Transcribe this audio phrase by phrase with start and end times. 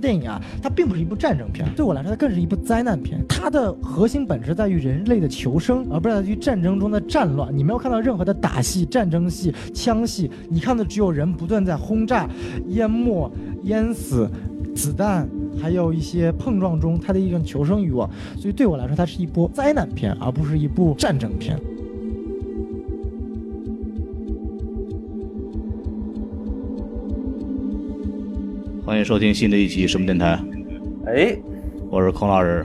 [0.00, 3.20] 电影啊，它并不是一部战争片，对我来说，它更是一部灾难片。
[3.28, 7.56] 它的核心本质在于人类的求生，而不是在于战争中的战乱。
[7.56, 12.28] 你没有看到任何的打戏、战争戏、枪戏，你看的只有人不断在轰炸、
[12.68, 13.30] 淹没、
[13.64, 14.28] 淹死、
[14.74, 15.28] 子弹，
[15.60, 18.08] 还有一些碰撞中它的一种求生欲望。
[18.36, 21.58] 所以对我来说，它是一部灾难片，而不是一部战争片。
[29.04, 30.38] 收听新的一期什么电台？
[31.06, 31.36] 哎。
[31.90, 32.64] 我是孔老师。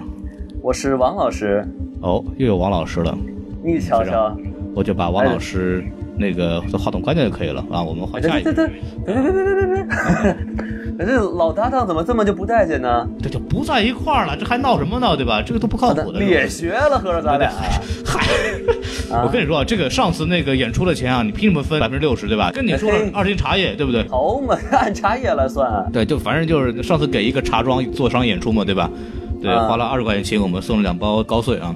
[0.61, 1.65] 我是王老师。
[2.01, 3.17] 哦又有王老师了。
[3.63, 4.37] 你瞧瞧。
[4.75, 5.83] 我就把王老师
[6.17, 7.65] 那个话筒关掉就可以了。
[7.71, 8.53] 啊我们换下一个。
[8.53, 8.65] 别
[9.05, 13.09] 别别别别别别老搭档怎么这么就不待见呢？
[13.21, 15.41] 这就不在一块儿了这还闹什么闹对吧？
[15.41, 17.51] 这个都不靠谱的脸学了合着咱俩。
[18.05, 18.23] 嗨。
[19.09, 22.51] 我跟你说啊，这个上次那个演出的钱啊，你凭什么分百分之六十，对吧？
[22.51, 24.07] 跟你说了嘿二十斤茶叶，对不对？
[24.07, 25.89] 好嘛， 按茶叶来算。
[25.91, 28.89] 对，就反正就是上次给一个茶庄做商演出嘛，对吧？
[29.41, 31.75] 对，啊花了二十块钱请我们送了两包高碎啊。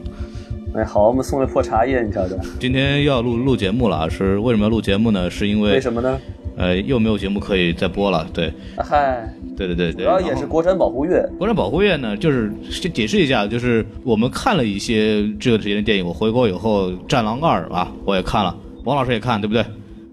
[0.75, 5.29] 哎，好，我们送了破茶叶，你瞧瞧，今天要录录节目了啊，是为什么要录节目呢？
[5.29, 6.19] 是因为为什么呢？
[6.59, 10.03] 呃又没有节目可以再播了，对，嗨，对对对对。
[10.03, 11.25] 主要也是国产保护月。
[11.37, 12.51] 国产保护月呢，就是
[12.93, 16.05] 解释一下，就是我们看了一些这个时间的电影。
[16.05, 18.53] 我回国以后，《战狼二》啊，我也看了，
[18.83, 19.63] 王老师也看，对不对？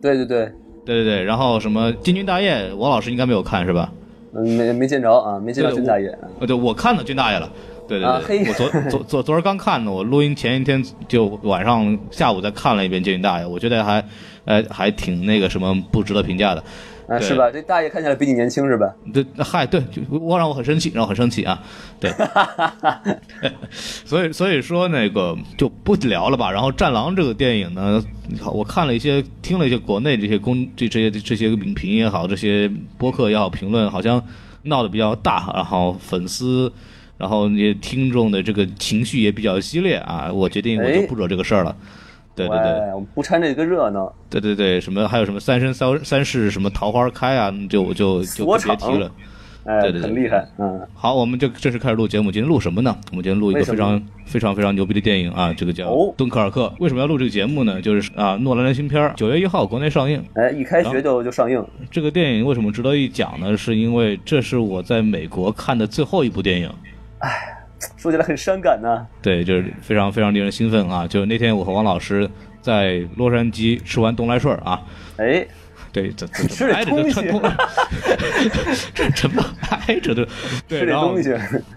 [0.01, 0.53] 对对对，
[0.85, 1.25] 对对对。
[1.25, 3.93] 然后什么《金军大业》，王老师应该没有看是吧？
[4.35, 6.17] 嗯，没没见着啊，没见着军大爷。
[6.39, 7.51] 呃，对，我看到军大爷了。
[7.89, 14.05] 对对啊对，嘿我昨昨昨昨儿刚看的，我录音前一天就晚上下午再看了一遍《金军大爷》，我觉得还，
[14.47, 16.65] 呃，还挺那个什么不值得评价的。
[17.07, 17.49] 啊，是吧？
[17.53, 18.93] 这大爷看起来比你年轻是吧？
[19.13, 21.63] 对，嗨，对，就我让我很生气，让我很生气啊，
[22.01, 22.11] 对，
[23.71, 26.51] 所以所以说那个就不聊了吧。
[26.51, 28.03] 然后《战狼》这个电影呢，
[28.53, 32.69] 我看了一些，听了一些国内这些公这这些这些影评也好，这些
[32.99, 34.21] 播客也好，评论好像
[34.63, 36.73] 闹得比较大，然后粉丝。
[37.19, 41.75] 然后那些听众的这个情绪也比较激烈啊，我决定我就哎不惹这个事儿了。
[42.37, 44.13] 对对对，我们不掺这个热闹。
[44.31, 49.11] 对对对，什么还有什么三生三三世什么桃花开啊，就就就别提了。
[49.65, 50.47] 哎，对对对很厉害。
[50.59, 52.31] 嗯，好，我们就正式开始录节目。
[52.31, 52.97] 今天录什么呢？
[53.11, 56.67] 我们今天录一个非常非常非常牛逼的电影啊，这个叫哦《敦刻尔克》。
[56.79, 57.83] 为什么要录这个节目呢？
[57.83, 60.23] 就是啊，诺兰的新片儿九月一号国内上映。
[60.35, 61.65] 哎，一开学就就上映。
[61.91, 63.57] 这个电影为什么值得一讲呢？
[63.57, 66.71] 是因为这是我在美国看的最后一部电影。
[67.97, 69.07] 说起来很伤感呐。
[69.21, 71.07] 对，就是非常非常令人兴奋啊！
[71.07, 72.29] 就那天我和王老师
[72.61, 74.83] 在洛杉矶吃完东来顺啊，
[75.19, 75.47] 哎，
[75.93, 77.43] 对，这这吃点挨着就东西穿通，
[78.95, 79.45] 这这么
[79.87, 80.27] 挨着的，
[80.69, 81.17] 对，然后。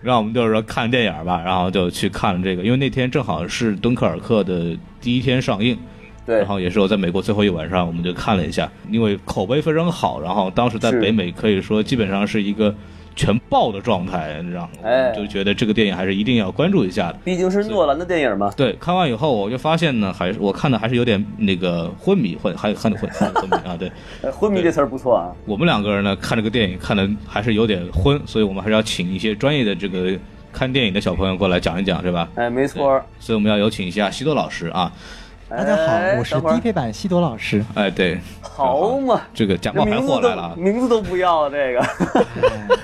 [0.02, 5.78] 让我们就是说看电影吧，然后就去看了这个，因为那天正好是敦刻尔克的第一天上映，
[6.26, 12.74] 对然，后也是我在美国最后一晚上，我们就看了一下，因为口碑非常好，然后当时在北美可以说基本上是一个
[13.20, 17.20] 全爆的状态，你知道吗哎就觉得这个电影还是一定要关注一下的。
[17.26, 18.50] 毕竟是诺兰的电影嘛。
[18.56, 23.76] 对，看完以后我就发现呢，还是我看的还是有点那个昏迷，昏还还昏很昏迷啊。
[23.78, 23.92] 对
[24.24, 25.36] 哎 昏迷这词儿不错啊。
[25.46, 30.18] 我们两个人呢，看这个电影看的还是有点昏，所以我们还是要请一些专业的这个
[30.54, 32.30] 看电影的小朋友过来讲一讲，是吧？
[32.36, 33.04] 哎，没错。
[33.20, 34.90] 所以我们要有请一下西多老师啊。
[35.50, 37.66] 大家哎好，我是低配版西多老师。
[37.74, 40.56] 哎，对，好嘛， 这个假冒牌这名字货来了。
[40.56, 41.84] 名字都不要这个。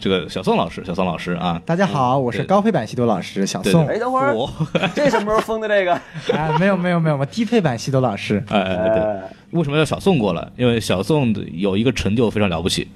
[0.00, 3.86] 这个小宋老师，小宋老师啊，大家好，我是高配版西多老师小宋。
[3.86, 4.34] 哎，等会儿，
[4.92, 5.94] 这什么时候封的这个？
[6.32, 8.42] 哎，没有没有没有，我低配版西多老师。
[8.48, 9.22] 哎哎哎对，哎，
[9.52, 10.48] 为什么叫小宋过来？
[10.56, 12.88] 因为小宋的有一个成就非常了不起，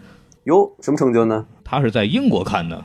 [0.44, 1.44] 哟，什么成就呢？
[1.64, 2.82] 他是在英国看的。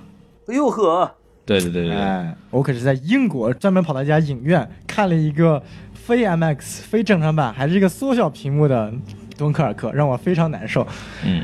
[0.48, 1.12] 哎呦呵，
[1.46, 5.62] 对对对对对，哎，我可是在英国专门跑到一家影院看了一个
[6.08, 8.94] 非 MX 非正常版，还是一个缩小屏幕的
[9.38, 10.88] 敦刻尔克，让我非常难受。
[11.26, 11.44] 嗯，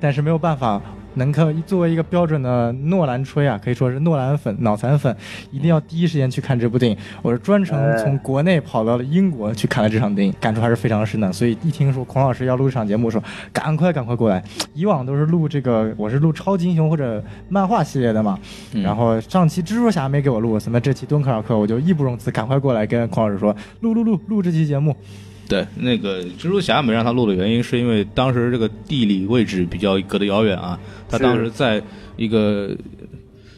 [0.00, 0.82] 但是没有办法，
[1.14, 5.14] 能够作为一个标准的诺兰吹啊，可以说是诺兰粉、脑残粉，
[5.50, 6.96] 一定要第一时间去看这部电影。
[7.22, 11.32] 我是专程哎从国内跑到了英国去看了这场电影，感触还是非常深的。
[11.32, 13.22] 所以一听说孔老师要录这场节目，说
[13.52, 14.42] 赶快赶快过来。
[14.74, 18.38] 以往都是录这个，我是录超级英雄或者漫画系列的嘛，
[18.72, 24.96] 嗯然后上期蜘蛛侠没给我录，什么这期敦刻尔克，我就义不容辞，赶快过来跟孔老师说录录录录这期节目。
[25.52, 30.80] 对，那个蜘蛛侠没让他录的原因，是因为当时这个地理位置比较隔得遥远啊。
[31.10, 31.82] 他当时在
[32.16, 32.74] 一个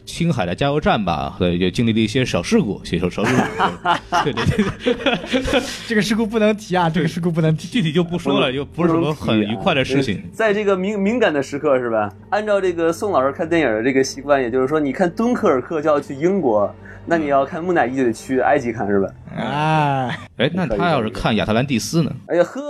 [0.05, 4.23] 青海的加油站吧，对，也经历了一些小事故，些小小事故。
[4.23, 7.67] 对对对对， 这个事故不能提啊，这个事故不能提。
[7.67, 10.23] 具体就不说了，又不是什么很愉快的事情。
[10.31, 12.11] 在这个敏敏感的时刻是吧？
[12.29, 16.73] 按照这个宋老师看电影的这个习惯，也就是说，你看敦刻尔克就要去英国，
[17.05, 19.09] 那你要看木乃伊就得去埃及看是吧？
[19.35, 22.11] 哎哎，那他要是看亚特兰蒂斯呢？
[22.27, 22.61] 哎呀呵，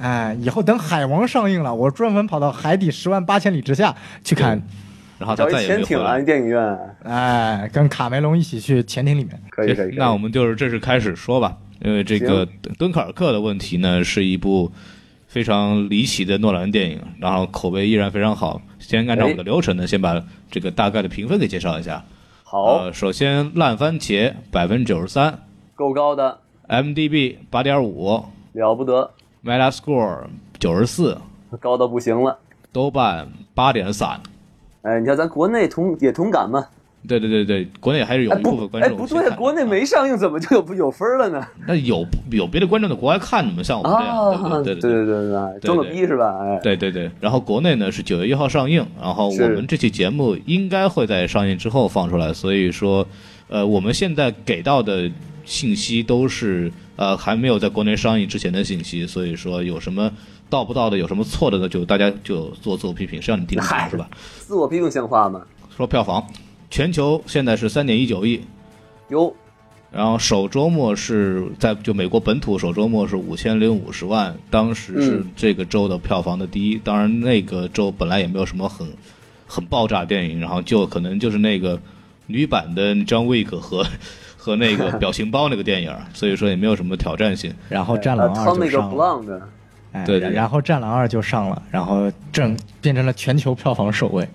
[0.00, 3.94] 哎，以后等海王上映了，我专门跑到海底十万八千里之下
[4.24, 4.62] 去看。
[5.22, 6.22] 然后他再也没回潜艇啊，来。
[6.22, 9.40] 电影院哎，跟卡梅隆一起去潜艇里面。
[9.50, 9.90] 可以可以。
[9.90, 12.44] 可以那我们就是正式开始说吧，因为这个
[12.76, 14.72] 敦刻尔克的问题呢，是一部
[15.28, 18.60] 非常离奇的诺兰电影，然后口碑依然非常好。
[18.80, 20.20] 先按照我们的流程呢，先把
[20.50, 22.04] 这个大概的评分给介绍一下。
[22.42, 25.38] 好，呃，首先烂番茄百分之九十三
[25.76, 29.10] 够高的，，MDB 八点五了不得
[29.44, 30.24] ，，Metascore
[30.58, 31.16] 九十四，
[31.60, 32.38] 高到不行了。
[32.72, 34.20] 豆瓣八点三。
[34.82, 36.64] 哎，你看咱国内同也同感嘛？
[37.08, 41.44] 对对对对，国内还是有哎一部分观众不对，国内没上映，怎么就有有分了呢？
[41.66, 44.74] 那有有别的观众在国外看你们像我们这样，对不啊，对？
[44.76, 46.38] 对对对对对，装个逼是吧？
[46.40, 53.04] 哎，对对对，然后国内呢是九月一号上映，然后我们这期节目应该会在上映之后放出来，所以说，
[53.48, 55.10] 呃，我们现在给到的
[55.44, 60.08] 信息都是呃还没有在国内上映之前的信息，所以说有什么
[60.52, 64.06] 到不到的，有什么错的呢，就大家就做自我批评，谁让你听得懂嗨是吧？
[64.38, 65.40] 自我批评像话吗？
[65.74, 66.26] 说票房，
[66.68, 68.42] 全球现在是三点一九亿，
[69.08, 69.34] 有
[69.90, 76.76] 然后首周末是在就美国本土首周末是五千零五十万，当时是嗯这个周的票房的第一。
[76.76, 78.86] 当然那个周本来也没有什么很
[79.48, 81.80] 很爆炸电影，然后就可能就是那个
[82.26, 83.86] 女版的 John Wick 和
[84.36, 87.54] 和那个表情包那个电影，所以说也没有什么挑战性。
[87.70, 88.32] 然后《战狼二》
[88.64, 88.90] 就上
[89.92, 94.26] 哎，对对对然后《战狼二》就上了，然后正变成了全球票房首位。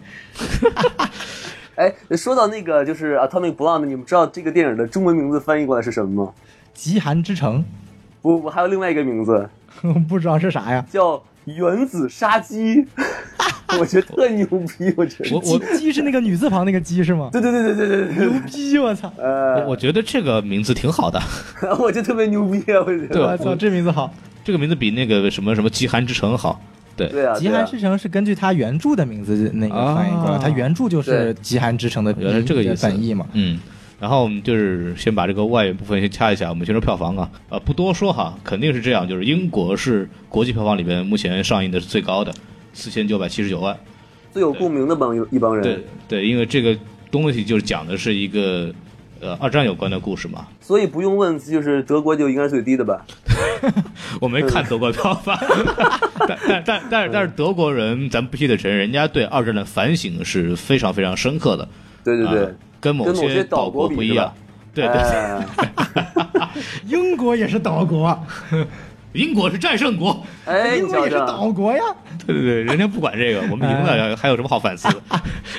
[1.76, 6.32] 哎，说到那个就是 Atomic Blonde，你们知道这个电影的中文名字翻译过来是什么吗？
[6.74, 7.64] 极寒之城，
[8.22, 9.48] 不，我还有另外一个名字
[10.10, 10.84] 不知道是啥呀？
[10.92, 12.86] 叫原子杀鸡，
[13.80, 15.36] 我觉得特牛逼，我觉得。
[15.36, 17.30] 我我鸡是那个女字旁那个鸡是吗？
[17.32, 18.78] 对对对对对对对，牛逼！
[18.80, 19.12] 我操！
[19.18, 21.22] 呃，我觉得这个名字挺好的，
[21.80, 23.08] 我觉得特别牛逼啊，我觉得。
[23.08, 24.12] 对我操，这名字好。
[24.48, 26.62] 这个名字比那个什么什么极寒之城好。
[26.96, 33.28] 对，极寒之城是根据他原著的名字那个翻译过来，啊他原著就是极寒之城的原来是这个意思本意嘛。
[33.34, 33.60] 嗯，
[34.00, 42.34] 然后我们就是先把这个外部分先掐一下，我们先说票房啊，呃，不多说哈，肯定是这样，就是英国是国际票房里边目前上映的是最高的，
[42.72, 43.78] 四千九百七十九万。
[44.32, 45.62] 最有共鸣的帮一帮人。
[45.62, 46.76] 对对，因为这个
[47.12, 48.74] 东西就是讲的是一个
[49.22, 50.48] 呃二战有关的故事嘛。
[50.62, 53.06] 所以不用问，就是德国就应该是最低的吧？
[54.22, 55.38] 我没看德国票房，
[56.28, 61.68] 但但但但是但是德国人，咱必须得承认，人家对二战的反省是非常非常深刻的。
[62.04, 64.34] 对对对啊，跟某些岛岛国不一样。
[64.74, 65.46] 对对，哎
[66.88, 68.18] 英国也是岛国，
[69.14, 70.24] 英国是战胜国。
[70.46, 71.82] 哎，英国也是岛国呀。
[72.26, 75.02] 对对对，人家不管这个，我们赢了还有什么好反思的？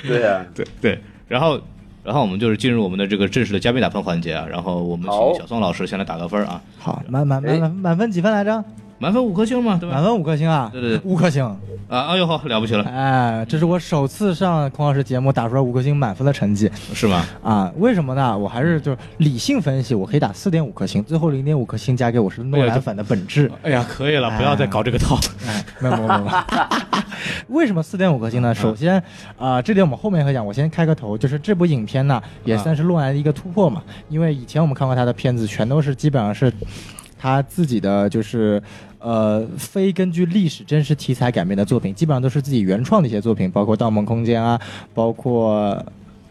[0.06, 1.60] 对呀，对对，然后
[2.08, 8.64] 然后我们就是进入我们的这个正式的嘉宾打分环节啊，然后我们请小宋老师先来打个分啊，好，满满哎满满满分几分来着？
[8.98, 9.94] 满分五颗星嘛，对吧？
[9.94, 10.68] 满分五颗星啊！
[10.72, 11.44] 对对对五颗星。
[11.88, 17.24] 啊，哎呦好了不起了，哎，这是我首次上孔老师节目打出来五颗星满分的成绩是吗？
[17.42, 17.72] 啊！
[17.78, 18.36] 为什么呢？
[18.36, 23.50] 我还是就是理性分析，我可以打四点五颗星，最后零点五颗星加给我是诺兰粉的本质。
[23.62, 25.18] 哎呀，可以了，不要再搞这个套。
[25.46, 26.24] 哎，没有没有没有。
[26.24, 26.38] 没有
[27.48, 28.54] 为什么四点五颗星呢？
[28.54, 29.02] 首先，
[29.38, 30.44] 啊、这点我们后面会讲。
[30.44, 33.82] 我先开个头，就是这部影片呢，也算是诺兰的一个突破嘛。
[34.08, 36.52] 因为以前我们看过他的片子，全都是基本上是
[37.18, 38.62] 他自己的，就是
[38.98, 44.60] 呃非根据历史真实题材改编的作品，基本上都是自己原创的一些作品，包括《盗梦空间》啊，
[44.94, 45.84] 包括。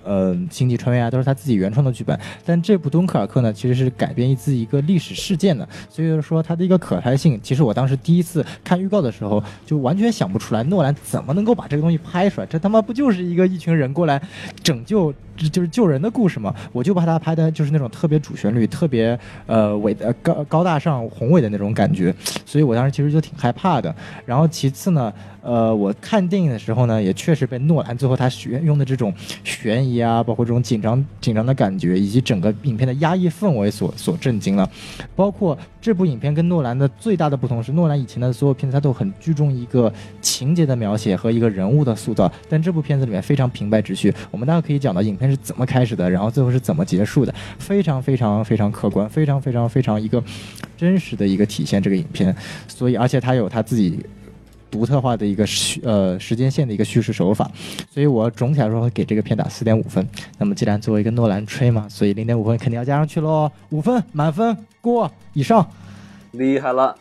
[0.09, 2.17] 呃，星际穿越啊，都是他自己原创的剧本。
[2.45, 12.47] 但这部《敦刻尔克》呢，其实是改编自一个历史事件的，所以说它的一个可拍性，其实我当时第一次看预告的时候，就完全想不出来诺兰怎么能够把这个东西拍出来。
[12.47, 14.21] 这他妈不就是一个一群人过来
[14.63, 22.13] 拯救这就是救人的故事嘛，我就把它拍的就是那种特别主旋律、特别呃伟呃高高大上、宏伟的那种感觉，
[22.45, 23.95] 所以我当时其实就挺害怕的。
[24.25, 29.13] 然后其次呢，呃，我看电影的时候呢，也确实被诺兰最后他选用的这种
[29.43, 34.69] 悬疑啊，包括这种紧张紧张的感觉，以及整个影片的压抑氛围所所震惊了。
[35.15, 39.91] 包括这部影片跟诺兰的最大的不同是，诺兰以前的所有片子他都很注重一个
[40.21, 44.13] 情节的描写和一个人物的塑造，但这部片子里面非常平白直叙。
[44.31, 50.23] 我们大概可以讲到影片是怎么开始的，然后最后是怎么结束的，非常非常非常客观，非常非常非常一个
[50.75, 52.35] 真实的一个体现这个影片。
[52.67, 54.05] 所以，而且它有它自己。
[54.69, 57.49] 独特化的一个叙呃时间线的一个叙事手法，
[57.89, 60.05] 所以我总体来说会给这个片打四点五分。
[60.37, 65.65] 那么既然作为一个诺兰吹嘛，所以零点五分肯定要加上去喽，五分满分过以上。
[66.31, 66.93] 厉害了！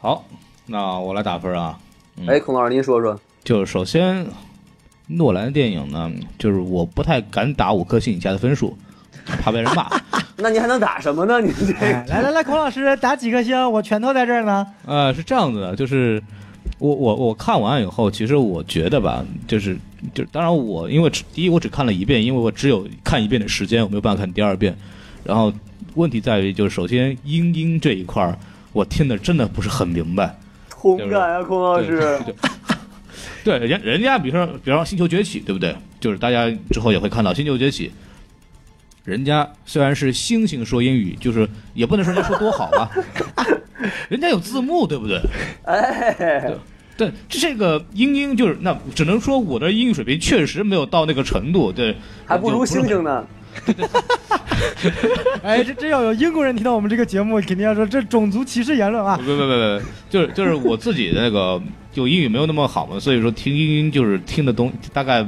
[0.00, 0.24] 好，
[0.64, 1.78] 那我来打分啊。
[2.26, 4.26] 哎，孔老师您说说，就是首先，
[5.08, 8.76] 诺兰的电影呢，就是我不太敢打五颗星以下的分数，
[9.40, 9.88] 怕被人骂。
[10.36, 11.40] 那你还能打什么呢？
[11.40, 13.72] 你这哎来来来，孔老师打几颗星？
[13.72, 14.66] 我拳头在这儿呢。
[14.86, 16.22] 呃，是这样子的，就是
[16.78, 19.76] 我我我看完以后，其实我觉得吧，就是
[20.14, 24.76] 就当然我因为只第一我只看了一遍，因为我只有看一遍的时间，我没有办法看第二遍。
[25.24, 25.52] 然后
[25.94, 28.38] 问题在于，就是首先英音这一块儿，
[28.72, 30.38] 我听的真的不是很明白。
[30.70, 32.16] 同感啊，孔老师。
[33.48, 35.74] 对对，人人家比如说，比方说《星球崛起》，对不对？
[35.98, 37.88] 就是大家之后也会看到《星球崛起》，
[39.04, 42.90] 人家虽然是猩猩说英语，就是也不能说人家说多好吧，
[44.10, 45.18] 人家有字幕，对不对？
[45.64, 46.52] 哎，
[46.98, 53.26] 对，这个英英就是那只能说我的英语水平确实没有到那个程度，对，还不如就是很星星呢。
[53.66, 54.44] 哈哈哈
[55.42, 59.16] 哎，这这要有英国人听到我们这个节目，肯定要说这种族歧视言论啊。
[59.16, 61.60] 不不不不，就是就是我自己的那个
[61.92, 65.26] 就英语没有那么好嘛，所以说听英音就是听的东大概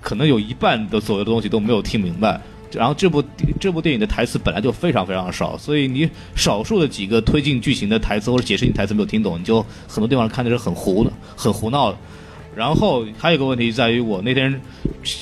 [0.00, 2.40] 可能有一半的所有的东西都没有听明白。
[2.72, 3.20] 然后这部
[3.58, 11.98] 这部电影的台词本来就非常非常少，所以你少数的几个推进剧情的台词或者解释性台词没有听懂，你就很多地方看的是很糊的，很胡闹的。
[12.60, 14.60] 然后还有一个问题在于，我那天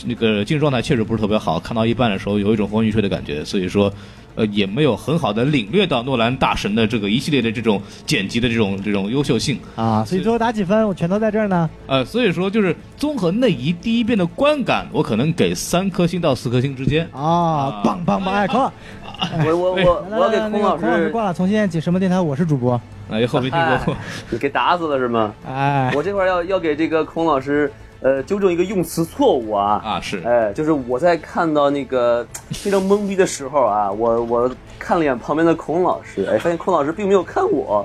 [0.06, 3.92] 那个精神状态确实不是特别好，看到一半的时候有一种昏昏欲睡的感觉，所以说，
[4.34, 9.56] 呃，也没有很好的领略到诺兰大神的这个一系列的这种剪辑的这种这种优秀性。
[9.76, 10.84] 啊，所以最后打几分？
[10.88, 11.70] 我全都在这儿呢。
[11.86, 17.08] 呃，所以说就是综合内移第一遍的观感，我可能给三颗星到四颗星之间。
[17.12, 18.34] 啊，棒棒棒！
[18.34, 18.72] 哎，孔老，
[19.44, 22.20] 我我我我要给孔老师师，挂了，从现在起什么电台？
[22.20, 22.80] 我是主播。
[23.10, 23.96] 哎，后没听过。
[24.30, 25.32] 你给打死了是吗？
[25.48, 29.82] 哎，我这块儿要要给这个孔老师，呃，纠正一个用词错误啊。
[29.84, 37.84] 啊，是哎，就是我在看到那个非常懵逼的时候啊，我我看了一眼旁边的孔老师，哎，发现孔老师并没有看我，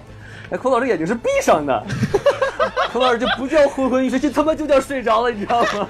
[0.51, 1.83] 哎，孔老师眼睛是闭上的，
[2.93, 5.87] 孔老师就不叫昏昏欲睡，这他妈就叫睡着了，你知道吗？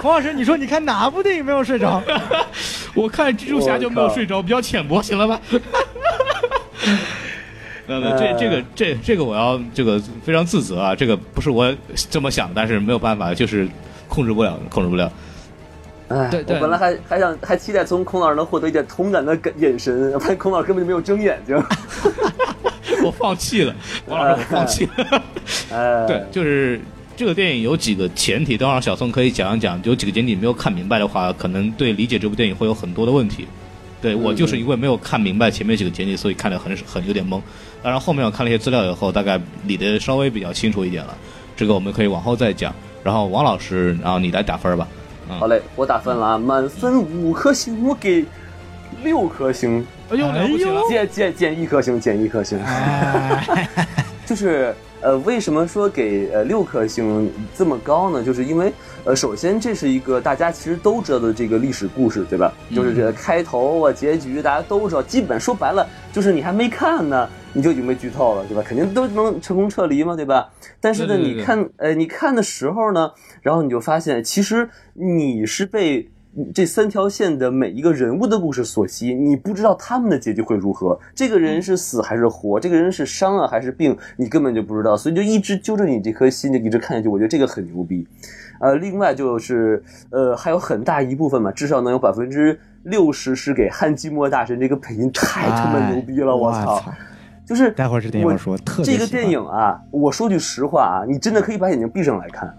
[0.00, 2.02] 孔老师，你说你看哪部电影没有睡着？
[2.94, 5.40] 我看蜘蛛侠就没有睡着，比较浅薄，行了吧？
[7.86, 10.94] 没有没有，这这个这这个我要这个非常自责啊！
[10.94, 11.74] 这个不是我
[12.08, 13.68] 这么想，但是没有办法，就是
[14.08, 15.10] 控制不了，控制不了。
[16.08, 21.56] 哎，对对我本来还还想还期待从孔老师能获得一点同感的眼神，发现孔老师根本就没有睁眼睛。
[23.02, 23.74] 我放弃了，
[24.06, 25.22] 王老师，我放弃了。
[25.72, 26.80] 哎， 对，就是
[27.20, 29.78] 这个电影有几个前提，当然小宋可以讲一讲。
[29.84, 33.46] 有几个前提没有看明白的话，可能对理解这部电影会有很多的问题。
[34.00, 37.38] 对我就是因为没有看明白前面几个前提，所以看得很很有点懵。
[37.82, 41.14] 当然后面我看了一些资料以后，大概理得稍微比较清楚一点了。
[41.54, 42.74] 这个我们可以往后再讲。
[43.04, 44.88] 然后王老师，然后你来打分吧。
[45.38, 48.24] 好嘞，我打分了啊，满分五颗星，我给
[49.04, 50.80] 六颗星，哎呦，了不起了！
[50.88, 52.58] 减减减一颗星，减一颗星。
[52.60, 53.68] 哎，
[54.24, 58.22] 就是呃，为什么说给呃六颗星这么高呢？
[58.22, 58.72] 就是因为
[59.04, 62.52] 呃，首先这是一个大家其实都知道的这个历史故事，对吧？
[62.74, 68.62] 就是这个开头啊、结局大家都知道，基本说白了就是你还没看呢，你就已经被剧透了，对吧？
[68.66, 70.50] 肯定都能成功撤离嘛，对吧？
[70.80, 73.10] 但是呢，你看呃，你看的时候呢，
[73.42, 76.10] 然后你就发现其实你是被。
[76.54, 80.98] 这三条线的每一个人物的故事所吸引，你不知道他们的结局会如何。
[81.14, 82.60] 这个人是死还是活？
[82.60, 83.96] 这个人是伤啊还是病？
[84.16, 87.08] 你根本就不知道，所以就一直揪着你这颗心，就一直看下去。
[87.08, 88.06] 我觉得这个很牛逼。
[88.60, 96.82] 呃，另外就是呃，还有很大一部分嘛，至少能有百分之六十是给汉基莫大神这个配音太他妈牛逼了，我操！
[97.46, 102.54] 就是待会儿这电影说这个电影啊，我说句实话啊，你真的可以把眼睛闭上来看，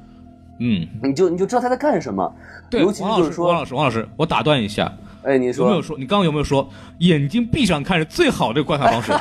[0.61, 2.31] 嗯，你就你就知道他在干什么。
[2.69, 4.91] 对，尤其王老师，就是说王老师，王老师，我打断一下，
[5.23, 9.11] 哎，你说有没有说你刚刚有没有说眼睛闭上看是最好的观看方式？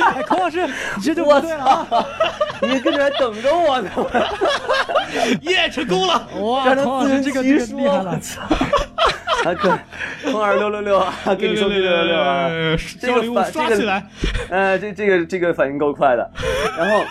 [0.00, 0.64] 哎，孔老师，
[0.96, 2.06] 你这就不对了啊！
[2.62, 3.90] 你跟着还等着我呢，
[5.42, 6.28] 耶，成功了！
[6.40, 8.12] 哇， 孔老师这个厉害了。
[8.12, 8.40] 我操！
[9.44, 9.78] 啊，可
[10.32, 12.48] 空二六六六啊，给你说六六六啊，
[12.98, 14.06] 这交礼物个反这个刷起来。
[14.48, 16.30] 呃，这这个这个反应够快的，
[16.78, 17.04] 然后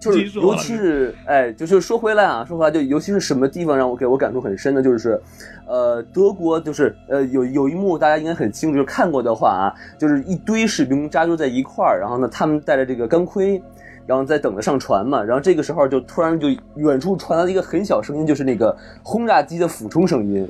[0.00, 5.20] 就是尤其是哎，就是说回来啊，说回来就尤其是什么地方让我给我感触很深的，就是
[5.66, 13.62] 呃，德国就是呃有有一幕大家应该很清楚，就看过的话啊，就是一堆士兵扎堆在一块儿，然后呢，他们带着这个钢盔。
[14.06, 20.48] 然后在等着上船嘛，然后这个时候就突然就远处传来了一个很小声音，就是那个轰炸机的俯冲声音，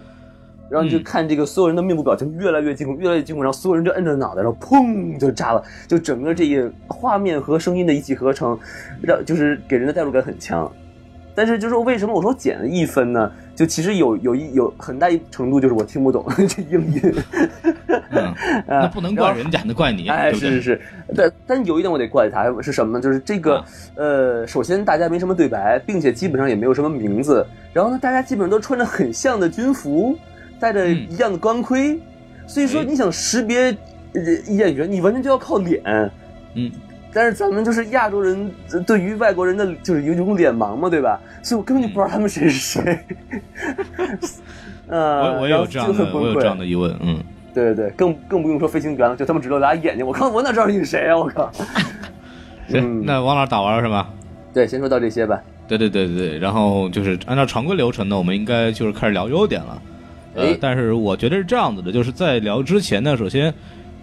[0.70, 8.58] 然后你就嗯看这个所有人的面部表情越来越惊恐，越来越惊恐，然后所有人就摁着脑袋，然后砰就炸了，就整个这一画面和声音的一气呵成，
[9.02, 10.70] 让就是给人的代入感很强。
[11.32, 13.30] 但是就是为什么我说减了一分呢？
[13.54, 17.14] 就其实有有一有很大一程度就是我听不懂 这英音，
[18.10, 18.34] 嗯，
[18.66, 20.50] 那不能怪人家，那怪你，哎，对对？
[20.50, 20.80] 是是是，
[21.14, 23.00] 但但有一点我得怪他是什么呢？
[23.00, 23.64] 就是这个啊，
[23.96, 30.16] 呃，首先大家没什么对白，并且基本上也没有什么名字，然后呢，大家基本上都穿着很像的军服，
[30.60, 31.98] 戴着嗯一样的钢盔，
[32.46, 33.76] 所以说哎你想识别
[34.12, 35.82] 呃演员，你完全就要靠脸。
[36.54, 36.70] 嗯，
[37.12, 41.18] 但是咱们就是亚洲人，呃对于外国人的就是有一种脸盲嘛，对吧？
[41.42, 42.98] 所以我根本就不知道他们谁是谁。
[44.86, 46.58] 呃，我我有这样这样。
[46.58, 47.18] 的疑问，嗯。
[47.52, 51.16] 对对对，更更不用说飞行员了，就他们只露俩眼睛，我靠，我哪知道你是谁啊？
[51.16, 51.50] 我靠！
[52.68, 54.08] 行，嗯那王老师打完了是吧？
[54.54, 55.40] 对，先说到这些吧。
[55.66, 59.82] 对对对对对，然后就是按照常规流程呢，我们应该就是开始聊优点了。
[60.34, 63.52] 呃哎，但是我觉得是这样子的，就是在聊之前呢，首先，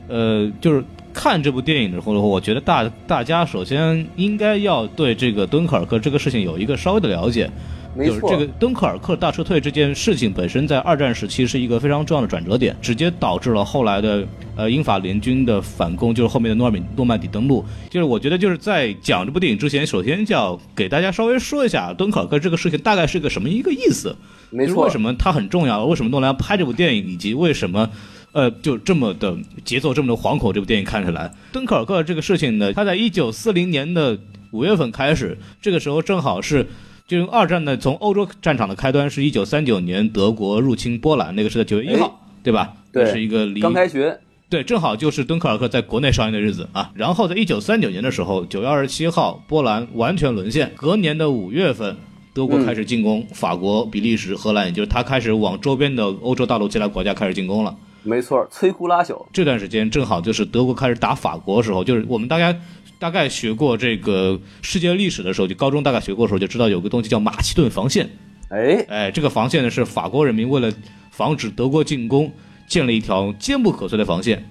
[0.07, 7.49] 呃，就是看这部电影的时候，我觉得大大家首先应该要对这个敦刻尔克这个事情有一个稍微的了解。
[7.97, 14.25] 没错，就是这个敦刻尔克大撤退这件事情本身，在二战时期是一个非常重要的转折点，直接导致了后来的
[14.55, 17.65] 呃英法联军的反攻，就是后面的诺尔米诺曼底登陆。
[17.89, 24.15] 就是我觉得就是在讲这部电影之前，首先就要给大家稍微说一下敦刻尔克这个事情大概是个什么一个意思，
[24.51, 24.89] 没错就是为。
[24.91, 27.89] 什么它很重要，为什么诺兰拍这部电影，以及为什么。
[28.33, 34.15] 呃，就这么的节奏，这么的惶恐，这部电影看起来，敦刻尔克这个事情呢，它在一九四零年的
[34.51, 36.67] 五月份开始，这个时候正好是
[37.07, 42.73] 就二战的从欧洲战场的开端是一九三九年德国入侵波兰，那个是在九月一号，对吧？
[42.91, 46.91] 对是一个离刚开学，对，正好就是敦刻尔克在国内上映的日子啊。
[46.95, 50.69] 然后在一九三九年的时候，九月二十七号，波兰完全沦陷。
[50.75, 51.95] 隔年的五月份，
[52.33, 57.73] 德国开始进攻、法国、比利时、荷兰，也就是他开始往周边的欧洲大陆其他国家开始进攻了。
[58.03, 59.25] 没错，摧枯拉朽。
[59.31, 62.59] 这段时间正好就是德国开始打法国的时候，就是我们大概
[62.99, 68.09] 大概学过这个世界历史的时候，就高中大概学过的时候就知道有个东西叫马其顿防线。
[68.49, 70.71] 哎，哎，这个防线呢是法国人民为了
[71.11, 72.31] 防止德国进攻，
[72.67, 74.43] 建了一条坚不可摧的防线。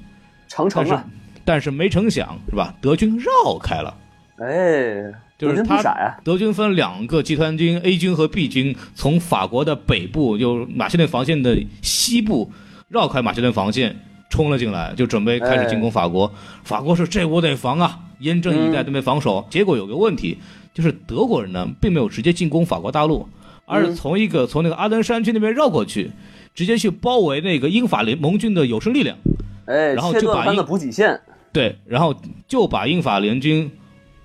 [0.49, 1.05] 长城啊，
[1.45, 2.75] 但是没成想是吧？
[2.81, 3.97] 德军绕开了。
[4.39, 12.53] 哎，就是他傻呀，德军分两个集团军，A 军和 B 军，从法国的北部，就马其顿防线的西部，
[12.89, 13.97] 绕开马其顿防线
[14.29, 16.33] 冲了进来，就准备开始进攻法国。
[16.65, 19.47] 法国是这我得防啊，严阵以待，准备防守。
[19.49, 20.39] 结果有个问题，
[20.75, 23.29] 就是德国人呢并没有直接进攻法国大陆，
[23.65, 26.11] 而是从一个从那个阿登山区那边绕过去，
[26.55, 29.17] 直接去包围那个英法联盟军的有生力量。
[29.67, 31.21] 哎，然后就把英切断了他的补给线，
[31.53, 32.15] 对，然后
[32.47, 33.71] 就把英法联军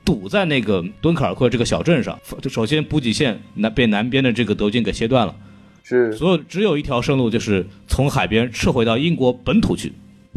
[0.05, 2.19] 堵在那个敦刻尔克这个小镇上。
[2.41, 5.35] 就首先补给线南被南边的这个德军给切断了，
[5.97, 9.91] 是所有只有一条生路，就是从海边撤回到英国本土去。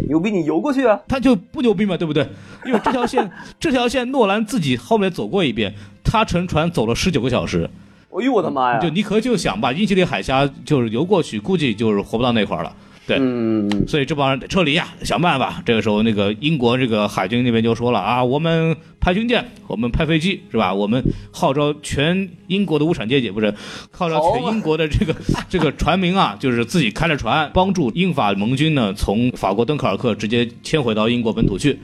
[0.08, 0.98] 牛逼，你游过去啊？
[1.06, 2.26] 他就不牛逼嘛，对不对？
[2.66, 7.70] 因为这条线， 这条线诺兰自己后面走过一遍，他乘船走了十九个小时。
[8.10, 8.78] 哎呦我的妈呀！
[8.80, 12.74] 就尼克就想吧，英吉利海峡就是游过去，估计就是活不到那块儿了。
[13.06, 15.62] 对嗯，所以这帮人得撤离呀，想办法。
[15.66, 20.72] 这个时候，那个英国这个海军那边就说了啊，我们派军舰，我们派飞机，是吧？
[20.72, 23.54] 我们号召全英国的无产阶级，不是
[23.90, 25.14] 号召全英国的这个
[25.50, 31.78] 这个船民啊，就是自己开着船，帮助英法盟军呢，从法国敦刻尔克直接迁回到英国本土去。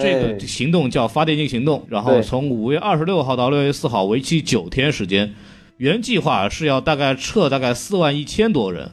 [0.00, 5.32] 这个哎行动叫发电机行动，然后从五月二十六号到六月四号，为期九天时间。
[5.76, 8.90] 原计划是要大概撤大概四万一千多人，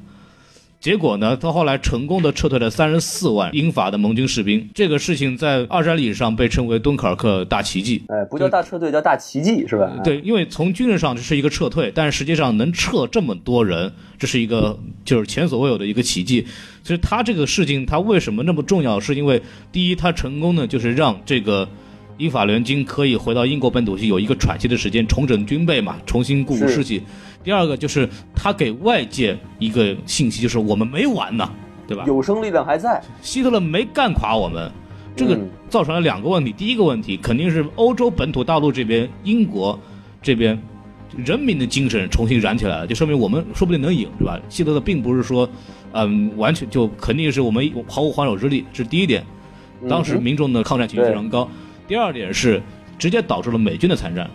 [0.84, 4.70] 结果呢，他后来成功的撤退了三十四万英法的盟军士兵。
[4.76, 8.04] 这个事情在二战历史上被称为敦刻尔克大奇迹。
[8.10, 9.90] 哎，不叫大撤退，叫大奇迹是吧？
[9.98, 16.46] 哎，对，因为从军事上这是一个撤退，但是实际上能撤这么多人，这是一个就是前所未有的一个奇迹。
[16.84, 19.00] 所以他这个事情，他为什么那么重要？
[19.00, 19.42] 是因为
[19.72, 21.66] 第一，他成功呢，就是让这个
[22.18, 27.02] 英法联军可以回到英国本土去，有一个喘息的时间，重整军备嘛，重新鼓舞士气。
[27.44, 31.50] 第二个就是他给外界一个信息，就是我们没完呢，
[31.88, 32.06] 对吧？
[32.08, 33.02] 有生力量还在。
[33.22, 34.72] 希特勒没干垮我们，
[35.16, 36.52] 这个嗯造成了两个问题。
[36.52, 39.78] 第一个问题肯定是欧洲本土大陆这边，英国
[40.22, 40.58] 这边
[41.18, 44.40] 人民的精神重新燃起来了，就说明我们说不定能赢，对吧？
[44.48, 45.48] 希特勒并不是说，
[45.92, 49.24] 嗯，完全就肯定是我们毫无还手之力，这是第一点。
[49.90, 51.46] 当时民众的抗战情绪非常高。
[51.90, 52.62] 第二点是
[52.98, 54.30] 直接导致了美军的参战。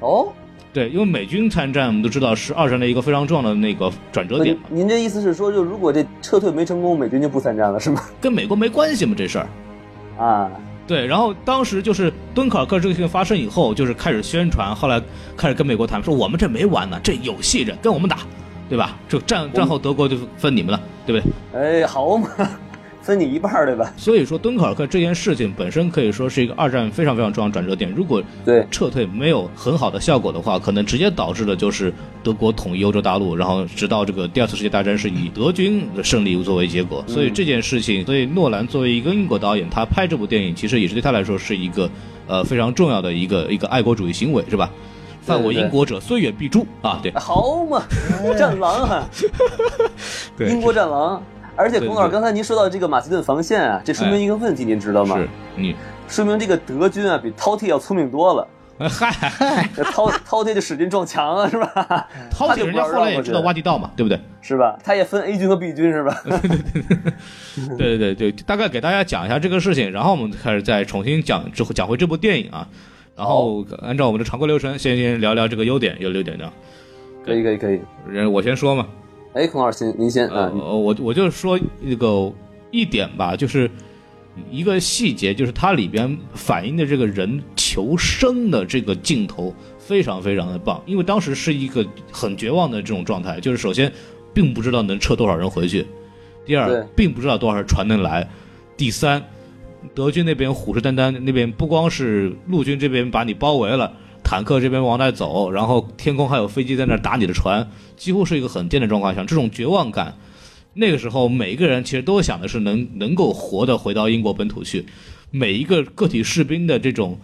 [0.00, 0.32] 哦，
[0.72, 8.02] 对，因为美军参战，我们都知道是二战的一个非常重要的那个转折点嘛，您这意思是说，就如果这撤退没成功，美军就不参战了，是吗？
[8.20, 9.48] 跟美国没关系吗这事儿。
[10.18, 10.50] 啊，
[10.86, 15.00] 对，然后当时就是敦刻尔克这个事情发生以后，就是开始宣传，后来
[15.36, 18.18] 开始跟美国谈，说我们这没完呢，这有戏着，跟我们打，
[18.68, 18.96] 对吧？
[19.08, 21.82] 就战战后德国就分你们了，对不对？
[21.82, 22.28] 哎，好嘛，
[23.08, 23.90] 分你一半儿，对吧？
[23.96, 27.90] 所以说敦刻尔克这件事情本身可以说是一个二战非常非常重要的转折点。
[27.96, 31.90] 如果对，撤退没有很好的效果的话，可能直接导致的就是
[32.22, 37.02] 德国统一欧洲大陆，然后直到这个第二次世界大战是以德军的胜利作为结果。
[37.08, 41.88] 所以这件事情，所以诺兰作为一个英国导演，他拍这部电影其实也是对他来说是一个
[42.26, 44.70] 呃非常重要的一个一个爱国主义行为，是吧？
[45.22, 47.00] 犯我英国者，虽远必诛啊！
[47.02, 47.82] 对好嘛，
[48.38, 49.08] 战狼哈，
[50.36, 51.22] 对英国战狼。
[51.58, 55.16] 而且，对孔老师，刚才您说到这个马其顿防线啊，这说明一个问题，您知道吗？
[55.18, 55.74] 是你，
[56.06, 58.46] 说明这个德军啊比饕餮要聪明多了。
[58.78, 59.10] 呃 嗨，
[59.74, 62.06] 饕饕餮就使劲撞墙啊，是吧？
[62.32, 64.20] 饕餮人家后来也知道挖地道嘛，对不对？
[64.40, 64.78] 是吧？
[64.84, 66.16] 他也分 A 军和 B 军是吧？
[67.76, 72.68] 对对对对，大概给大家讲一下这个事情，然后我们开始再重新讲之后讲回这部电影啊，
[73.16, 76.48] 然后按照我们的常规流程，先先聊聊这个优点，有优点的。
[77.26, 77.80] 可以可以可以。
[78.08, 78.86] 人我先说嘛，
[79.38, 80.52] 哎，孔老师先，您先呃，啊。
[80.52, 82.32] 我我就是说那个
[82.72, 83.70] 一点吧，就是
[84.50, 93.92] 一个细节，就是它里边反映的这个人求生的这个镜头非常非常的棒，因为当时是一个很绝望的这种状态，就是首先
[94.34, 95.86] 并不知道能撤多少人回去，
[96.44, 98.28] 第二并不知道多少船能来，
[98.76, 99.22] 第三，
[99.94, 103.92] 德军那边虎视眈眈，那边不光是陆军这边把你包围了。
[104.28, 110.14] 坦克这边往那走，然后天空还有飞机在那打你的船，几乎是一个很艰难的状况下，这种绝望感，
[110.74, 114.84] 那个时候每一个人其实都想的是能 能够活的回到英国本土去，
[115.30, 117.18] 每一个个体士兵的这种，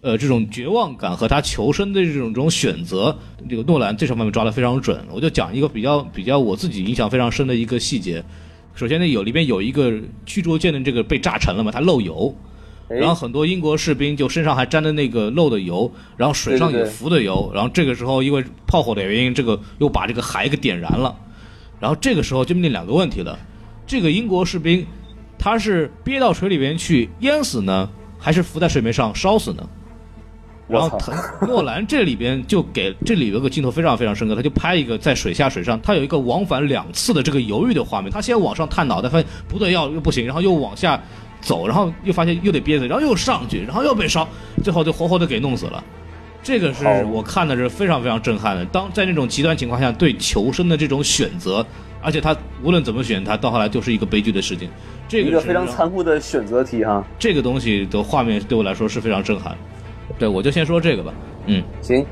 [0.00, 3.14] 呃，这种绝望感和他求生的这种这种选择，
[3.50, 4.98] 这个诺兰这上面抓得非常准。
[5.12, 8.24] 我就讲一个比较比较我自己印象非常深的一个细节。
[8.74, 9.92] 首先呢，有里边有一个
[10.24, 12.34] 驱逐舰的这个被炸沉了嘛，它漏油，
[12.88, 21.14] 然后很多英国士兵就身上还沾着那个漏的油，然后水上也对对对浮的油，然后这个时候因为炮火的原因，这个又把这个海给点燃了，
[21.80, 23.38] 然后这个时候就面临两个问题了，
[23.86, 24.86] 这个英国士兵
[25.38, 29.68] 他是憋到水里边去淹死呢，还是浮在水面上烧死呢？
[30.68, 38.10] 然后他诺兰这里边就给这里有个镜头非常非常深刻，他就拍一个在水下水上，他有一个往返两次的这个犹豫的画面。
[38.10, 41.00] 他先往上探脑袋，发现不对，要又不行，然后又往下
[41.40, 44.26] 走，然后又发现又得憋着，然后又上去，然后又被烧，
[44.62, 45.82] 最后就活活的给弄死了。
[46.42, 48.64] 这个是我看的是非常非常震撼的。
[48.66, 51.66] 当在那种极端情况下对求生的这种选择，
[52.00, 54.68] 而且他无论怎么选，他到后来就是一个悲剧的事情。
[55.08, 57.04] 这个是一个非常残酷的选择题哈。
[57.18, 59.56] 这个东西的画面对我来说是非常震撼。
[60.18, 61.12] 对，我就先说这个吧。
[61.46, 62.06] 嗯，行，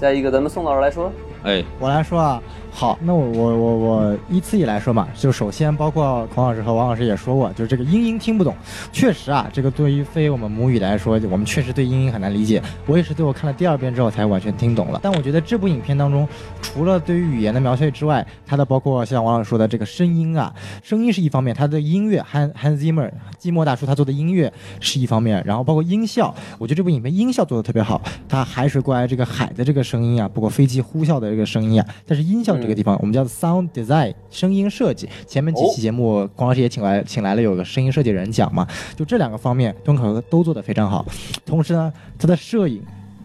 [0.00, 1.12] 下一个咱们宋老师来说。
[1.42, 2.42] 哎，我来说啊，
[2.76, 8.52] 好，那我我我我依次以来说嘛，就首先包括孔老师和王老师也说过，就是这个英音听不懂，
[8.90, 12.60] 确实啊，这个对于非我们母语来说，我们确实对英音很难理解。
[12.86, 14.98] 我也是对我看了第二遍之后才完全听懂了。
[15.00, 16.26] 但我觉得这部影片当中，
[16.60, 23.08] 除了对于语言的描写之外，它的包括像王老师说的这个声音啊，声音是一方面，它的音乐 Han Han Zimmer
[23.40, 41.04] 寂寞大叔他做的音乐是一方面，然后包括音效，我觉得这部影片音效做的特别好，它海水过来这个海的这个声音啊，包括飞机呼啸的这个声音啊，但是音效这个地方、我们叫 sound design 声音设计，前面几期节目光老师也请来请来了有个声音设计人讲嘛，就这两个方面敦刻尔都做得非常好，
[41.44, 42.82] 同时呢，它的摄影。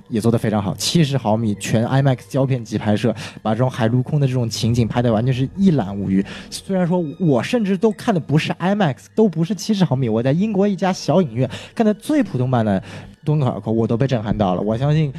[0.09, 6.25] 也做得非常好，七十毫米全 IMAX 胶片级拍摄，把这种海陆空的这种情景拍得完全是一览无余。
[6.49, 12.81] 虽然说我甚至都看的不是 IMAX，都不是七十毫米，我在英国一家小影院看的最普通版的
[13.23, 14.61] 敦刻尔克，我都被震撼到了。
[14.61, 15.13] 我相信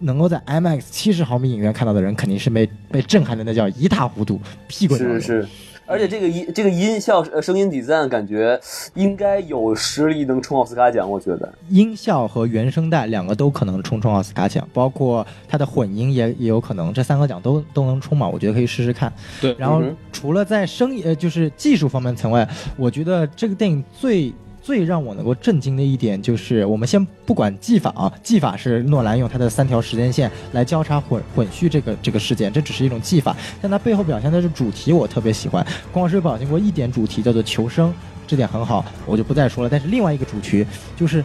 [0.00, 5.20] 能够在 IMAX 七十毫米影院看到的人，肯定是被被震撼的那叫一塌糊涂，屁滚尿流。
[5.20, 5.48] 是是，
[5.92, 8.58] 而且这个音这个音效呃声音底赞感觉
[8.94, 11.52] 应该有实力能冲奥斯卡奖，我觉得。
[11.68, 19.12] 音效和原声带两个都可能冲冲奥斯卡奖，包括它的混音也也有可能，这三个奖都都能冲嘛，我觉得可以试试看。
[19.40, 24.32] 对然后除了在声呃就是技术方面层外，我觉得这个电影最。
[24.62, 35.66] 最让我能够震惊的一点就是，我们先不管技法啊，技法是诺兰用他的三条时间线来交叉混混序这个这个事件，这只是一种技法，但它背后表现的是主题，我特别喜欢。
[35.90, 37.92] 光是表现过一点主题叫做求生，
[38.26, 39.68] 这点很好，我就不再说了。
[39.68, 40.64] 但是另外一个主题
[40.96, 41.24] 就是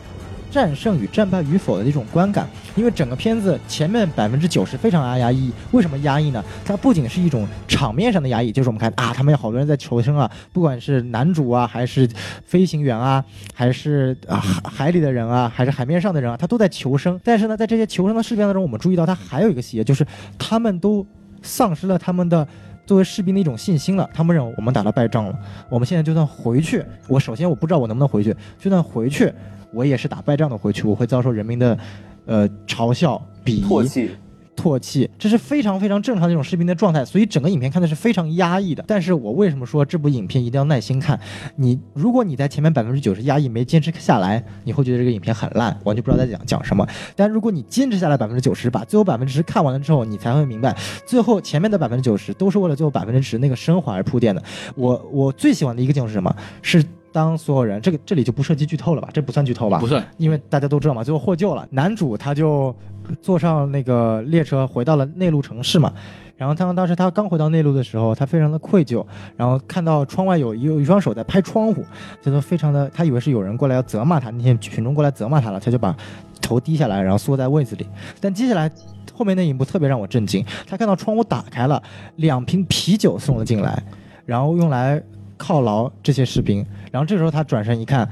[0.50, 6.44] 战胜与战败与否的一种观感，因为整个片子前面百分之九十非常压抑，为什么压抑呢？
[6.66, 12.10] 它不仅是一种场面上的压抑，就是我们看啊，他们有好多人在求生啊，不管是男主啊，还是
[12.46, 17.20] 飞行员啊，还是啊海海里的人啊，还是海面上的人啊，他都在求生。
[17.24, 20.06] 但是呢，在这些求生的士兵当中，我们注意到他还有一个细节，就是
[20.38, 21.06] 他们都
[21.42, 22.48] 丧失了他们的。
[22.86, 29.30] 作为士兵的一种信心了，他们认为我们打了败仗了，我们现在就算回去，我首先我不知道我能不能回去，就算回去，
[29.74, 31.78] 我也是打败仗的回去，我会遭受人民的，
[32.26, 34.10] 呃嘲笑、鄙夷、唾弃。
[34.58, 38.84] 唾弃，这是非常非常正常的一种士兵的状态，所以整个影片看的是非常压抑的。
[38.88, 41.18] 但是我为什么说这部影片一定要耐心看？
[41.58, 46.84] 你如果你在前面百分之九十压抑没坚持下来，你会觉得这个影片很烂，完全不知道在讲讲什么。
[47.16, 50.76] 但如果你坚持下来百分之九十，把最后百分之十看完了之后，你才会明白，
[51.06, 54.42] 最后前面的百分之九十都是为了最后百分之十那个升华而铺垫的。
[54.74, 56.36] 我我最喜欢的一个镜头是什么？
[56.64, 56.84] 是。
[57.18, 59.10] 当所有人，这个这里就不涉及剧透了吧？
[59.12, 59.80] 这不算剧透吧？
[59.80, 61.04] 不算，因为大家都知道嘛。
[61.04, 62.76] 最后获救了，男主他就
[63.24, 65.92] 坐上那个列车回到了内陆城市嘛。
[66.36, 69.04] 然后他当时他刚回到内陆的时候，他非常的愧疚，
[69.36, 71.84] 然后看到窗外有有一双手在拍窗户，
[72.22, 75.98] 他就非常的，他以为是有人过来要责骂他，那些群众过来责骂他了，他就把
[76.40, 77.88] 头低下来，然后缩在位子里。
[78.22, 78.72] 但接下来
[79.12, 81.82] 后面那一幕特别让我震惊，他看到窗户打开了，
[82.18, 83.82] 两瓶啤酒送了进来，
[84.24, 85.02] 然后用来
[85.38, 86.66] 犒劳这些士兵。
[86.92, 88.10] 然后这时候他转身一看，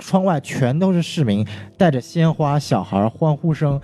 [0.00, 3.80] 窗外全都是市民，带着鲜花、小孩欢呼声。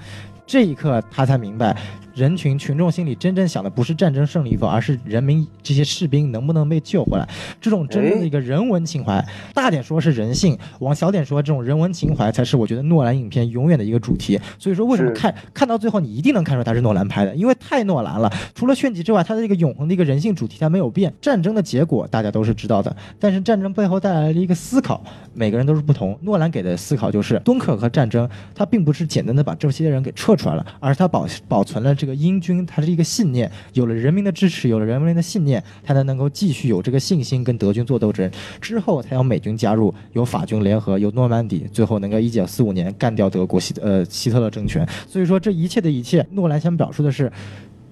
[0.47, 1.77] 这一刻他才明白。
[2.15, 7.29] 人群群众心里真正想的不是战争胜利与否，而是人民这些士兵能不能被救回来。
[7.61, 14.39] 这种真正的一个人文情怀，大点说是人性，往小点说，这种人文情怀才是我觉得诺兰影片永远的一个主题。
[14.59, 17.35] 所以说，为什么看看到最后你一定能看出他是诺兰拍的？
[17.35, 18.31] 因为太诺兰了。
[18.55, 21.11] 除了炫技之外，他的这个永恒的一个人性主题他没有变。
[21.23, 26.19] 战争的结果大家都是知道的，但是战争背后带来的一个思考，每个人都是不同。
[26.23, 31.95] 诺兰给的思考就是敦刻尔克战争，他并不是简单的把这些人给撤出来了，而是他保保存了。
[32.03, 38.29] 这个英军他是一个信念，有了人民的支持，有了人民的信念，他才能够继续有这个信心跟德军做斗争。
[38.61, 44.85] 之后才有美军加入，有法军联合，有诺曼底，最后能够一九四五年干掉德国希呃希特勒政权。
[45.07, 47.31] 所以说这一切的一切，诺兰想表述的是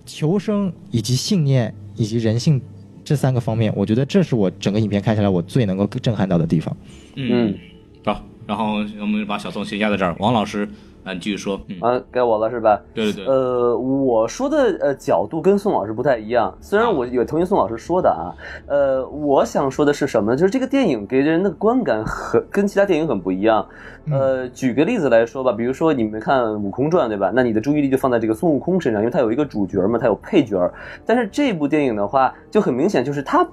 [0.04, 2.60] 求生以及信念以及人性
[3.04, 3.72] 这三个方面。
[3.76, 6.76] 我觉得这是我整个影片看下来我最能够震撼到的地方。
[7.14, 7.56] 嗯，
[8.04, 10.68] 好，然后我们把小宋先压在这儿，王老师。
[11.04, 11.54] 啊，你继续说。
[11.80, 12.78] 啊，该我了是吧？
[12.92, 13.26] 对对对。
[13.26, 18.34] 呃，我说的呃角度跟宋老师不太一样，虽然我也同意宋老师说的啊。
[18.66, 20.36] 呃，我想说的是什么呢？
[20.36, 23.64] 就是这个电影给人的观感很跟其他电影很不一样。
[24.10, 27.30] 呃，举个例子来说吧，比如说你们看《悟空传》，对吧？
[27.32, 30.68] 那你的注意力就放在这个孙悟空身上，因为他有一个主角嘛，他有配角。
[31.06, 33.46] 但是这部电影的话，就很明显就是他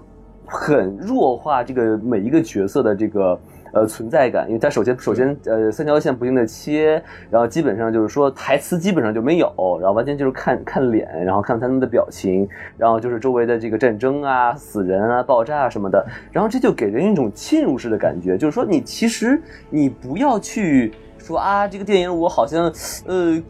[0.48, 3.40] 很弱化这个每一个角色的这个。
[3.74, 9.48] 呃，存在感，因为它首先首先呃三条线不停的切，然后基本上就是说台词基本上就没有，
[9.82, 20.94] 然后完全就是看看脸，然后看他们的表情，然后就是周围的这个战争啊、死人啊、爆炸什么的，然后这就给人一种侵入式的感觉，就是说你其实你不要去。
[21.18, 22.72] 说啊，这个电影我好像，
[23.06, 23.42] 呃，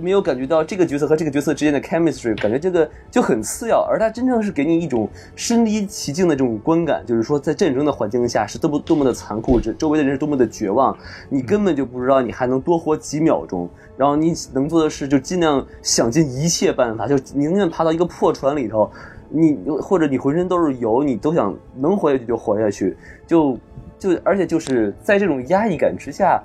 [0.00, 3.86] 没有感觉到这个角色和这个角色之间的 chemistry，感觉这个就很次要。
[3.88, 10.96] 而它真正是给你一种身临其境的这种观感，就是说在战争的环境下是多么多么的残酷，这周围的人是多么的绝望，
[11.28, 13.68] 你根本就不知道你还能多活几秒钟。
[13.96, 18.90] 然后你能做的事就尽量想尽一切办法，就宁愿爬到一个破船里头，
[19.28, 22.96] 你或者你浑身都是油，你都想能活下去就活下去。
[23.26, 23.58] 就
[23.98, 26.42] 就而且就是在这种压抑感之下。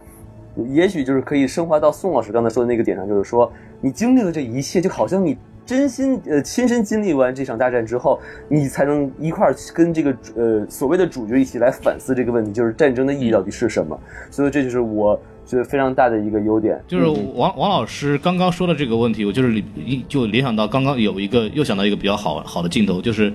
[0.74, 13.98] 也许就是可以升华到宋老师刚才说的那个点上，就是说你经历了这一切，就好像你真心呃亲身经历完这场大战之后，你才能一块儿跟这个呃所谓的主角一起来反思这个问题，就是战争的意义到底是什么。
[14.30, 16.78] 所以这就是我觉得非常大的一个优点。
[16.88, 19.64] 就是王王老师刚刚说的这个问题，我就是
[20.10, 23.32] 就联想到刚刚有一个又想到一个比较好好的镜头，就是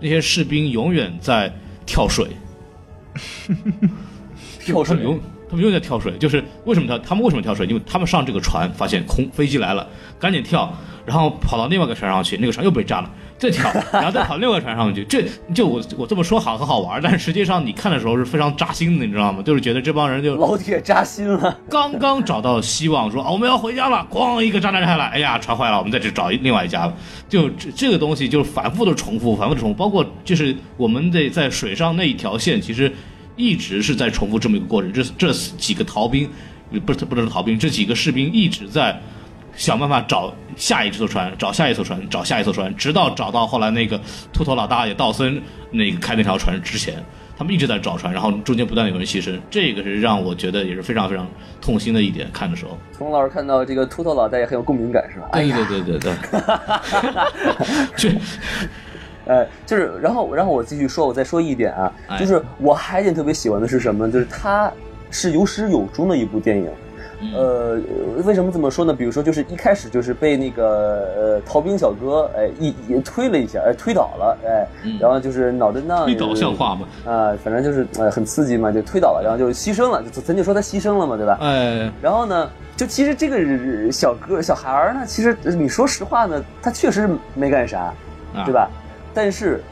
[0.00, 1.52] 那些士兵永远在
[1.84, 2.28] 跳水，
[4.60, 5.20] 跳水永。
[5.54, 7.64] 他们又在跳水，就是为什么跳他们为什么跳水？
[7.66, 9.86] 因为他们上这个船发现空飞机来了，
[10.18, 10.68] 赶紧跳，
[11.06, 15.04] 然后跑到另外一个船上去，那个船又被炸了，再跳，然后再跑另外一个船上去。
[15.04, 15.22] 这
[15.54, 19.40] 就我我这么说好很好玩，但是实际上你看的时候是非常扎心的，你知道吗？
[19.44, 21.56] 就是觉得这帮人就老铁扎心了。
[21.70, 26.92] 刚刚找到希望，说啊我们要回家了，咣一个炸弹下来，哎呀船坏了，我们再去找另外一家。
[27.28, 32.92] 就这这个东西就是反复的重复，反复的重复，包括就是我们得在水上那一条线，其实。
[33.36, 36.28] 一直是在重复这么一个过程，这这几个逃兵，
[36.86, 39.00] 不是不是逃兵，这几个士兵一直在
[39.56, 44.00] 想办法找下一艘船，找下一艘船，找下一艘船，直到找到后来那个
[44.32, 47.02] 秃头老大爷道森那个开那条船之前，
[47.36, 51.28] 他们一直在找船，然后中间不断有人牺牲，这个是让我觉得也是非常非常
[51.60, 52.28] 痛心的一点。
[52.32, 55.28] 看的时候，冯老师看到这个秃头老大爷很有共鸣感，是吧？
[55.32, 56.12] 哎对呀，对对对对，
[57.96, 58.10] 这
[59.26, 64.10] 呃，就是，然后，然后我继续说，我再说一点啊，哎就是我还有一点特别喜欢的是什么？
[64.10, 64.72] 就是它
[65.10, 66.68] 是有始有终的一部电影。
[67.34, 67.80] 呃，
[68.26, 68.92] 为什么这么说呢？
[68.92, 74.66] 比如说，就是一开始就是被那个呃逃兵小哥哎一一推了一下，哎推倒了，哎，
[75.00, 76.86] 然后就是脑震荡，推倒像话吗？
[77.06, 81.38] 啊、反正就是呃很刺激嘛，就推倒了，然后就牺牲了，就咱就说他牺牲了嘛，对吧？
[81.40, 87.94] 哎，然后呢，就其实这个小哥小孩儿呢，其实你说实话呢，他确实没干啥，
[88.34, 88.68] 啊对吧？
[89.14, 89.62] 但是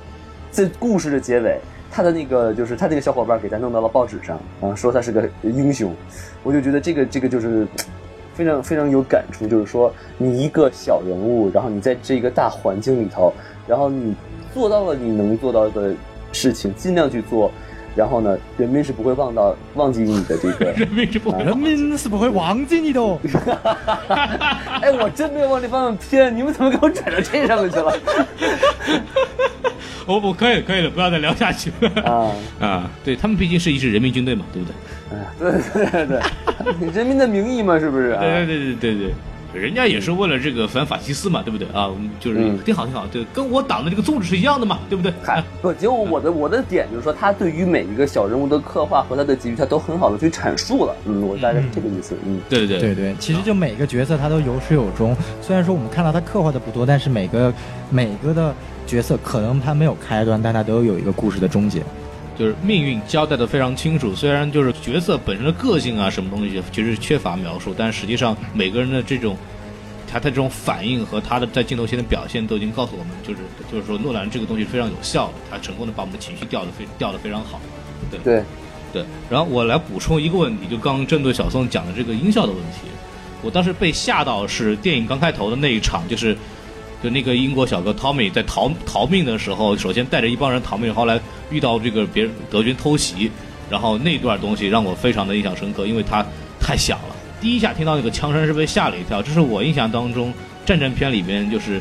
[0.50, 1.58] 在故事的结尾，
[1.90, 5.92] 他的那个就是他那个小伙伴给他弄到了报纸上啊，说他是个英雄，
[6.42, 7.66] 我就觉得这个这个就是。
[8.34, 13.30] 非常非常有感触，就是说你一个小人物，然后你在这个大环境里头，
[13.68, 14.16] 然后你
[14.54, 15.94] 做到了你能做到的
[16.32, 17.50] 事情，尽量去做，
[17.94, 23.18] 然后呢，人民是不会忘到忘记你的这个 人民是不会人民是不会忘记你的哦。
[24.80, 27.92] 哎，我真没有往这方向偏，你们怎么给我转到这上面去了？
[30.06, 32.32] 我 我可以可以了，不要再聊下去了啊，
[32.66, 32.90] 啊！
[33.04, 34.74] 对他们毕竟是一支人民军队嘛，对不对？
[35.12, 36.18] 哎对对对
[36.80, 38.20] 对，人民的名义嘛，是不是啊？
[38.20, 39.14] 对对对对对对，
[39.54, 41.90] 人家也是为了这个反法西斯嘛，对不对啊？
[42.18, 45.12] 就是嗯挺好挺好，对，跟我党的这个宗旨是一样的嘛，对不对？
[45.22, 50.96] 嗨，不，结果我的我的点就是说，他对于每一个小人物的刻画和他的结局，他都很好的去阐述了。
[51.04, 52.16] 嗯，我大概是这个意思。
[52.24, 57.52] 嗯，对对对对，其实就每个角色他都有始有终，虽然说我们看到他刻画的不多，但是每个
[57.90, 58.54] 每个的
[58.86, 61.82] 角色可能他没有开端，但他都有一个故事的终结。
[62.38, 64.14] 就是命运交代的非常清楚。
[64.14, 69.36] 虽然就是角色本身的个性啊，什么东西其实缺乏描述，但实际上每个人的这种
[70.10, 73.40] 他的这种反应和他的在镜头前的表现都已经告诉我们，就是
[73.70, 77.60] 就是说诺兰这个东西非常有效的，他成功的把我们的情绪调的非调的非常好。
[78.10, 78.44] 对对，
[78.92, 82.88] 对，然后我来补充一个问题，就刚刚针对小宋讲的这个音效的问题，
[83.40, 86.36] 我当时被吓到是电影刚开头的那一场，就是
[87.02, 93.30] 就那个英国小哥 Tommy 在逃逃命的时候，首先带着一帮人逃命，后来遇到这个别人德军偷袭，
[93.68, 96.24] 然后那段东西让我非常的印象深刻，因为它
[96.60, 97.16] 太响了。
[97.40, 100.32] 第一下听到那个枪声是被吓了一跳，这是我印象当中
[100.64, 101.80] 战争片里面就是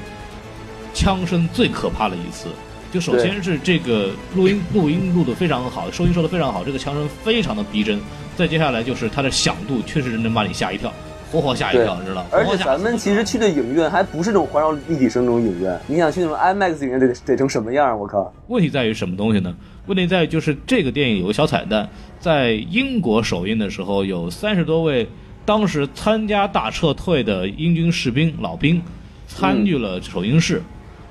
[0.94, 2.48] 枪声最可怕的一次。
[2.92, 8.02] 就首先是这个录音录音录的非常好，收音收的非常好，这个枪声非常的逼真。
[8.36, 10.92] 再接下来就是它的响度，确实能把你吓一跳，
[11.32, 12.30] 活活吓一跳，你知道吗？
[12.32, 17.98] 而且咱们其实去的影院还不是那种环绕立体声那种影院，你想去那种 IMAX 影院得得成什么样？
[17.98, 18.32] 我靠！
[18.48, 19.56] 问题在于什么东西呢？
[19.88, 21.88] 问题在于就是这个电影有个小彩蛋，
[22.20, 25.08] 在英国首映的时候，有三十多位
[25.46, 28.82] 当时参加大撤退的英军士兵老兵
[29.28, 30.62] 参与了首映式，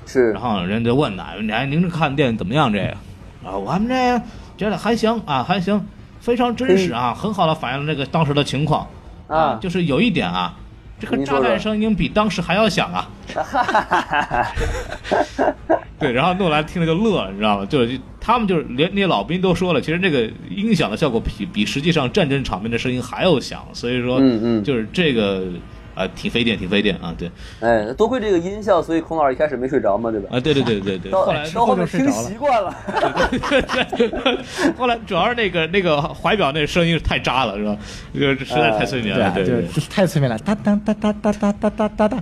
[0.05, 2.71] 是然后人就问呢，哎您这看电影怎么样？
[2.71, 4.21] 这个啊，我们这个
[4.55, 5.83] 觉得还行啊，还行，
[6.19, 8.87] 非常真实啊，很好的反映了这个当时的情况
[9.31, 10.55] 啊就是有一点啊。
[10.99, 13.09] 这个炸弹声音比当时还要响啊！
[15.97, 17.65] 对，然后诺兰听了就乐了，你知道吗？
[17.65, 25.47] 就是他们就是连那些老兵都说了，其实这个音响的效果比比实际上战争场面的声音还要响，所以说，嗯嗯就是这个
[25.93, 30.29] 啊、挺费电，挺费电啊，对，哎，多亏这个音效，所以孔老师一开始没睡着嘛，对吧？
[30.31, 32.73] 啊，对对对对对，到后来到后面听习惯了。
[34.77, 37.77] 后来主要是那个那个怀表那声音太渣了，是吧？
[38.13, 42.19] 这个实在太催眠了，对啊，就对对是太催眠了，哒哒哒哒哒哒哒哒哒哒。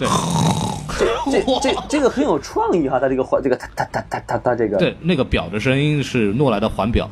[1.32, 4.77] 这这这个很有创意哈，他这个环这个哒哒哒哒哒哒这个。
[4.77, 7.10] 对，那个表的声音是诺兰的环表。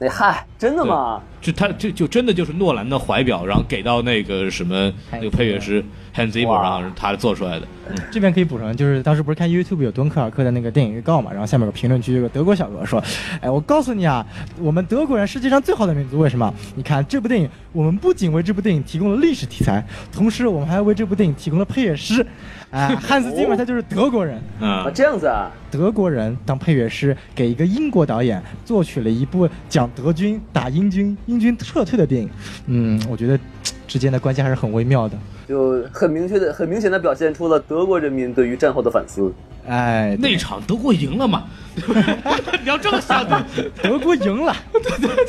[0.00, 1.20] 哎嗨，真的吗？
[1.40, 5.82] 就他就就真的就是诺兰的怀表，然后给到那个什么那个配乐师
[6.14, 7.66] Hans Zimmer，然后他做出来的。
[7.66, 7.66] 嗯
[8.08, 13.02] 这边可以补充，就是当时不是看 YouTube 有敦刻尔克的那个电影预告嘛，然后下面有个评论区有个德国小哥说，
[13.40, 14.24] 哎，我告诉你啊，
[14.60, 16.54] 我们德国人世界上最好的民族，为什么？
[16.76, 22.24] 你看这部电影，我们不仅为这部电影提供了历史题材，同时我们还为这部电影提供了配乐师，
[22.70, 24.36] 哎， 汉斯季默他就是德国人。
[24.60, 32.28] 啊，嗯，这样子啊，德国人当配乐师，给一个英国导演作曲了一部讲德军打英军、英军撤退的电影。
[32.66, 33.38] 嗯，我觉得
[33.86, 35.16] 之间的关系还是很微妙的。
[35.48, 39.32] 就很明确的、很明显的表现出了德国人民对于战后的反思。
[39.68, 41.44] 哎，那场德国赢了嘛？
[41.76, 43.24] 你要这么想，
[43.82, 45.26] 德国赢了， 对对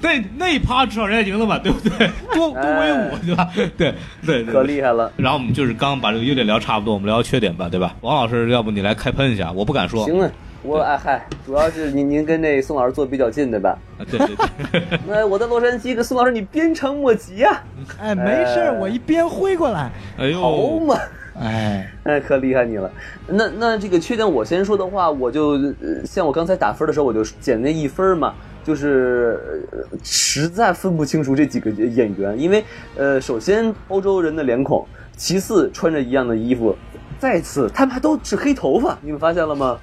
[0.00, 2.10] 那那一趴至少人家赢了嘛，对不对？
[2.32, 3.50] 多多威武，对吧？
[3.76, 4.62] 对对可。
[4.62, 5.12] 厉害了。
[5.16, 7.94] 然后我们就是刚刚把这个优点聊差不多，我们聊缺点吧，对吧？
[8.00, 9.52] 王老师，要不你来开喷一下？
[9.52, 10.04] 我不敢说。
[10.06, 10.30] 行啊，
[10.64, 13.78] 我哎嗨，主要是您您跟那宋老师坐比较近，对吧？
[13.98, 14.36] 啊对对
[14.72, 17.62] 对， 那我在洛杉矶跟宋老师你鞭长莫及呀、
[18.00, 20.96] 哎，没事儿，我一鞭挥过来，哎好呦，嘛。
[21.38, 22.90] 哎，哎，可厉害你了。
[23.26, 28.34] 那那这个缺点我先说的话，我就、呃、像我刚才打分的时候，我就减那一分嘛。
[28.64, 32.64] 就是呃实在分不清楚这几个演员，因为
[32.96, 34.86] 呃，首先欧洲人的脸孔，
[35.18, 36.74] 其次穿着一样的衣服，
[37.18, 39.78] 再次他们还都是黑头发，你们发现了吗？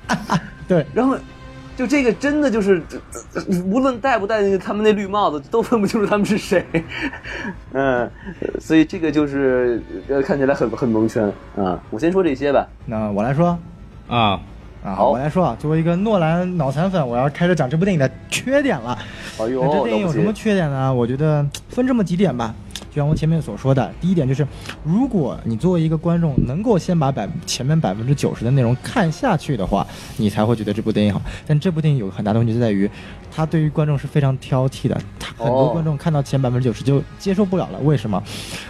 [0.71, 1.17] 对，然后
[1.75, 2.81] 就这个真的就是，
[3.33, 6.65] 呃 无论戴不戴那个他们那绿帽子，都分不清楚他们是谁。
[7.73, 8.09] 嗯，
[8.39, 11.77] 呃所以这个就是呃看起来很很蒙圈啊。
[11.89, 12.65] 我先说这些吧。
[12.85, 13.59] 那我来说
[14.07, 14.39] 啊，
[14.81, 18.97] 啊，好我来说啊，作为一个诺兰脑残粉，我要开始讲这部电影的缺点了。
[19.39, 20.93] 哎呦，那这电影有什么缺点呢？
[20.93, 22.55] 我觉得分这么几点吧。
[22.91, 24.45] 就像我前面所说的，第一点就是，
[24.83, 29.87] 如果你作为一个观众能够先把百前面百分之九十的内容看下去的话，
[30.17, 31.21] 你才会觉得这部电影好。
[31.47, 32.89] 但这部电影有个很大的问题就在于，
[33.33, 35.01] 它对于观众是非常挑剔的。
[35.17, 37.79] 他很多哦观众看到前百分之九十就接受不了了。
[37.79, 38.21] 为什么？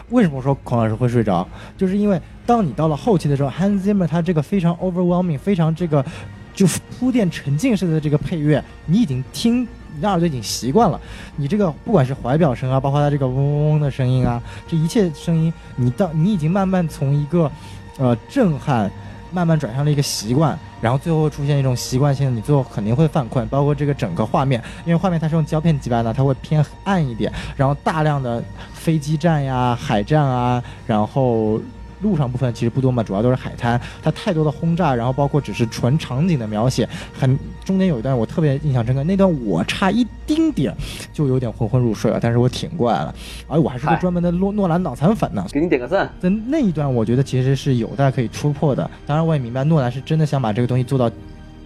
[0.09, 1.47] 为什么说孔老师会睡着？
[1.75, 6.05] 就是因为当你到了后期的时候，Hans Zimmer 他这个非常 overwhelming，非常这个
[6.53, 6.67] 就
[6.99, 9.67] 铺垫沉浸式的这个配乐，你已经听。
[9.93, 10.99] 你的耳朵已经习惯了，
[11.35, 17.51] 你这个不管是怀表声啊，包括它这个嗡嗡嗡的声音啊，这一切声音，你到你已经慢慢从一个，
[17.97, 18.89] 呃震撼，
[19.31, 23.47] 慢慢转向了一个习惯，然后最后出现一种习惯性的，你最后肯定会犯困。
[23.47, 31.59] 包括这个整个画面，因为画面它是用胶片基板的，它会偏暗一点，然后大量的飞机战呀、海战啊，然后。
[32.01, 33.79] 路上部分其实不多嘛，主要都是海滩。
[34.01, 36.87] 它太多的轰炸，然后包括只是纯场景的描写，
[37.17, 40.75] 很中间有一段我特别印象深刻，那段我差一丁点
[41.13, 43.13] 就有点昏昏入睡了，但是我挺过来了。
[43.47, 46.11] 而我还是个专门的诺诺兰脑残粉呢，给你点个赞。
[46.19, 48.89] 在那一段，我觉得其实是有待可以突破的。
[49.05, 51.09] 当然，我也明白诺兰是真的想把这个东西做到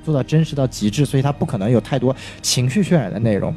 [0.04, 3.54] 做到真实到极致，所以他不可能有太多情绪渲染的内容。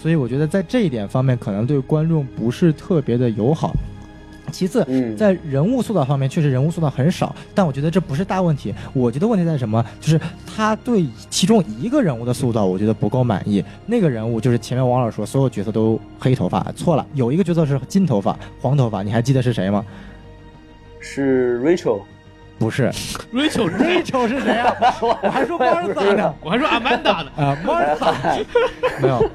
[0.00, 3.72] 所以我觉得在这一点方面，可能对观众不是特别的友好。
[4.52, 8.72] 其次，嗯在人物塑造方面，确实人物塑造很少，但我觉得这不是大问题。
[8.92, 9.84] 我觉得问题在什么？
[10.00, 13.64] 就是他对其中一个人物的塑造，我觉得不够满意。
[13.86, 19.84] 那个人物就是前面王老师说，所有角色都黑头发，错了，有一个角色是金头发、黄头发，你还记得是谁吗？
[21.00, 22.00] 是 Rachel，
[22.58, 22.90] 不是
[23.32, 24.72] ，Rachel，Rachel 是谁啊？
[25.02, 26.34] 我还说 Martha 呢。
[26.40, 27.30] 我还说 Amanda 呢。
[27.36, 28.46] 啊、m a r t h a
[29.00, 29.30] 没有，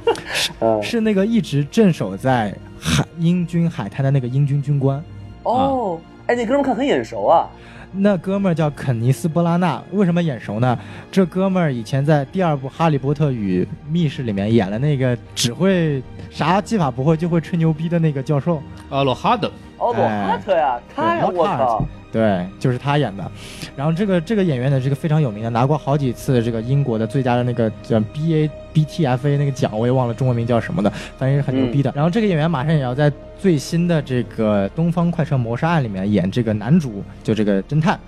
[0.59, 5.03] 呃，是那个一直镇守在海英军海滩的那个英军军官。
[5.43, 7.47] 哦，哎，那哥们儿看很眼熟啊。
[7.93, 10.77] 那哥们儿叫肯尼斯·波拉纳，为什么眼熟呢？
[11.09, 18.61] 这哥们儿以前在第二部《哈利波特与密室》里面演了那个只会啥技法不会就会吹牛逼的那个教授。
[18.89, 23.23] 阿罗哈德，哦，罗哈特呀，他呀，我靠，对，就是他演的。
[23.75, 31.91] 然后这个这个演员呢，是个非常有名的，拿过好几次这个英国的最佳的那个叫 B A B T F A 那个奖，我也忘了中文名叫什么的，反正是很牛逼的。
[31.95, 37.99] 然后这个演员马上也要在最新的这个《东方快车谋杀案》里面演这个男主，就这个侦探。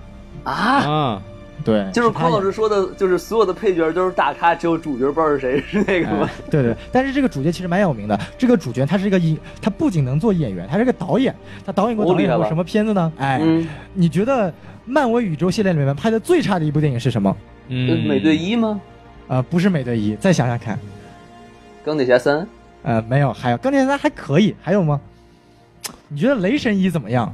[0.43, 1.21] 啊，啊，
[1.63, 6.43] 对，就是孔老师说的，就是所有的配角都是大咖，只有主角不知道是谁，是那个吗哎？
[6.49, 8.19] 对对，但是这个主角其实蛮有名的。
[8.37, 11.35] 这个主角他是一个演，他不仅能做演员，他是个导演。
[11.65, 13.11] 他导演过导演过什么片子呢？
[13.17, 14.53] 哎，嗯，你觉得
[14.85, 17.35] 漫威宇宙系列里面拍的最差的一部电影是什么？
[17.67, 18.79] 嗯，美队一吗？
[19.27, 20.79] 呃，不是美队一，再想想看。
[21.85, 22.47] 钢铁侠三？
[22.83, 24.99] 呃，没有，还有钢铁侠三还可以，还有吗？
[26.07, 27.33] 你觉得雷神一怎么样？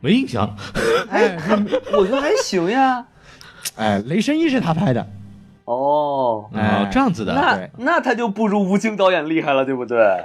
[0.00, 0.54] 没印象。
[1.08, 1.36] 哎，
[1.92, 3.04] 我觉得还行呀。
[3.76, 5.06] 哎，雷神一是他拍的，
[5.64, 9.98] 哦，哎哦，这样子的，那对那他就不如吴京导演厉害了，对不对？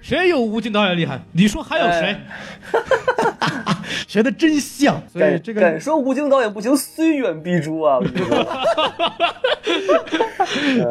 [0.00, 1.20] 谁有吴京导演厉害？
[1.32, 2.16] 你说还有谁？
[4.08, 5.00] 学的真像。
[5.12, 7.98] 所以敢这个敢说吴京导演不行，虽远必诛啊！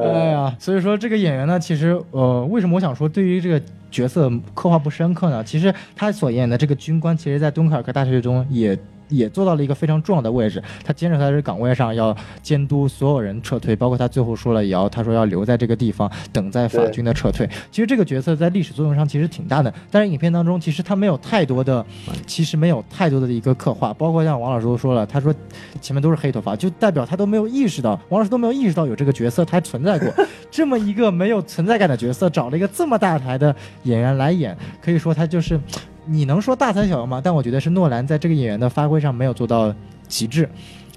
[0.04, 5.44] 哎呀，所以说这个演员呢，其实呃，为什么我想说对于这个角色刻画不深刻呢？
[5.44, 8.78] 其实他所演的这个军官，其实在敦刻尔克大学中也。
[9.10, 17.50] 也做到了一个非常重要的位置，他坚守在这岗位上，要监督所有人撤退，包括他最后说了，也要他说要留在这个地方等在法军的撤退。
[17.72, 21.86] 其实这个角色在历史作用上其实挺大的，但是影片当中其实他没有太多的，
[22.26, 25.34] 其实没有太多的一个刻画，包括像王老师都说了，他说
[25.82, 30.12] 前面都是黑头发，就代表他都没有意识到，王老师都没有意识到有这个角色他存在过，
[30.52, 35.60] 这么一个没有存在感的角色，找了一个这么大台的演员来演，可以说他就是，
[36.08, 37.22] 你能说大材小用吗？
[37.24, 39.74] 但我觉得是诺兰在这个演员的发挥上没有做到
[40.08, 40.50] 极致。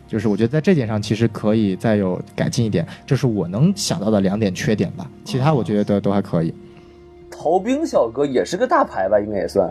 [0.06, 5.08] 就是我觉得在这点上其实可以再有改进一点，这是我能想到的两点缺点吧。
[5.24, 6.52] 其他我觉得都都还可以。
[7.30, 9.68] 逃兵小哥也是个大牌吧，应该也算。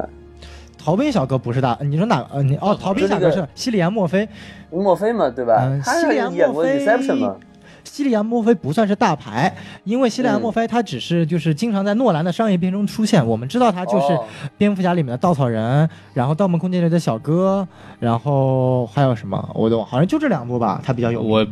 [0.77, 2.25] 逃兵小哥不是大，你说哪？
[2.31, 4.27] 呃，你哦，逃兵小哥是西里安·墨菲，
[4.71, 5.59] 墨菲嘛，对吧？
[5.63, 7.35] 嗯他是西里安演过墨菲 Inception 嘛？
[7.83, 9.53] 西利安·墨菲不算是大牌，
[9.83, 10.41] 因为西利安·嗯。
[10.41, 14.25] 墨菲他只是就是经常在诺兰的商业片中出现，我们知道他就是哦。
[14.57, 17.67] 蝙蝠侠里面的稻草人，然后盗梦空间里的小哥，
[17.99, 19.49] 然后还有什么？
[19.53, 21.29] 我都好像就这两部吧，他比较有名。
[21.29, 21.47] 我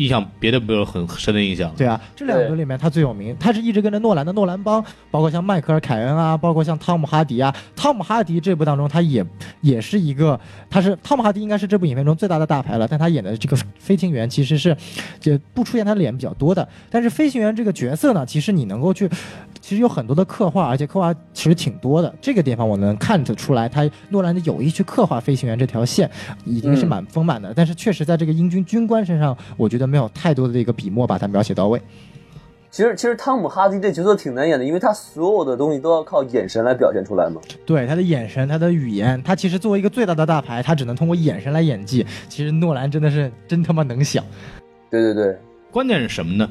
[0.00, 1.70] 印象别的没有很深的印象。
[1.76, 7.54] 对啊，这两个里面他最有名，他是一直跟着诺兰的诺兰帮，包括像迈克尔凯恩啊，包括像汤姆哈迪啊。
[7.76, 9.24] 汤姆哈迪这部当中，他也
[9.60, 10.40] 也是一个，
[10.70, 14.74] 他是汤姆哈迪应该是这部影片中最大的大牌了，但他演的这个飞行员其实是
[15.20, 16.66] 就不出现他的脸比较多的。
[16.88, 19.06] 但是飞行员这个角色呢，其实你能够去，
[19.60, 22.14] 其实有很多的刻画，而且刻画其实挺多的。
[22.22, 26.10] 这个地方我能看得出来，他诺兰的有意去刻画飞行员这条线，
[26.46, 27.52] 已经是蛮丰满的。
[27.54, 31.80] 但是确实在这个英军军官身上，我觉得没有太多的这个笔墨把它描写到位。
[32.70, 37.40] 其实其实汤姆哈迪这角色挺难演的，因为他所有的东西都要靠眼神来表现出来嘛。
[37.66, 42.06] 对他的眼神，他的语言，他其实作为一个最大的大牌，他只能通过眼神来演技。
[42.28, 44.24] 其实诺兰真的是真他妈能想。
[44.88, 45.36] 对对对，
[45.72, 46.48] 关键是什么呢？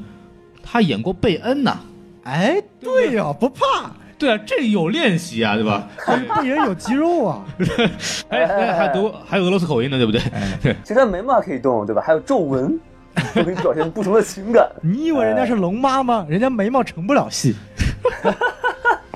[0.62, 1.80] 他演过贝恩呐。
[2.24, 3.90] 哎，对呀，不怕。
[4.18, 5.88] 对啊，这有练习啊，对吧？
[6.42, 7.46] 贝恩有肌肉啊。
[8.28, 10.20] 哎哎，还读还有俄罗斯口音呢，对不对？
[10.62, 10.76] 对。
[10.82, 12.02] 其实他眉毛可以动，对吧？
[12.04, 12.78] 还有皱纹。
[13.34, 14.68] 都给你表现不同的情感。
[14.82, 16.26] 你以为人家是龙妈吗？
[16.28, 17.54] 人家眉毛成不了戏。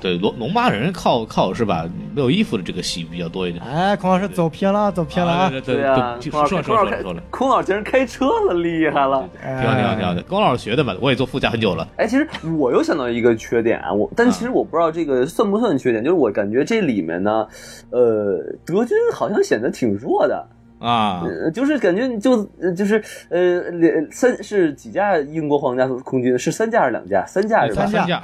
[0.01, 1.89] 对，龙龙妈人靠靠是吧？
[2.13, 3.63] 没有衣服的这个戏比较多一点。
[3.65, 5.51] 哎，孔老师走偏了，走偏了啊！
[5.65, 9.27] 对啊，说说说说了，孔老师竟然开车了，厉害了！
[9.41, 11.87] 挺好挺好挺好的，龚老师学的嘛，我也坐副驾很久了。
[11.97, 17.47] 哎，其实我又想到一个缺点啊，我但其实我不知道这个算不算缺点，就是我感觉这里面呢，
[17.89, 20.47] 呃，德军好像显得挺弱的。
[20.85, 22.43] 啊，就是感觉就
[22.75, 23.63] 就是呃，
[24.11, 26.37] 三是几架英国皇家空军？
[26.37, 27.25] 是三架还是两架？
[27.25, 27.87] 三架是吧？
[27.87, 28.21] 三架，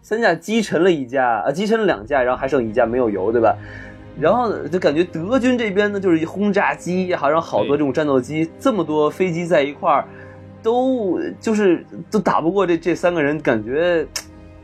[0.00, 3.54] 三架击沉了一架啊，击沉了两架，然后还剩一架没有油，对吧？
[4.18, 10.04] 然后就感觉德军这边呢，就是轰炸机，好像好多这种战斗机，这么多飞机在一块儿，
[10.62, 14.06] 都就是都打不过这这三个人，感觉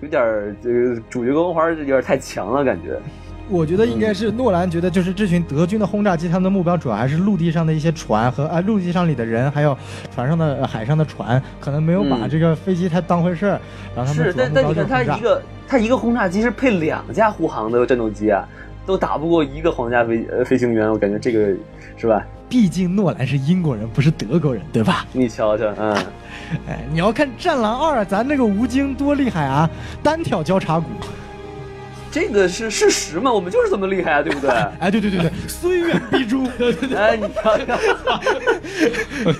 [0.01, 2.99] 有点这个主角光环有点太强了，感觉。
[3.49, 9.77] 我觉得应该是诺兰觉得，就是这群德军的轰炸机，他们的目标主要还是陆地上的一些船和啊陆地上里的人，还有
[10.15, 13.61] 船上的海上的船，可能没有把这个飞机太当回事儿。
[13.95, 18.49] 然后他们是，但但你看他一个他一个轰炸机是配两架护航的战斗机啊，
[18.87, 21.55] 都打不过一个皇家飞呃飞行员，我感觉这个
[21.97, 22.25] 是吧？
[22.49, 25.05] 毕竟诺兰是英国人，不是德国人，对吧？
[25.13, 25.95] 你瞧瞧，嗯，
[26.67, 29.69] 哎，你要看《战狼二》，咱那个吴京多厉害啊，
[30.03, 30.87] 单挑交叉骨。
[32.15, 33.33] 这个是事实嘛？
[33.33, 34.49] 我们就是这么厉害啊，对不对？
[34.79, 36.47] 哎，对对对对，虽远必诛。
[36.97, 37.77] 哎，你瞧瞧，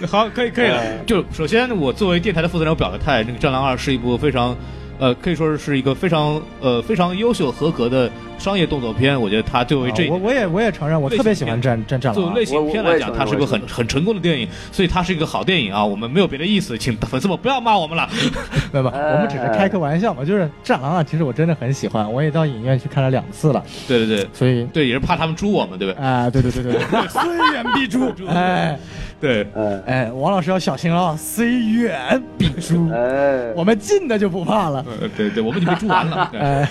[0.11, 0.83] 好，可以可以了。
[1.07, 4.57] 就首先，我作为电台的负责人，我表个态，那个《战狼二》是一部非常。
[4.97, 8.09] 呃，可以说是一个非常呃非常优秀合格的
[8.39, 9.21] 商业动作片。
[9.21, 12.23] 我觉得它作为这，我我也我也承认，我特别喜欢战战战狼。
[12.23, 15.85] 作为类型片来讲，它是个很很成功的电影，所以它是一个好电影啊。
[15.85, 18.09] 我们没有别的意思，请粉丝们不要骂我们了。
[18.73, 20.25] 不不，我们只是开个玩笑嘛。
[20.25, 23.63] 就是战狼啊，其实我真的很喜欢，我也到影院去看了两次了。
[23.87, 26.05] 对对对，所以对也是怕他们诛我们，对不对？
[26.05, 28.13] 啊，对对对对，虽远 必诛。
[28.29, 28.79] 哎。
[29.21, 29.47] 对，
[29.87, 32.91] 哎，王老师要小心了，虽远必诛。
[32.93, 34.85] 哎，我们近的就不怕了。
[35.17, 36.31] 对对，我们已经诛完了。
[36.39, 36.69] 哎，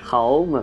[0.00, 0.62] 好嘛，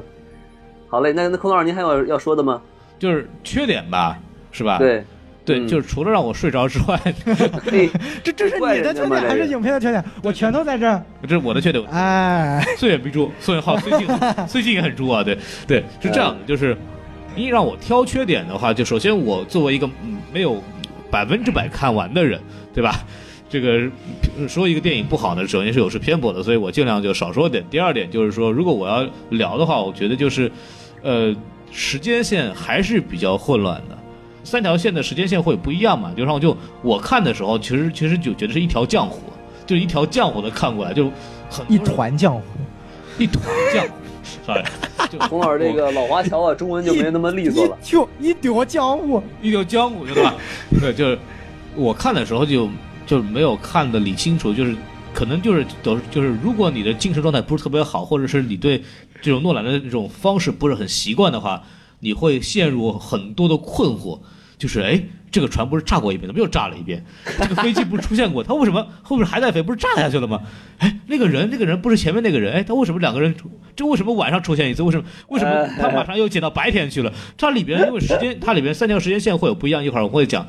[0.88, 2.62] 好嘞，那那孔老师，您还有要说的吗？
[2.98, 4.18] 就是缺点吧，
[4.52, 4.78] 是吧？
[4.78, 5.04] 对
[5.46, 7.00] 对，就是除了让我睡着之外，
[8.24, 10.04] 这这是你的缺点还是影片的缺点？
[10.24, 11.02] 我全都在这儿。
[11.24, 11.84] 这是我的缺点。
[11.92, 13.32] 哎，虽远必诛。
[13.40, 14.08] 宋元浩最近
[14.48, 15.24] 最近也很猪啊。
[15.24, 16.76] 对对，是这样的，就是
[17.36, 19.90] 你让我挑缺点的话，就首先我作为一个
[20.34, 20.62] 没有。
[21.10, 22.38] 百分之百看完的人，
[22.74, 23.00] 对吧？
[23.50, 23.80] 这个
[24.46, 27.64] 说一个电影不好呢，首先是有失偏颇的，所以我尽量就少说点。
[27.70, 30.52] 第二点就是说，如果我要聊的话，我觉得就是，
[31.08, 31.34] 呃，
[31.72, 33.97] 时间线还是比较混乱的，
[34.43, 36.12] 三条线的时间线会不一样嘛？
[36.18, 39.22] 就然后就我看的时候，其实其实就觉得是一条浆糊，
[39.66, 41.10] 就一条浆糊的看过来，就
[41.49, 42.41] 很一团浆糊，
[43.18, 43.41] 一团
[43.74, 43.93] 浆糊。
[45.10, 47.78] 就孔老师这个老华侨啊，中文就没那么利索了。
[47.82, 50.36] 就一条浆糊，一条江湖，对吧？
[50.82, 51.18] 对，就是
[51.76, 52.70] 我看的时候就
[53.05, 54.76] 就没有看的理清楚，就是
[55.18, 58.84] 可能就是都就是，如果你的精神状态不是特别好，或者是你对
[59.20, 61.63] 这种诺兰的这种方式不是很习惯的话，
[62.01, 64.20] 你会陷入很多的困惑，
[64.59, 65.03] 就是哎。
[65.30, 67.05] 这个船不是炸过一遍，怎么又炸了一遍？
[67.38, 69.61] 这个飞机不是出现过，它为什么后面还在飞？
[69.61, 70.39] 不是炸下去了吗？
[70.78, 72.53] 哎，那个人，那个人不是前面那个人？
[72.53, 73.36] 哎，他为什么两个人？
[73.76, 74.84] 这为什么晚上出现一次？
[74.84, 75.03] 为什么？
[75.28, 77.11] 为什么他马上又剪到白天去了？
[77.38, 80.47] 它里边因为时间，它里边三条时间线会有不一样，一会儿我会讲，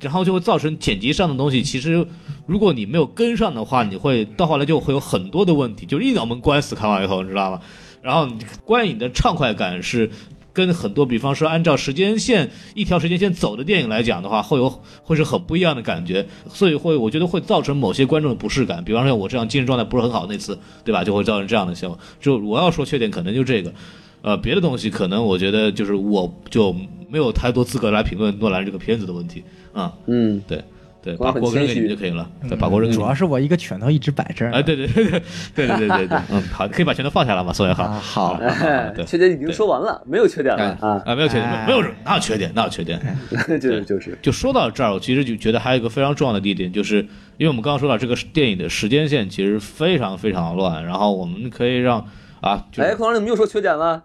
[0.00, 1.62] 然后就会造成剪辑上的东西。
[1.62, 2.06] 其实
[2.46, 6.74] 如果你没有跟上的话，你会到后来就会有很多的问题，就是一脑门关死。
[6.74, 7.60] 看完以后，你知道吗？
[8.02, 8.28] 然后
[8.64, 10.10] 观影的畅快感是。
[10.50, 18.82] 跟很多，比方说按照时间线一条时间线走的电影来讲的话，会有会是很不一样的感觉，所以会我觉得会造成某些观众的不适感。
[18.82, 21.04] 比方说我这样精神状态不是很好那次，对吧？
[21.04, 21.96] 就会造成这样的效果。
[22.20, 23.72] 就我要说缺点，可能就这个，
[24.22, 26.74] 呃，别的东西可能我觉得就是我就
[27.08, 29.92] 没有太多资格来评论诺兰这个片子的问题啊。
[30.06, 30.62] 嗯，对。
[31.00, 33.00] 对，把锅扔给你们就可以了，对，把锅扔给你。
[33.00, 34.58] 主要是我一个拳头一直摆这儿呢。
[34.58, 35.22] 哎，对对对对
[35.54, 37.84] 对对对对对，嗯，好，可以把拳头放下了嘛，宋元浩。
[37.84, 43.00] 啊，好，哎对缺点已经说完了，没有缺点了啊，啊，没有缺点，哎没有哪有缺点，哪有缺点？
[43.30, 46.96] 就是就是，就说到这儿，我其实就觉得还有一个非常重要的地点，就是
[47.36, 52.04] 因为我们刚刚说到这个电影的时间线其实非常非常乱，然后我们可以让
[52.40, 54.02] 啊，就哎，孔老师，你们又说缺点了？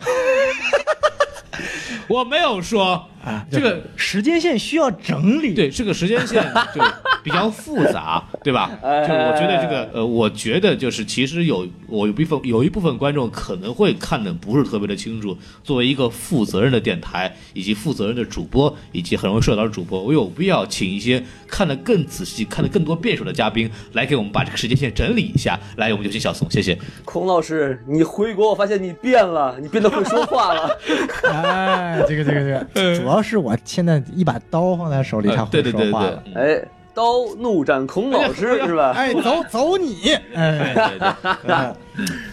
[2.08, 5.52] 我没有说啊，这个时间线需要整理。
[5.52, 6.80] 对这个时间线 就
[7.24, 8.70] 比较复杂，对吧？
[8.80, 15.36] 就我觉得这个呃，我觉得就是其实有我有一部分有一部分观众可能会看的不是特别的清楚。
[15.64, 25.58] 作为一个负责任的电台以及负责任的主播以及很容易受到的主播，我有必要请一些看得更仔细、看得更多变数的嘉宾来给我们把这个时间线整理一下。
[25.76, 26.78] 来，我们有请小宋，谢谢。
[27.04, 30.78] 孔老师，你回国，我发现你变了，你变得会说话了。
[31.28, 37.02] 哎，这个这个这个， 主要是我现在一把刀放在手里，才会呃对对对对说话了。，嗯哎，刀
[37.38, 38.92] 怒斩孔老师是吧？
[38.96, 40.12] 哎，走走你！
[40.34, 40.98] 哎， 对
[41.46, 41.56] 对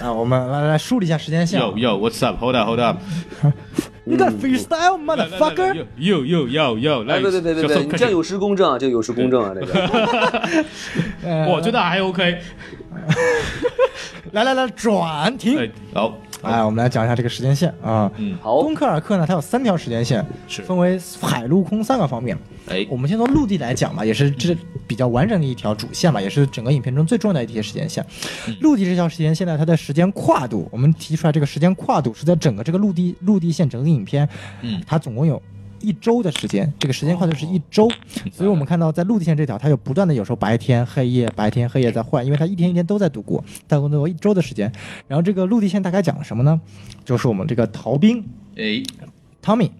[0.01, 1.59] 啊， 我们来来梳理一下时间线。
[1.61, 2.97] ，Yo Yo，What's up？Hold up，Hold up。
[4.05, 10.63] You got freestyle 来来来 motherfucker！Yo Yo Yo Yo，来，哎，别别别别别，你这样有失公正啊，这有失公正啊，这个。
[11.23, 12.37] 呃我觉得还 OK。
[14.33, 15.57] 来来来，转停。
[15.57, 18.11] 哎，好，哎，我们来讲一下这个时间线啊。
[18.17, 22.37] 嗯，好敦，刻尔克呢，它有三条时间线，是分为海陆空三个方面。
[22.67, 28.05] 哎，我们先从陆地来讲吧，也是这比较完整的一条主线吧，也是整个影片中最重要的一条时间线。
[28.47, 34.27] 嗯陆地这条时间线呢，它的时间跨度，我们提出来这个时间跨度是在整个这个陆地陆地线整个影片，
[34.61, 35.41] 嗯它总共有。
[35.83, 37.87] 一周的时间，这个时间跨度是一周，
[38.31, 44.71] 所以我们看到在陆地线这条，它有不断的有时候白天黑夜白天黑夜在换，因为它一天一天都在度过，大概有一周的时间。
[45.07, 46.59] 然后这个陆地线大概讲了什么呢？
[47.05, 48.25] 就是我们这个逃兵
[48.55, 48.81] 哎，
[49.41, 49.71] 汤米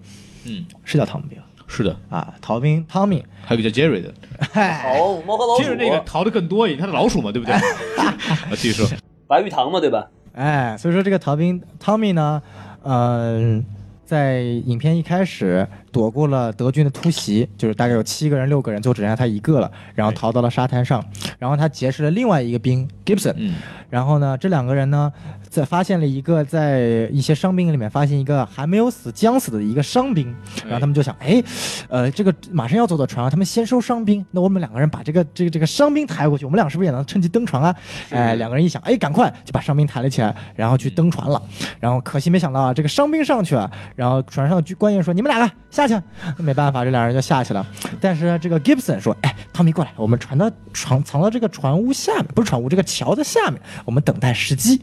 [0.46, 4.14] 嗯，是叫汤米吧是的，啊，逃兵汤米，还有一个叫 Jerry 的，
[4.52, 5.64] 嗨，好，猫和老鼠。
[5.64, 7.56] 接着，那个逃的更多一点，他的老鼠嘛，对不对？
[7.98, 8.16] 啊，
[8.52, 8.88] 继续说，
[9.26, 10.08] 白玉堂嘛，对吧？
[10.34, 12.42] 哎，所以说这个逃兵汤米呢，
[12.84, 13.66] 嗯、
[14.14, 21.04] 在影片一开始躲过了德军的突袭，就是大概有七个人、六个人，最后只剩下他一个了，然后逃到了沙滩上，
[21.40, 23.56] 然后他结识了另外一个兵 Gibson，嗯，
[23.90, 25.12] 然后呢，这两个人呢，
[25.54, 30.36] 在发现了一个在一些伤兵里面发现一个还没有死、将死的一个伤兵，
[30.66, 31.44] 然后他们就想，哎，
[31.90, 37.76] 呃，这个马上要走的船啊，他们先收伤兵，那我们两个人把这个这个这个伤兵抬过去，我们俩是不是也能趁机登船啊？
[38.10, 41.40] 哎，两个人一想，哎，赶快就把伤兵抬了起来，然后去登船了。
[41.80, 45.94] 然后可惜没想到啊，这个伤兵上去了，然后船上的官员说，你们两个下去，
[46.38, 47.64] 没办法，这两人就下去了。
[48.02, 54.82] 但是这个 Gibson 说，哎，汤米过来，我们船的床藏到这个船屋下面，不是船屋，这个桥的下面，我们等待时机。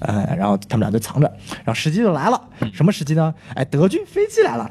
[0.00, 1.26] 呃，然后他们俩就藏着，
[1.64, 2.40] 然后时机就来了，
[2.72, 3.32] 什么时机呢？
[3.54, 4.70] 哎，德军飞机来了，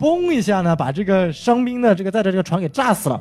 [0.00, 3.20] 嘣一下呢，把这个伤兵的这个在这这个船给炸死了。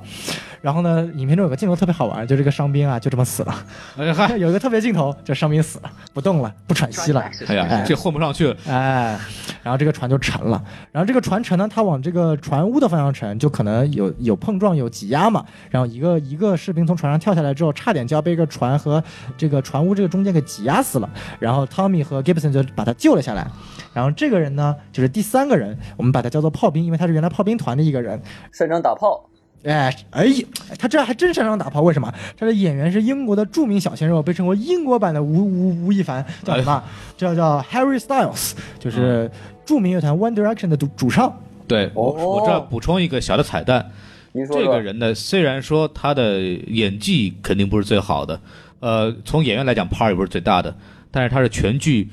[0.65, 3.55] 然后呢，影片中有个镜头特别好玩，就这个伤兵啊，就这么死了。
[3.97, 4.05] 哎，
[4.35, 7.23] 有一个特别镜头，这伤兵死了，不动了，不喘息了。
[7.45, 9.15] 哎呀，这混不上去了，哎，
[9.61, 10.59] 然后这个船就沉了，
[10.91, 15.45] 然后这个船沉呢，它往这个船坞的方向沉，就可能有有碰撞、有挤压嘛。
[15.69, 19.03] 然后一个一个士兵从船上跳下来之后，差点就要被这个船和
[19.37, 21.07] 这个船坞这个中间给挤压死了。
[21.37, 23.47] 然后汤米和 Gibson 就把他救了下来。
[23.93, 28.19] 然后这个人呢，就是第三个人，我们把他叫做炮兵，因为他是原来炮兵团的一个人。
[28.51, 29.29] 擅长打炮，
[29.65, 30.45] 哎，哎呀，
[30.77, 32.13] 他这还真擅长打炮，为什么？
[32.37, 36.83] 他的演员是英国的著名小鲜肉，被称为英国版的吴吴吴亦凡，叫什么？
[37.17, 39.29] 这叫 Harry Styles，就是
[39.65, 41.35] 著名乐团 One Direction 的主主唱。
[41.67, 43.89] 对我哦我这补充一个小的彩蛋，
[44.33, 48.39] 您说说这个人呢，虽然说他的演技肯定不是最好的，
[48.81, 50.75] 呃，从演员来讲，part 也不是最大的，
[51.09, 52.07] 但是他是全剧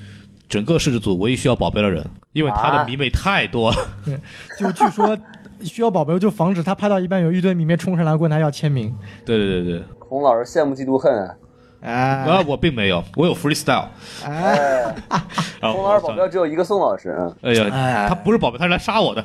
[0.48, 3.76] 整个摄制组唯一需要保镖的人，因为他的啊迷妹太多了。
[4.58, 5.14] 就据说
[5.64, 8.94] 需要保镖，就防止他拍到一半有一堆迷妹冲上来问他要签名。
[9.24, 11.36] 对对对对，孔老师羡慕嫉妒恨啊！
[11.82, 13.86] 哎啊，我并没有，我有 freestyle。
[14.24, 15.22] 哎，哎，
[15.60, 17.32] 然后孔老师保镖只有一个宋老师啊。
[17.42, 19.24] 哎呀，哎他不是保镖，他是来杀我的。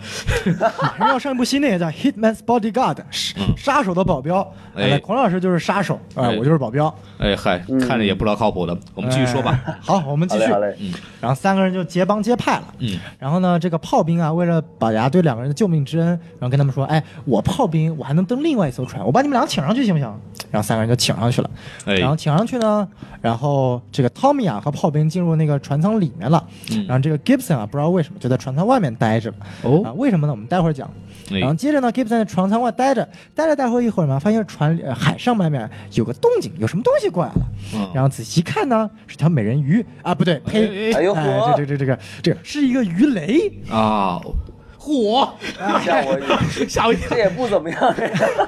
[0.82, 4.40] 马上要上一部新电影叫《Hitman's Bodyguard》，杀杀手的保镖。
[4.76, 6.94] 嗯哎哎，孔老师就是杀手，哎，哎我就是保镖。
[7.18, 8.78] 哎嗨，看着也不知道靠谱的。
[8.94, 9.60] 我们继续说吧。
[9.66, 9.76] 哎。
[9.82, 10.46] 好，我们继续
[11.20, 12.64] 然后三个人就结帮结派了。
[12.80, 20.08] 嗯，然后呢，这个炮兵啊，为了表达对两个人的救命之恩，然后跟他们说：“哎，我炮兵，我还能登另外一艘船，我把你们俩请上去行不行？”
[20.52, 21.50] 然后三个人就请上去了。
[21.86, 22.88] 哎然后请上去呢，
[23.22, 26.44] 然后这个汤米啊和炮兵进入那个船舱里面了。
[26.72, 29.36] 嗯然后这个 Gibson 啊，不知道为什么就在船舱外面待着了。
[29.64, 30.32] 哦啊，为什么呢？
[30.32, 30.90] 我们待会儿讲。
[31.30, 37.42] 哎然后接着呢，Gibson 在船舱外待着，待着待会儿一会儿嘛，发现船、呃、海上外面有个动静，有什么东西过来了。
[37.76, 44.22] 嗯然后仔细一看呢，是条美人鱼啊，不对，呸，哎哎呦哎，这这这这个这个是一个鱼雷，啊，
[44.88, 45.34] 火，
[45.84, 47.18] 吓我一跳，吓我一跳这。
[47.18, 47.96] 也不怎么样。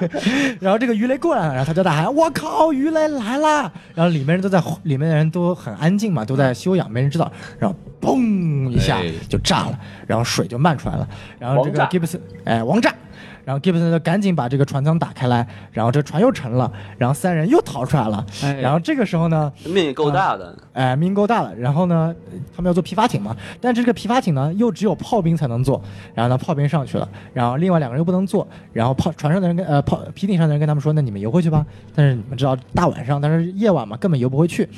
[0.58, 7.30] 然后这个鱼雷过来了，然后他就大喊：“我靠，鱼雷来啦！”然后里面人都在，里面的人都很安静嘛，都在休养，没人知道。
[7.58, 11.06] 然后嘣一下哎就炸了，然后水就漫出来了。
[11.38, 12.94] 然后这个王炸 Gibson，哎，王炸。
[13.50, 18.24] 然后 Gibson 就赶紧把这个船舱打开来，然后这船又沉了，然后三人又逃出来了。
[18.44, 21.52] 哎然后这个时候呢，命也够大的，哎，命够大的。
[21.56, 22.14] 然后呢，
[22.54, 25.82] 他们要做皮筏艇嘛，但这个皮筏艇呢，又只有炮兵才能做。
[26.14, 28.46] 然后呢，炮兵上去了，然后另外两个人又不能坐。
[28.72, 31.66] 然后炮船上的人跟呃炮皮艇上的人跟他们说，那你们游回去吧。
[31.92, 34.68] 但是你们知道大晚上，但是夜晚嘛，根本游不回去。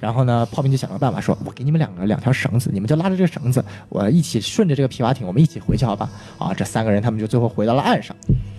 [0.00, 6.10] 然后呢，炮兵就想个办法说，我给你们两个两条绳子，你们就拉着这个绳子，我一起顺着这个皮筏艇，我们一起回去好吧？
[6.38, 8.07] 啊，这三个人他们就最后回到了岸上。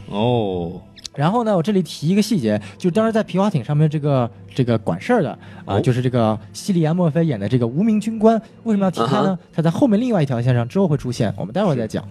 [0.08, 0.82] 哦，
[1.16, 5.30] 然后呢，我这里提一个细节，就当时在皮划艇上面这个这个管事儿的
[5.66, 9.38] 啊、哦就是这个西里安·莫菲演的这个无名军官，为什么要提他呢？
[9.54, 12.04] 他在后面另外一条线上之后会出现，我们待会儿再讲。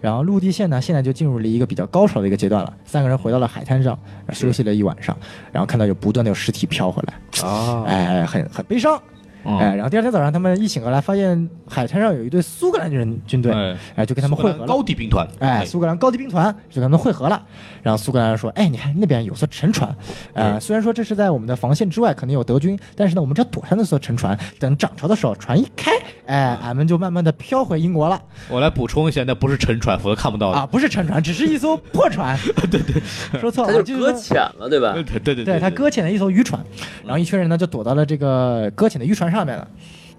[0.00, 3.98] 然后陆地线呢，现在就进入了一个比较高潮的一个阶段了，三个人回到了海滩上，
[4.32, 5.16] 休息了一晚上，
[5.52, 9.00] 然后看到有不断的有尸体飘回来，啊哎，很很悲伤。
[9.44, 14.66] 嗯哎，然后第二天早上，他们一醒过来，发现海滩上有一队苏格兰人军队，哎哎，就跟他们会合了。
[14.66, 17.42] 高地兵团，哎，苏格兰高地兵团就跟他们会合了。
[17.82, 19.94] 然后苏格兰人说：“哎，你看那边有艘沉船，
[20.34, 25.92] 呃，虽然说这是在我们的防线之外，可能有德军，但是呢，我们只要躲上那艘沉船，等涨潮的时候，船一开，
[26.26, 28.20] 哎，俺们就慢慢的飘回英国了。
[28.48, 30.58] 我来补充一下，那不是沉船，否则看不到的。
[30.58, 32.36] 啊，不是沉船，只是一艘破船。
[32.70, 33.00] 对对，
[33.40, 34.92] 说错了，他就搁浅了，对吧？
[34.92, 36.62] 对对对对他搁浅了一艘渔船，
[37.04, 39.68] 然后一群人呢就躲到了这个搁浅的渔船上面了。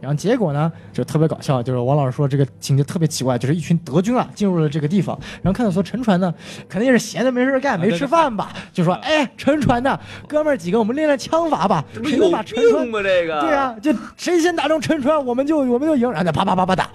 [0.02, 6.34] 然后结果呢，就特别搞笑，就是王老师说这个情节特别奇怪，就是一群德军啊进入了这个地方，然后看到说沉船呢，
[6.68, 13.00] 肯定也是闲的没事干，没吃饭吧，就说哎，沉船的哥们儿几个，我们练练枪法吧，谁能把沉船病吗？
[13.04, 16.90] 这个对啊，就谁先打中沉船，我们就我们就赢，然后就啪啪啪啪打，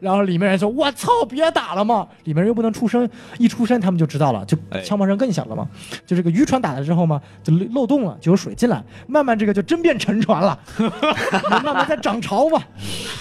[0.00, 3.08] 然后里面人说：“我操，别打了嘛！”里面人又不能出声，
[3.38, 5.66] 一出声他们就知道了，就哎枪炮声更响了嘛。
[6.06, 10.58] 就这个渔船打了之后嘛，就漏洞了，就有水进来，慢慢这个就真变沉船了，
[11.50, 12.62] 慢慢在涨潮嘛。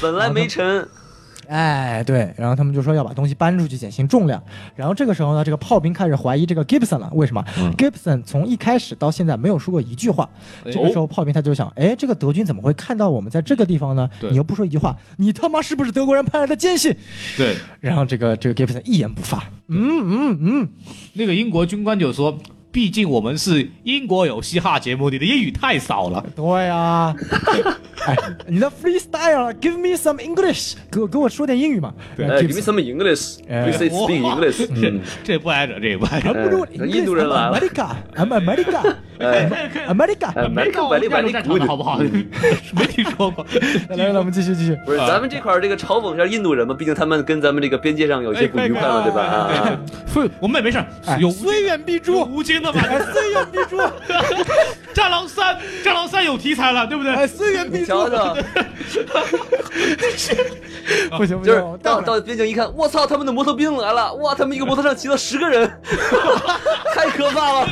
[0.02, 0.88] 本来没沉，
[1.48, 4.42] 哎，对，然后他们就说要把东西搬出去减轻重量。
[4.76, 7.44] 然后这个时候呢，这个炮兵开始怀疑这个 Gibson 了，为什么、
[7.78, 10.30] g i b s o n 从一开始到现在没有说过一句话。
[10.64, 14.10] 哎这个时候炮兵他就想，哎，这个德军怎么会看到我们在这个地方呢？
[14.30, 16.96] 你又不说一句话，你他妈是不是德国人派来的奸细？
[17.36, 20.70] 对，然后这个这个 Gibson 一言不发，嗯嗯嗯，
[21.14, 22.38] 那个英国军官就说。
[22.72, 26.24] 毕竟我们是英国有嘻哈节目，你的英语太少了。
[26.36, 27.16] 对啊、
[28.06, 28.16] 哎，
[28.48, 31.92] 你的 freestyle，give me some English，给我给我说点英语嘛。
[32.16, 34.68] 对哎 Gibson-，Give me some English, 哎 we say speak English。
[34.80, 34.94] 这
[35.34, 36.32] 这不挨着，这不挨着。
[36.32, 39.50] 不如哎印度人来了 America，I'm America，哎
[39.88, 40.32] America。
[40.36, 41.98] 哎没看过白里白里战场的好不好？
[42.78, 43.44] 没听说过。
[43.98, 44.78] 来我们继续继续。
[44.86, 49.22] 不是，咱们这块儿这个嘲讽一下印度人嘛，毕竟他们跟咱们这个边界上有一些不愉快嘛，对吧？
[49.24, 49.80] 啊，
[50.14, 52.82] 对，我们也没事，哎有虽远必诛，无尽的嘛。
[52.88, 53.78] 哎，虽远必诛，
[54.94, 57.14] 战狼三，战狼三有题材了，对不对？
[57.14, 57.80] 哎，虽远必诛。
[57.80, 58.36] 你瞧瞧，
[61.18, 64.14] 不行不就是行，到到到边境一看，我操，他们的摩托兵来了！
[64.16, 65.70] 哇，他们一个摩托上骑了十个人，
[66.94, 67.68] 太可怕了！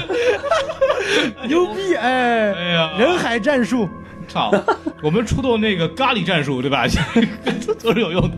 [1.47, 2.53] 牛逼哎！
[2.53, 3.87] 哎呀人海战术，
[4.27, 4.51] 操，
[5.01, 6.85] 我们出动那个咖喱战术，对吧？
[7.83, 8.31] 都是有用的。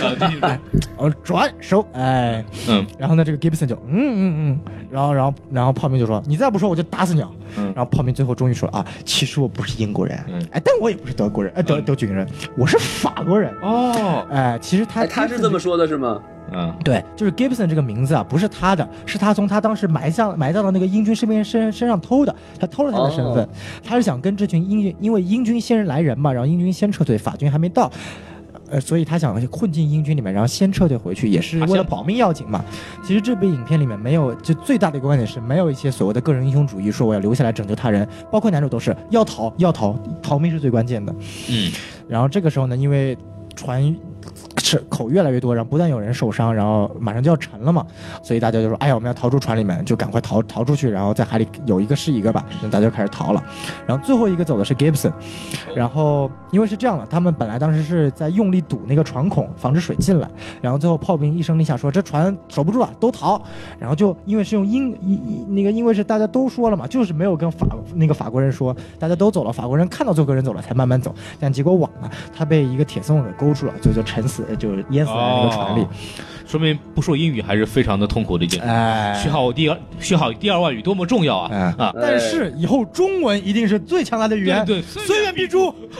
[0.00, 0.58] 呃，继续哎，
[0.96, 7.28] 哦，转手，哎，嗯，然后呢，这个 Gibson 就嗯嗯嗯，然后然后然后炮兵就说你再不说我就打死你啊！
[7.58, 12.26] 嗯然后炮兵最后终于说了啊，其实我不是英国人，嗯哎，但我也不是德国人，哎，德嗯德军人，
[12.56, 13.52] 我是法国人。
[13.62, 16.20] 哦，哎，其实他哎，他是这么说的，是吗？
[16.54, 23.48] 嗯，对，就是 Gibson 这个名字啊，不是他的，是他从他当时埋葬埋葬的那个英军士兵身身上偷的，他偷了他的身份，哦
[23.84, 27.90] 他是想跟这群英军，因为英军先来人嘛，然后英军先撤退，法军还没到。
[28.70, 32.64] 呃，所以他想混进英军里面，然后先撤退回去，也是为了保命要紧嘛。
[33.06, 41.14] 其实这部影片里面没有，就最大的一个观点是没有一些所谓的个人英雄主义，说我要留下来拯救他人，包括男主都是要逃要逃，逃命是最关键的。
[41.50, 41.70] 嗯，
[42.08, 43.14] 然后这个时候呢，因为
[43.54, 43.94] 船
[44.58, 47.86] 是口越来越多，然后不但有人受伤，然后马上就要沉了嘛，
[48.22, 53.42] 所以大家就说，哎呀，我们要逃出船里面，就赶快逃逃出去，然后在海里有一个是一个吧，大家就开始逃了。
[53.86, 55.12] 然后最后一个走的是 Gibson，
[55.74, 60.28] 然后因为是这样的，他们本来当时是在用力堵那个船孔，防止水进来，
[60.60, 63.40] 然后最后炮兵一声令下说，这船守不住了，都逃。
[63.78, 75.88] 然后就因为是用英一一那个，因为是大家都说了嘛，就是没有跟法那个法国人说，大家都走了，法国人看到最后个人走了才慢慢走，但结果晚了，他被一个铁丝网给勾住了，就就沉死，呃就是淹死在那个船里哦。
[76.46, 78.66] 说明不说英语还是非常的痛苦的一件事。
[78.68, 81.50] 哎，学好第二学好第二外语多么重要啊！
[81.50, 85.72] 哎啊， 但是以后中文一定是最强大的语言，对对虽远必诛。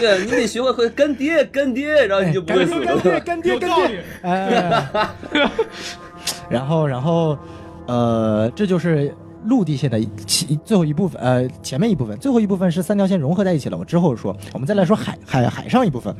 [0.00, 3.20] 对，你得学会会干爹干爹，然后你就不会死干爹了。
[3.20, 5.08] 干爹干爹有道理， 哎，
[6.50, 7.38] 然后然后
[7.86, 9.14] 呃，这就是
[9.46, 13.76] 陆地线的其最后一部分，呃，前面一部分，最后一部分是三条线融合在一起了。
[13.76, 16.14] 我之后说，我们再来说海海海上一部分，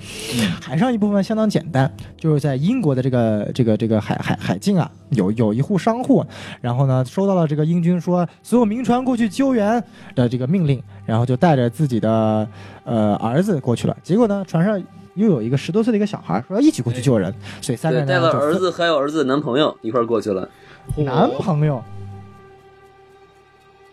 [0.60, 6.24] 海上一部分相当简单，就是在英国的这个这个这个海海海境啊，有有一户商户，
[6.60, 9.82] 然后呢收到了这个英军说所有民船过去救援
[10.14, 12.46] 的这个命令，然后就带着自己的
[12.84, 13.96] 呃儿子过去了。
[14.02, 14.82] 结果呢，船上
[15.14, 20.48] 又有一个十多岁的一个小孩说要一起过去救人，所以三个，人带了儿子还有儿子的男朋友一块儿过去了，
[20.96, 21.82] 男朋友。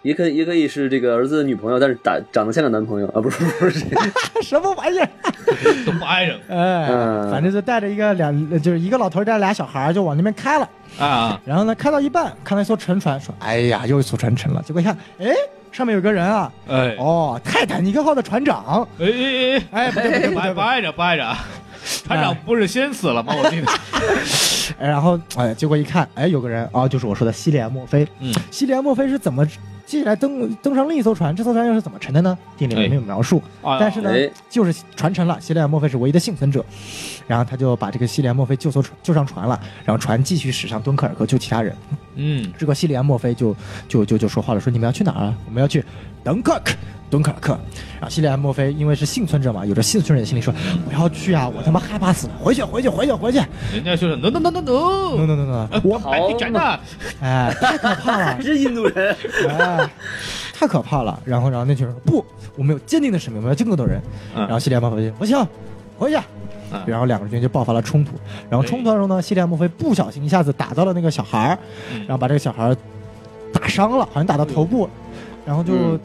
[0.04, 3.86] 也可以也可以是这个儿子的女朋友，但是长长得像个男朋友啊，不是 不是，
[4.42, 5.08] 什么玩意儿？
[5.86, 10.70] 都不挨着哎，嗯反正就带着一个两，就是一个老头带着俩小孩儿就往那边开了。
[11.00, 11.40] 啊！
[11.46, 15.28] 然后呢，开到一半，看到一艘沉船，说：“哎呀，又一艘船沉了。”结果一看，哎，
[15.72, 18.86] 上面有个人啊，哎哦，泰坦尼克号的船长。
[19.00, 20.34] 哎哎哎，哎，不对不对不对不对。
[20.34, 21.36] 不挨不挨着不挨着，
[22.06, 23.34] 船长不是先死了吗？
[23.42, 23.72] 我记得。
[24.80, 28.06] 哎然后哎，结果一看，哎，有个人啊，就是我说的西里安·墨菲。
[28.20, 29.46] 嗯，西里安·墨菲是怎么
[29.86, 31.36] 接下来登登上另一艘船？
[31.36, 32.38] 这艘船又是怎么沉的呢？
[32.58, 33.42] 电影里面没有描述。
[33.62, 36.64] 啊但是呢哎，就是船沉了，西里安·墨菲是唯一的幸存者，
[37.28, 41.76] 然后他就把这个西里安·墨菲救艘船救上船了，然后船继续驶向敦刻尔克救其他人。
[42.16, 43.56] 嗯，这个西里安·墨菲就
[43.88, 45.38] 就就就说话了，说你们要去哪儿啊？
[45.46, 45.84] 我们要去
[46.24, 46.74] 敦刻尔克，
[47.12, 47.52] 敦刻尔克。
[48.00, 50.52] 然后西利安·墨菲因为是幸存者嘛，有着幸存者的心理，说
[50.88, 53.38] 我要去啊，我他妈害怕死了，回去回去回去回去。
[53.72, 56.80] 人家就是 no no no no，no no，no no no，我白地斩的，
[57.22, 58.26] 哎，太可怕了。
[58.26, 59.16] 还，是印度人，
[59.48, 59.90] 哎，
[60.54, 61.20] 太可怕了。
[61.26, 64.02] 然后然后那群人说不，我们有坚定的使命，我们要救更多人。
[64.36, 65.38] 嗯然后西利安·墨菲就不行，
[65.98, 66.18] 回去。
[66.74, 68.14] 嗯然后两个人就爆发了冲突，
[68.50, 71.60] 然后冲突当中呢，西利安·墨菲不小心一下子打到了那个小孩儿，
[71.94, 72.00] 嗯。
[72.08, 72.78] 然后把这个小孩儿
[73.52, 74.90] 打伤了，好像打到头部，
[75.46, 76.00] 然后就嗯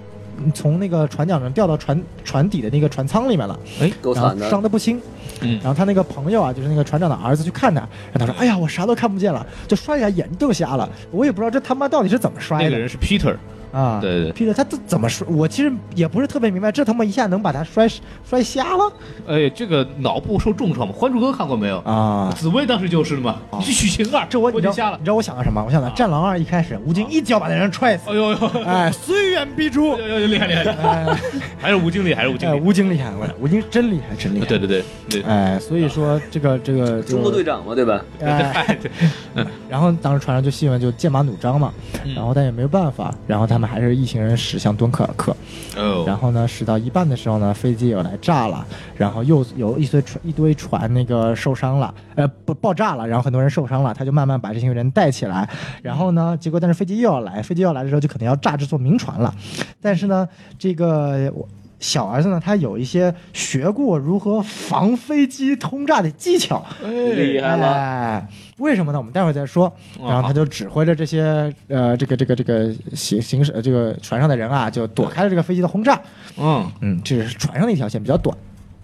[0.54, 4.48] 从那个船桨上掉到船船底的那个船舱里面了，然后够惨的。
[4.48, 5.00] 伤得不轻。
[5.40, 5.58] 嗯。
[5.62, 7.80] 然后他那个朋友啊，就是那个船长的儿子去看他，
[8.12, 12.64] 然后他说：“哎呀，我啥都看不见了，就摔一下眼睛都瞎了，我也不知道这他妈到底是怎么摔的。
[12.64, 13.36] 那个人是 Peter，
[13.72, 15.26] 啊。”对对，Peter 他这怎么摔？
[15.28, 17.88] 我其实也不是特别明白，这他妈一下能把他摔
[18.24, 18.92] 摔瞎了
[19.26, 21.78] 哎，这个脑部受重创嘛，《还珠格格》看过没有？
[21.80, 22.32] 啊！
[22.36, 25.04] 紫薇当时就是嘛，你是许晴啊，这我你知道我就瞎了你。
[25.04, 25.62] 知道我想到什么？
[25.64, 29.98] 我想到《战狼二》一开始，吴京一脚把那人踹死，哎呦呦，哎，虽远必诛哎。
[30.06, 31.16] 呦呦厉害厉害，哎，
[31.58, 32.60] 还是吴经理，还是吴经哎，理。
[32.60, 34.46] 吴京厉害，我吴京真厉害，真厉害。
[34.46, 38.00] 对对对对，哎，所以说这个这个中国队，长嘛，对吧？
[38.18, 38.78] 就哎，哎
[39.34, 41.72] 对，然后当时船上就新闻就剑拔弩张嘛，
[42.04, 45.36] 嗯然后但也没有办法，然后他们还是一行人驶向敦刻尔克，
[45.76, 55.48] 哦，然后呢驶到一半的时候呢，飞机又来炸了，然后又有一堆船一堆船那个受伤了，呃不爆炸了，然后很多人受伤了，他就慢慢把这些人带起来，
[55.82, 59.34] 然后呢，结果但是飞机又要来，飞机又要来的时候就可能要炸这座民船了，
[59.80, 60.28] 但是呢，
[60.58, 61.48] 这个我。
[61.78, 68.98] 小儿子呢，他有一些学过如何防飞机轰炸的技巧，厉害了，哎，为什么呢？
[68.98, 69.66] 我们待会儿再说。
[70.00, 76.00] 哦然后他就指挥着这些呃，这个这个这个行行驶呃这个船上的人啊，就躲开了这个飞机的轰炸。
[76.38, 78.36] 嗯嗯，这是船上的一条线比较短，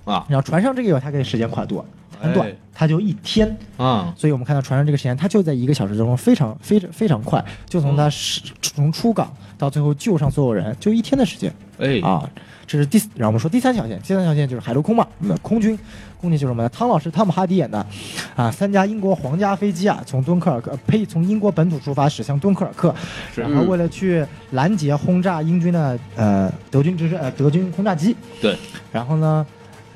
[0.04, 1.84] 啊然后船上这个有他给时间跨度
[2.20, 3.56] 很短哎，它就一天。
[3.78, 11.52] 啊所以我们看到船上这个时间，它就在一个小时之中，非常非常非常快，就从它是从出港到最后救上所有人，就一天的时间。
[11.78, 12.28] 哎啊，
[12.72, 15.78] 这是第四，然后我们说第三条线，第三条线就是海陆空嘛，那空军，
[16.18, 16.68] 空军就是我们的？
[16.70, 17.86] 汤老师汤姆哈迪演的，
[18.34, 22.94] 啊，三架英国皇家飞机啊，从敦刻尔克，呃呸，从英国本土出发驶向敦刻尔克，
[23.34, 28.56] 然后为了去拦截轰炸英军的呃德军直升呃德军轰炸机，对，
[28.90, 29.46] 然后呢。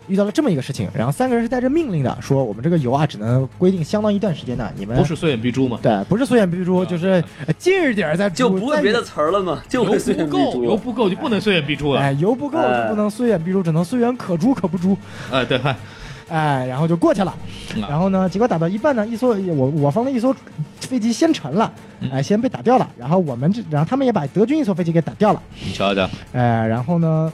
[0.09, 5.79] 遇到了这么一个事情，然后三个人是带着命令的，说我们这个油啊只能规定相当一段时间的，你们不是虽远必诛吗？
[5.83, 9.63] 对，不是虽远必诛，就是呃近一点儿再就不会别的词儿了嘛？
[9.69, 10.77] 就油会虽远不够，油。
[10.77, 12.01] 不够就不能虽远必诛了。
[12.01, 14.97] 哎，油不够哎就不能虽远必诛，只能虽远可诛可不诛。
[15.33, 15.75] 哎，对，嗨
[16.29, 17.35] 哎，然后就过去了。
[17.75, 20.35] 嗯然后呢，结果打到一半呢，一艘我我方的一艘
[20.81, 22.89] 飞机先沉了，嗯哎，先被打掉了。
[22.97, 25.43] 然后我们这，然后他们也把德军一艘飞机给打掉了。
[25.65, 27.33] 你瞧瞧，哎，然后呢，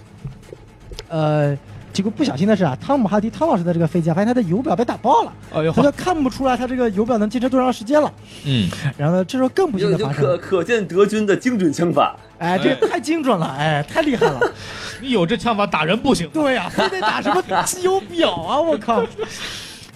[1.09, 1.57] 呃，
[1.93, 8.13] 结果不小心的是啊，汤姆哈迪汤老师的这个飞机啊，发现他的油表被打爆了，哎呦他，就看不出来他这个油表能坚持多长时间了。
[8.45, 12.17] 嗯，然后呢，这时候更不幸的发生了，可可见德军的精准枪法。
[12.39, 14.41] 哎，这个太精准了，哎，太厉害了。
[15.01, 16.29] 你有这枪法打人不行。
[16.31, 18.61] 对呀、非得打什么机油表啊！
[18.61, 19.05] 我靠。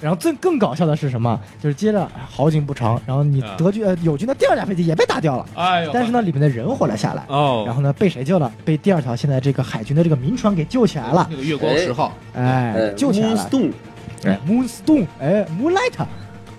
[0.00, 1.38] 然后最更搞笑的是什么？
[1.62, 3.54] 就是接着好景不长，然后你啊。
[3.56, 7.24] 德军呃友军的第二架飞机也被打掉了，哎呦，但是呢里面的人活了下来。
[7.28, 8.52] 哦，然后呢被谁救了？
[8.64, 13.48] 被第二条现在这个海军的这个民船给救起来了，那个月光十号，哎，救起来了。
[13.50, 13.72] ，Moonstone，
[14.24, 16.06] 哎，Moonstone，哎，Moonlight，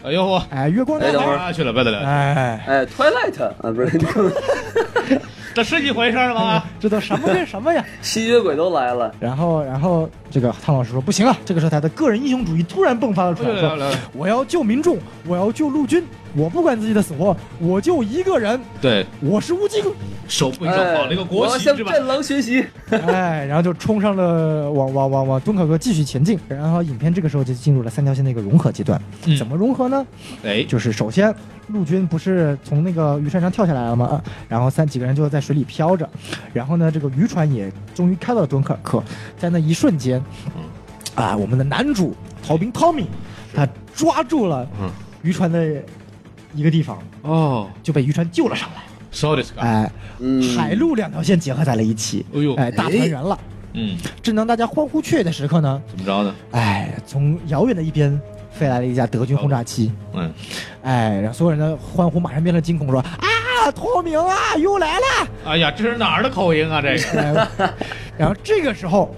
[0.03, 1.53] 哎呦我，哎，月光男孩，哎等会儿。
[1.53, 3.99] 去了，不得了，哎，哎，Twilight 啊，不是，
[5.57, 6.63] 这是一回事吗？
[6.79, 7.83] 这都什么跟什么呀？
[8.03, 9.11] 吸血鬼都来了。
[9.19, 16.05] 然后，然后这个汤老师说不行了，这个时候他的个人英雄主义突然迸发了出来，说我要救民众，我要救陆军，
[16.35, 19.83] 我不管自己的死活，我就一个人，对，我是吴京，
[20.27, 21.91] 手背上绑了一个国哎我要旗是吧？
[21.91, 22.65] 向战狼学习。
[22.89, 30.05] 哎，然后就冲上了往往往往敦刻尔克继续前进，然后影片这个时候就进入了三条线的一个融合阶段，嗯怎么融合呢？
[30.43, 31.33] 哎，就是首先
[31.67, 34.05] 陆军不是从那个渔船上跳下来了吗？
[34.05, 36.07] 啊然后三几个人就在水里飘着，
[36.53, 39.03] 然后呢，这个渔船也终于开到了敦刻尔克，
[39.37, 40.21] 在那一瞬间，
[41.15, 42.13] 啊，我们的男主
[42.45, 43.07] 逃兵汤米，
[43.53, 44.89] 他抓住了嗯
[45.23, 45.81] 渔船的
[46.53, 48.81] 一个地方，哦就被渔船救了上来。
[49.11, 53.37] ，so this guy，哎，嗯，海陆两条线结合在了一起，哎呦哎，大团圆了。
[53.73, 56.33] 嗯，正当大家欢呼雀跃的时刻呢，怎么着呢？
[56.51, 58.19] 哎，从遥远的一边
[58.51, 60.33] 飞来了一架德军轰炸机，嗯，
[60.81, 65.27] 哎，然后所有人的欢呼马上变成惊恐，说啊，透明啊，又来了！
[65.45, 66.81] 哎呀，这是哪儿的口音啊？
[66.81, 67.73] 这个，哎
[68.17, 69.13] 然后这个时候，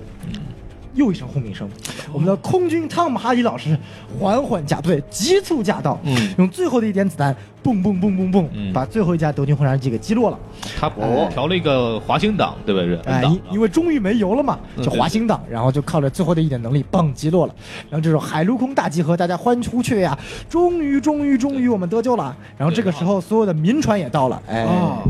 [0.96, 1.70] 又一声轰鸣声，
[2.12, 3.78] 我们的空军汤姆哈迪老师
[4.20, 6.34] 缓缓驾队，急促驾到，嗯。
[6.38, 8.74] 用最后的一点子弹，蹦蹦蹦蹦蹦，嗯。
[8.74, 10.40] 把最后一架德军轰炸机给击落了。
[10.80, 17.56] 他哦调了一个滑行档，对不对哎，因因为终于没油了嘛，就滑行档，然后就靠着最后的一点能力，嘣击落了。
[17.90, 20.18] 然后这种海陆空大集合，大家欢呼雀跃呀！
[20.50, 22.36] 终于，终于，终于，我们得救了。
[22.58, 25.04] 然后这个时候，所有的民船也到了，哎，哦，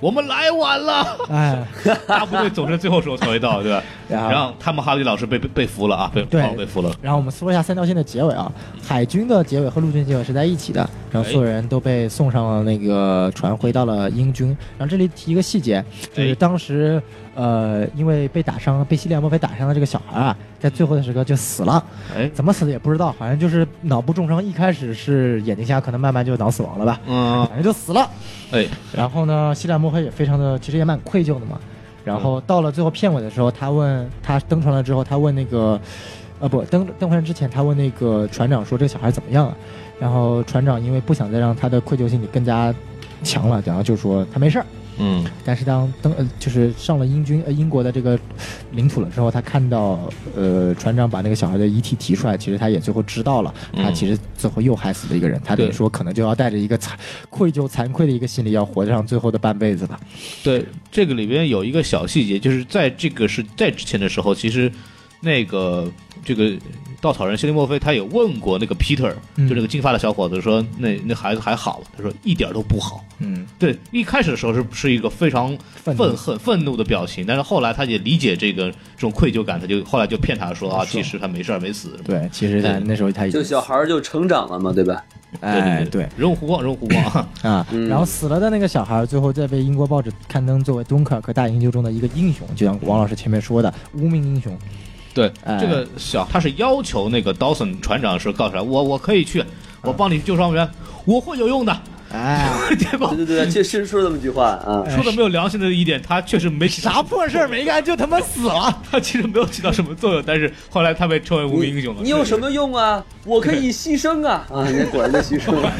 [0.00, 1.16] 我们来晚了。
[1.28, 1.62] 哎，
[2.08, 3.82] 大部队总是最后时候才会到，对吧？
[4.08, 6.92] 然后然后他们哈利老师被被被俘了啊，被被俘了。
[7.02, 8.50] 然后我们说一下三条线的结尾啊，
[8.82, 14.48] 海军的结尾和陆军结尾是在一起的，然后所有人都被送上了那个船，回到了英军。
[14.78, 15.84] 然后这里提一个细节，
[16.14, 17.00] 就是哎当时
[17.40, 21.82] 呃，因为被打伤、被西利亚莫菲打伤的这个小孩啊，在最后的时刻就死了。
[22.14, 28.06] 哎，怎么死的也不知道，好像就是脑部重伤，一开始是眼睛瞎，可能慢慢就脑死亡了吧，嗯，反正就死了。
[28.52, 31.58] 哎，然后呢，西利亚莫菲也非常的，其实也蛮愧疚的嘛。
[32.04, 35.80] 然后到了最后片尾的时候，他问他登船了之后，他问那个，
[36.40, 39.56] 呃不登登船之前，他问那个船长说这个小孩怎么样了？
[39.98, 42.74] 然后船长因为不想再让他的愧疚心理更加
[43.22, 44.66] 强了，然后就说他没事儿。
[45.00, 48.18] 嗯，但是当登呃就是上了英军呃英国的这个
[48.72, 56.90] 领土了之后，他看到呃船长把那个小孩的遗体提出来，其实他也最后知道了，他嗯其实最后又害死了一个人，他等于说可能就要带着一个惭
[57.30, 59.98] 愧疚惭愧的一个心理，要活上最后的半辈子吧。
[60.44, 64.70] 对，这个里边有一个小细节，就是在这个是在之前的时候，其实
[65.20, 65.90] 那个
[66.24, 66.52] 这个
[67.00, 73.04] 稻草人希利莫菲他也问过那个 Peter，、嗯就那个金发的小伙子说，那那孩子还好，他说一点都不好。
[73.18, 81.98] 嗯，对，一开始的时候是是一个非常愤恨、愤怒的表情，但是后来他也理解这个这种愧疚感，他就后来就骗他说啊，其实他没事儿没死。
[82.04, 85.02] 对，其实他那时候他已经就小孩儿就成长了嘛，对吧？
[85.40, 87.28] 哎对对，人物弧光，人物弧光。
[87.42, 94.54] 啊，嗯然后死了的那个小孩，最后再被英国报纸刊登作为敦刻尔克大营救中的一个英雄，就像王老师前面说的无名英雄。
[95.20, 99.44] 对，哎这个小他是要求那个 Dawson 船长是告诉他，我我可以去，
[99.82, 100.66] 我帮你救伤员，
[101.04, 101.78] 我会有用的。
[102.10, 104.82] 哎，结 果对对对，确实说这么句话啊。
[104.86, 108.80] 哎说的没有良心的一点，他确实没啥破事儿没干就他妈死了。
[108.90, 112.00] 他其实没有起到什么作用，但是后来他被称为无名英雄了。
[112.02, 113.04] 你有什么用啊？
[113.26, 114.46] 我可以牺牲啊！
[114.50, 115.70] 啊，你果然就牺牲了。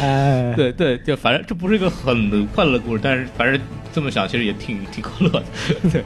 [0.00, 3.60] 哎，对对，就反正这不是一个很快乐的故事，但是反正
[3.94, 5.44] 这么想，其实也挺挺可乐的。
[5.88, 6.04] 对，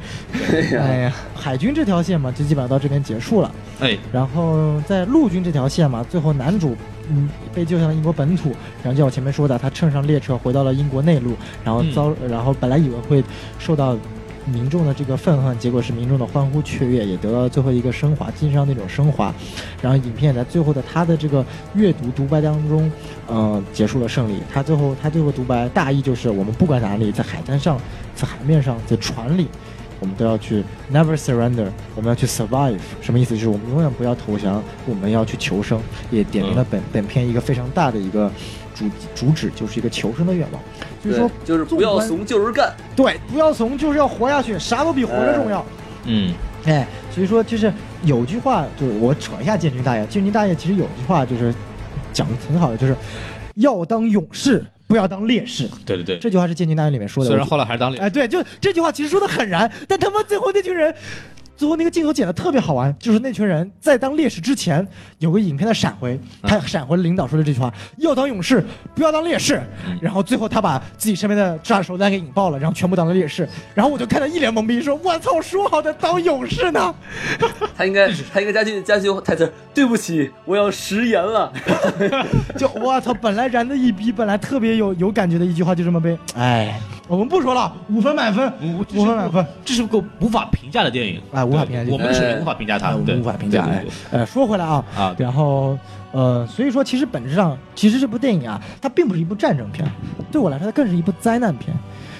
[0.52, 3.50] 哎呀，哎呀，海军这条线嘛，就基本上到这边结束了。
[3.80, 6.76] 哎，然后在陆军这条线嘛，最后男主
[7.10, 8.50] 嗯被救向了英国本土，
[8.82, 11.34] 然后就像我前面说的，他乘上列车回到了英国内陆，
[11.64, 13.24] 然后遭、然后本来以为会
[13.58, 13.96] 受到
[14.48, 19.32] 民众的这个愤恨，结果是民众的欢呼雀跃，也得到了最后一个升华，精神上那种升华。
[19.80, 21.44] 然后影片也在最后的他的这个
[21.74, 22.90] 阅读独白当中，
[23.26, 24.38] 呃，结束了胜利。
[24.52, 27.78] 他最后他最后独白大意就是：我们不管哪里，在海滩上，
[28.14, 29.46] 在海面上，在船里。
[30.00, 33.34] 我们都要去 never surrender，我们要去 survive，什么意思？
[33.34, 35.80] 就是我们永远不要投降，我们要去求生。
[36.08, 38.30] 也点明了本、本片一个非常大的一个
[38.78, 40.62] 主主旨，就是一个求生的愿望。
[41.02, 42.72] 所以说，，就是不要怂，就是干。
[42.94, 45.64] 对，不要怂，就是要活下去，啥都比活着重要。
[46.04, 46.32] 嗯，
[46.64, 47.72] 哎，所以说就是
[48.04, 51.54] 有句话，就是我扯一下建军大爷，建军大爷其实有句话就是
[52.12, 52.96] 讲的挺好的，就是
[53.56, 55.68] 要当勇士，不要当烈士。
[55.84, 56.18] 对对对。
[56.18, 57.28] 这句话是建军大爷里面说的。
[57.28, 60.94] 虽然后来还是当脸，哎，对，就这句话其实说的很燃，但他妈最后那群人
[61.58, 64.86] 最后那个镜头剪的特别好玩，就是那群人在当烈士之前
[65.18, 69.60] 有个影片的闪回，他闪回了领导说的这句话：要当勇士，不要当烈士。
[70.00, 73.48] 然后最后他把自己身边的炸手弹给引爆了，然后全部当了烈士。
[73.74, 76.94] 然后我就看他一脸懵逼，说：“我操，说好的当勇士呢？”
[77.76, 81.52] 他应该他应该加进加进台词：“对不起，我要食言了。
[82.56, 93.68] 就我操，本来燃的一逼，本来特别有有感觉的一句话，就这么被，哎，我们不说了，五分满分，五五分满分，这是个无法评价的电影哎无法评价对我们是哎无法评价它哎，我们无法评价。
[94.10, 95.78] 呃，说回来啊，啊然后
[96.12, 99.86] 呃，所以说其实本质上，其实这部电影啊，它并不是一部战争片，
[100.30, 101.74] 对我来说，它更是一部灾难片。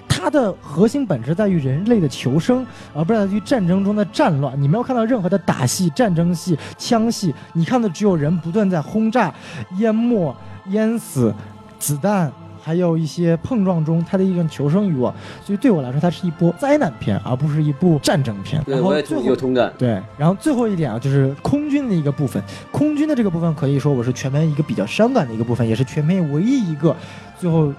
[0.09, 4.61] 它的核心本质在于人类的求生，而不是在于战争中的战乱。
[4.61, 9.33] 你没有看到任何的打戏、战争戏、枪戏，你看的只有人不断在轰炸、
[9.79, 10.35] 淹没、
[10.71, 11.33] 淹死、
[11.79, 12.33] 子弹，
[12.69, 15.11] 还有一些碰撞中他的一种求生欲望。
[15.43, 19.73] 所以对我来说，它是一部灾难片，而不是一部战争片。”对，然后最后我也同有同感。
[19.79, 22.43] 对，然后最后一点啊，就是空军的一个部分。
[22.71, 26.95] 空军的这个部分可以说我是全片一个比较伤感的一个部分，也是全片唯一一个
[27.39, 27.73] 最后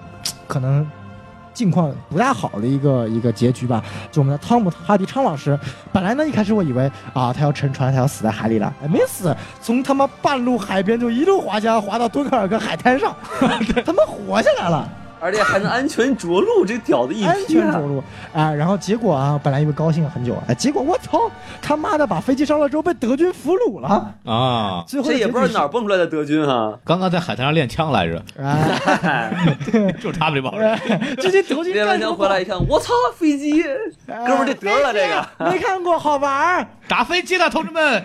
[0.48, 0.84] 可能
[1.52, 3.82] 境况不大好的一个一个结局吧。
[4.10, 5.58] 就我们的汤姆哈迪昌老师，
[5.92, 13.14] 本来呢一开始我以为啊他要沉船，他要死在海里了，哎没死，从他妈半路海边就一路滑翔滑到敦刻尔克海滩上，
[13.84, 14.88] 他妈活下来了。
[15.20, 18.02] 而且还能安全着陆，这屌的一批啊安全着陆
[18.32, 26.78] 啊、然后结果啊，本来以为高兴了很久，哎，结果我操，他妈的把飞机烧了之后被德军俘虏了，啊，最后这也不知道哪儿蹦出来的德军哈。
[26.84, 29.56] 刚刚在海滩上练枪来着，是，哎，
[30.00, 30.78] 就是他们这帮人。
[31.18, 33.62] 这些德军练完枪回来一看，我操，飞机！
[34.06, 36.66] 哎哥们儿这得了这个没看过，好玩儿。
[36.88, 38.04] 打飞机的，同志们！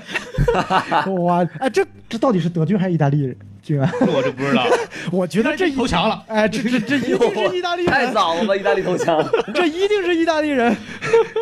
[1.24, 3.36] 哇，哎，这这到底是德军还是意大利
[3.66, 3.92] 军啊？
[4.02, 4.68] 我就不知道，
[5.12, 6.24] 我觉得这一投降了。
[6.28, 9.22] 哎，这这这一 定是意大利人太，早了吧，意大利投降。
[9.54, 10.76] 这一定是意大利人，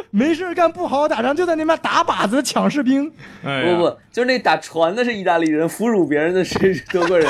[0.09, 3.11] 没事干不好好打仗，就在那边打靶子抢士兵。
[3.43, 6.57] 哎不不，就是那打船的是意大利人，俘虏别人的是
[6.91, 7.27] 德国人。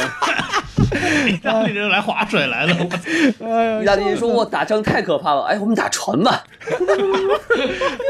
[1.27, 2.75] 意大利人来划水来了，
[3.39, 6.43] 我哎呀，意大利人说：“我打仗太可怕了，哎，我们打船吧。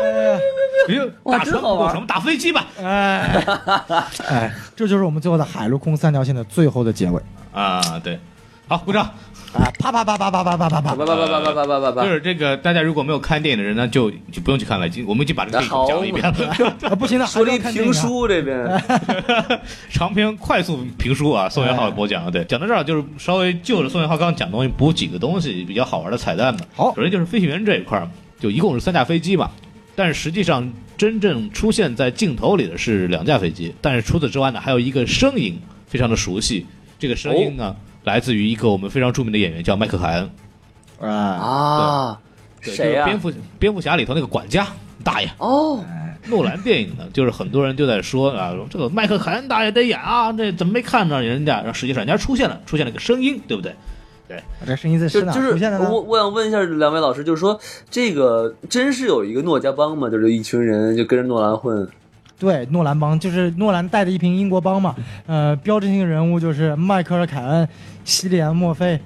[0.02, 0.10] 哎
[0.94, 2.68] 呀，哇打真好玩船不够什么打飞机吧？
[2.82, 3.44] 哎，
[4.28, 7.22] 哎，这就是我们最后的海陆空三条线的最后的结尾。
[7.54, 8.20] 啊，对，
[8.68, 9.10] 好，鼓掌。
[9.54, 12.10] 啊，啪啪啪啪啪啪啪啪”啪叭叭叭叭叭叭叭叭叭就。
[12.10, 16.78] 是这个，大家如果没有看电影的人呢，就就不用去看了，我们已经把这个电影讲了一遍了。
[16.90, 17.74] 啊，不行了一还是要看。
[17.74, 18.84] 评书，这边
[19.92, 22.32] 长篇快速评书啊，宋元浩播讲的。
[22.32, 26.66] 对，讲到这儿就是稍微就着宋元浩刚刚讲的东西补几个东西比较好玩的彩蛋吧。
[26.76, 28.08] 好首先就是飞行员这一块儿，
[28.40, 29.52] 就一共是三架飞机嘛，
[29.96, 36.66] 但是实际上真正出现在镜头里的是两架飞机，但是除此之外呢，还有一个声音非常的熟悉，
[36.98, 42.20] 这个声音呢、来自于一个我们非常著名的演员叫麦克凯恩，啊，啊，
[42.64, 43.18] 对谁呀就是？
[43.18, 44.68] 蝙蝠蝙蝠侠里头那个管家
[45.04, 45.30] 大爷。
[45.38, 45.84] 哦，
[46.28, 51.58] 诺兰电影呢，就是很多人就在说啊，这个麦克凯恩大爷得演啊，这怎么没看着人家？
[51.58, 53.74] 然后实际上人家出现了，出现了个声音，对不对？
[54.28, 55.90] 对这声音在是就是出现的呢？
[55.92, 60.10] 我我想问一下两位老师，就是说这个真是有一个诺家帮吗？
[60.10, 61.88] 就是一群人就跟着诺兰混。
[62.44, 64.94] 对，诺兰帮就是诺兰带的一瓶英国帮嘛。
[65.26, 67.66] 呃，标志性人物就是迈克尔·凯恩、
[68.04, 69.00] 西里安·墨菲、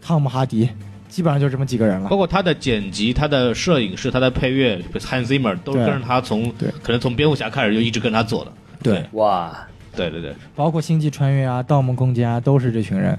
[0.00, 0.70] 汤姆·哈迪，
[1.08, 2.16] 基本上就这么几个人了包。
[2.16, 8.52] 括他的剪辑、他的摄影师、他的配乐，Hans Zimmer 都是跟着他从对可能从蝙蝠侠开始就一直跟他做的。
[8.84, 9.52] 对，哇，
[9.96, 13.18] 对对对包括星际穿越啊、盗梦空间啊，都是这群人。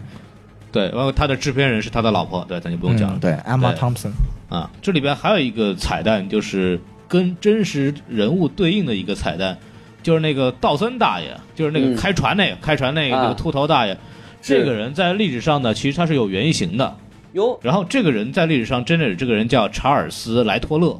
[0.71, 3.19] 对，包括他的制片人是他的老婆，对，咱就不用讲了嗯。
[3.19, 4.11] 对，Emma Thompson。
[4.47, 9.57] 啊，这里边还有一个彩蛋，就是跟真实人物对应的一个彩蛋，
[10.03, 13.97] 就是那个道森大爷，就是那个嗯开船那个、开船那个、啊那个秃头大爷，
[14.41, 16.95] 这个人在历史上呢，其实他是有原型的。
[17.33, 20.99] 哟然后这个人在历史上真的，这个人叫查尔斯·莱托勒，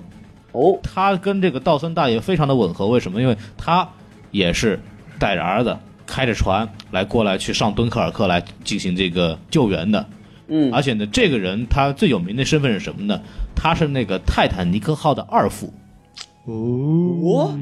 [0.52, 2.88] 哦，他跟这个道森大爷非常的吻合。
[2.88, 3.22] 为什么？
[3.22, 3.88] 因为他
[4.32, 4.80] 也是
[5.18, 10.06] 带着儿子开着船来过来去上敦刻尔克来进行这个救援的。
[10.48, 13.20] 嗯，而且呢，这个人他最有名的身份是什么呢？
[13.56, 15.74] 他是那个泰坦尼克号的二副。
[16.54, 17.54] 我？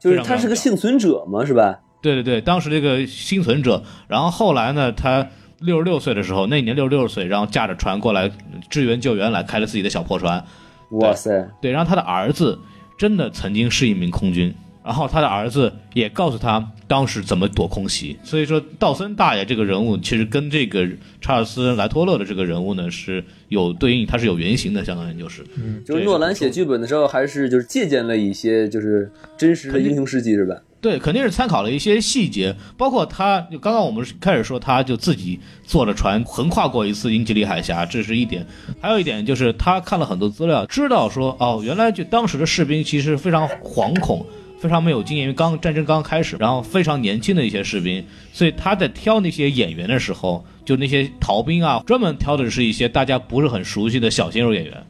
[0.00, 1.80] 就是他是个幸存者嘛，是吧？
[2.00, 5.26] 对对对，当时这个幸存者，然后后来呢，他
[5.58, 8.30] 六十六岁的时候，那年六十六岁，然后驾着船过来
[8.70, 10.44] 支援救援，来开了自己的小破船。
[10.92, 12.58] 哇塞，对，然后他的儿子
[12.96, 14.54] 真的曾经是一名空军，
[14.88, 18.16] 然后他的儿子也告诉他当时怎么躲空袭。
[18.24, 20.88] 所以说，道森大爷这个人物其实跟这个
[21.20, 25.44] 查尔斯莱托勒的这个人物呢是有对应，他是有原型的，相当于就是。
[25.58, 30.56] 嗯就是诺兰写剧本的时候，还是就是借鉴了一些就是真实的英雄事迹，是吧？
[30.80, 38.46] 对，肯定是参考了一些细节，包括他就刚刚我们开始说，他就自己坐着船横跨过一次英吉利海峡，这是一点。
[38.80, 44.24] 还有一点就是他看了很多资料，知道说哦，原来就当时的士兵其实非常惶恐，
[44.60, 54.86] 非常没有经验，因为刚战争刚开始，然后非常年轻的一些士兵，所以他在挑那些演员的时候，就那些逃兵啊，专门挑的是一些大家不是很熟悉的小鲜肉演员，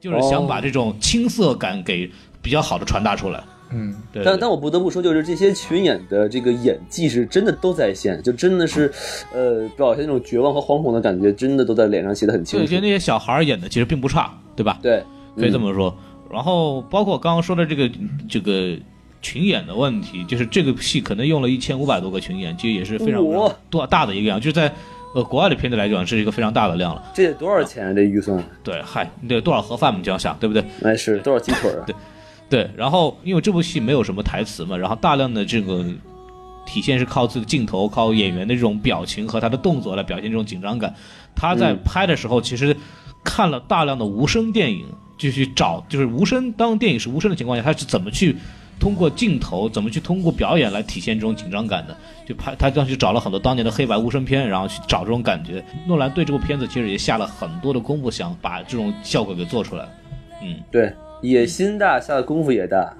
[0.00, 2.10] 就是想把这种青涩感给
[2.40, 3.42] 比较好的传达出来。
[3.74, 8.92] 嗯，对，但但我不得不说，就是这些群演的这个演技是真的都在线，就真的是，
[9.32, 12.86] 呃，表现那种绝望和惶恐的感觉，真的都在脸上写的很清楚就有些。
[12.86, 14.78] 那些小孩儿演的其实并不差，对吧？
[14.82, 15.02] 对，
[15.36, 15.94] 可以这嗯么说。
[16.30, 17.90] 然后包括刚刚说的这个
[18.28, 18.76] 这个
[19.22, 23.22] 群演的问题，就是这个戏可能用了一千五百多个群演，其实也是非常
[23.70, 24.70] 多大的一个量，就是在
[25.14, 27.02] 呃国外的片子来讲是一个非常大的量了。
[27.14, 27.92] 这得多少钱啊？
[27.94, 28.42] 这预算？
[28.62, 29.98] 对，嗨，你得多少盒饭嘛？
[29.98, 30.62] 你这样想，对不对？
[30.82, 31.84] 哎，是多少鸡腿啊？
[31.86, 31.94] 对。
[32.50, 35.82] 对然后因为这部戏没有什么台词嘛，然后大量的这个
[36.66, 40.94] 体现是靠自己的镜头、靠演员的这种表情和他的动作来表现这种紧张感。
[41.34, 42.76] 他在嗯拍的时候，其实
[43.24, 44.84] 看了大量的无声电影，
[45.16, 46.52] 就去找，就是无声。
[46.52, 48.36] 当电影是无声的情况下，他是怎么去
[48.78, 51.96] 通过镜头，怎么去通过表演来体现这种紧张感的？
[52.26, 55.64] 就拍他当时找了很多当年的黑白无声片，然后去找这种感觉。
[55.86, 59.88] 诺兰对这部片子其实也下了很多的功夫，想把这种效果给做出来。
[60.42, 62.92] 嗯，对，野心大，下的功夫也大。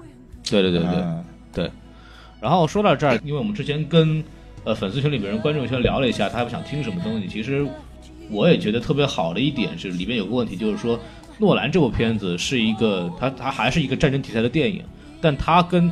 [0.49, 0.89] 对对对对。
[1.65, 1.71] 嗯
[2.43, 4.21] 然后说到这儿，因为我们之前跟
[4.65, 7.25] 呃粉丝群里边人、观众圈聊了一下，他们想听什么东西。
[7.25, 7.65] 其实
[8.29, 10.99] 我也觉得特别好的一点是，里面有个问题，就是说
[11.37, 14.83] 诺兰这部片子是一个，它它还是一个战争题材的电影，
[15.23, 15.89] 但它跟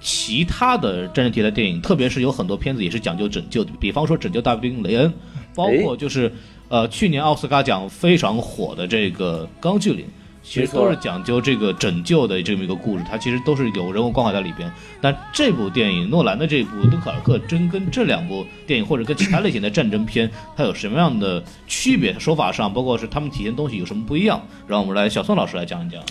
[0.00, 5.10] 其他的战争题材电影，特别是有很多片子也是讲究拯救的，比方说《拯救大兵雷恩》，
[5.54, 6.32] 包括就是
[6.68, 10.06] 呃去年奥斯卡奖非常火的这个《钢锯岭》。
[10.42, 14.72] 其实都是讲究这个拯救的这么一个故事，它其实都是有人物关怀在里边。
[14.98, 22.18] 但这部电影，诺兰的这部《敦刻尔克》，真跟这两部电影或者跟其他类型的战争片，它有什么样的区别？
[22.18, 24.40] 手法上，包括是他们体现东西有什么不一样？
[24.66, 26.02] 让我们来小宋老师来讲一讲。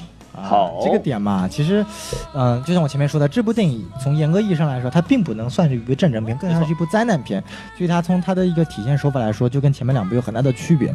[0.43, 1.85] 好这个点嘛，其实，
[2.33, 7.43] 嗯、就像我前面说的，这部电影从严格意义上来说，它并不能算是一部战争片，更像是一部灾难片，
[7.77, 10.93] 所以它从它的一个体现手法来说，就跟前面两部有很大的区别。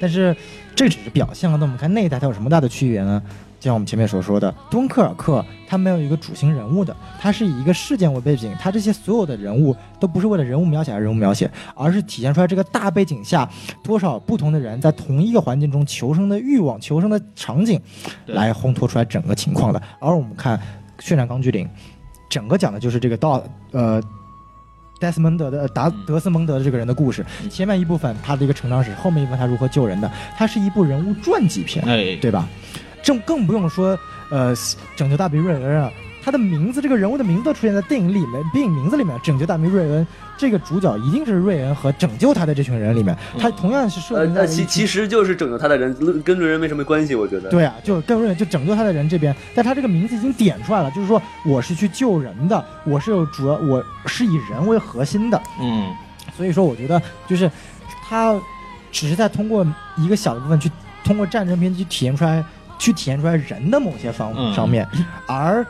[0.00, 0.36] 但是
[0.74, 3.22] 这只是表象了，那我们看内在它有什么大的区别呢？
[3.64, 13.48] 就像我们前面所说的，敦刻尔克它没有一个主心人物的，它是以一个事件为背景，它这些所有的人物都不是为了人物描写而人物描写，而是体现出来这个大背景下
[13.82, 17.80] 多少不同的人在同一个环境中求生的欲望、求生的场景，
[18.26, 19.80] 来烘托出来整个情况的。
[19.98, 20.58] 而我们看
[20.98, 21.66] 《血战钢锯岭》，
[22.28, 23.42] 整个讲的就是这个道
[23.72, 23.98] 呃。
[25.00, 31.84] 戴斯蒙德的呃达嗯德斯蒙德的这个人的故事，前面一部分他的一个成长史，后面一部分他如何救人的，它是一部人物传记片。
[31.84, 32.48] 哎，对吧？
[33.04, 33.96] 这更不用说，
[34.30, 34.54] 呃，
[34.96, 35.90] 拯救大兵瑞恩啊，
[36.24, 40.06] 他的名字，这个人物的名字都出现在电影里面，电影名字里面，拯救大兵瑞恩，
[40.38, 47.50] 这个主角一定是瑞恩和拯救他的这群人里面，他同样是设呃定，在那了一群其其实就是拯救他的人跟瑞恩没什么关系，我觉得。
[47.50, 55.92] 对啊，就跟瑞恩就拯救他的人这边，但他这个名字已经点出来了，就是说我是去救人的，我是有主要我是以人为核心的，嗯，
[56.34, 57.50] 所以说，我觉得就是
[58.08, 58.34] 他
[58.90, 59.66] 只是在通过
[59.98, 60.70] 一个小的部分去
[61.04, 62.42] 通过战争片去体现出来，
[62.84, 64.86] 去体现出来人的某些方嗯上面，
[65.26, 65.66] 而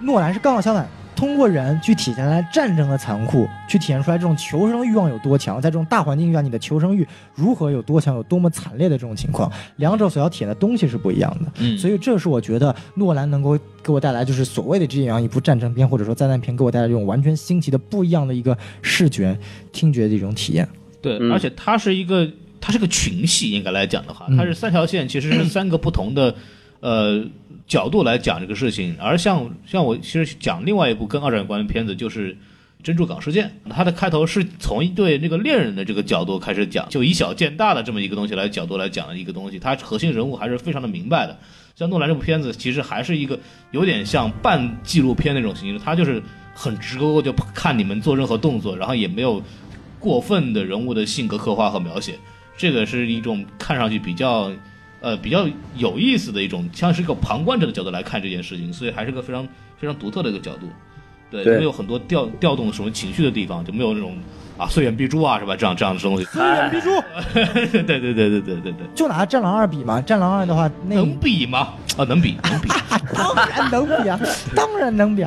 [0.00, 0.86] 诺兰是刚好相反。
[1.16, 11.50] 通过人去体现出来战争的残酷，去体现出来这种求生欲望有多强，在这种大环境下，你的求生欲如何有多强，有多么惨烈的这种情况，两者所要体现的东西是不一样的。
[11.58, 19.38] 嗯所以这是我觉得诺兰能够给我带来，就是所谓的这样一部战争片或者说灾难片，给我带来这种完全新奇的、不一样的一个视觉、
[19.72, 20.66] 听觉的一种体验。
[21.02, 22.26] 对，嗯而且它是一个，
[22.60, 26.34] 它是个群戏，应该来讲的话，嗯它是三条线，其实是三个不同的
[26.80, 27.24] 呃
[27.66, 28.96] 角度来讲这个事情。
[29.00, 32.34] 而像像我其实讲另外一部跟二战有关的片子，就是
[32.82, 41.38] 《珍珠港事件》，它的开头是从一对那个恋人的这个角度开始讲，就以小见大的这么一个东西来角度来讲的一个东西，它核心人物还是非常的明白的。
[41.76, 43.38] 像诺兰这部片子，其实还是一个
[43.70, 46.22] 有点像半纪录片那种形式，它就是
[46.54, 49.42] 很直勾勾就看你们做任何动作，然后也没有
[49.98, 52.18] 过分的人物的性格刻画和描写，
[52.60, 54.52] 这个是一种看上去比较
[55.00, 60.68] 呃比较有意思的一种，像是一个旁观者的角度来看这件事情，所以还是个非常非常独特的一个角度。
[61.30, 64.14] 对，对没有很多调调动什么情绪的地方，就没有那种
[64.60, 65.56] 啊，岁远必诛啊，是吧？
[65.56, 66.24] 这样这样的东西。
[66.24, 66.90] 岁远必诛，
[67.32, 67.44] 对
[67.82, 68.74] 对对对对对对。
[68.94, 71.70] 就拿《战狼二》比嘛，《战狼二》的话，那能比吗？
[71.96, 72.68] 啊，能比，能比，
[73.16, 74.20] 当然能比啊，
[74.54, 75.26] 当然能比。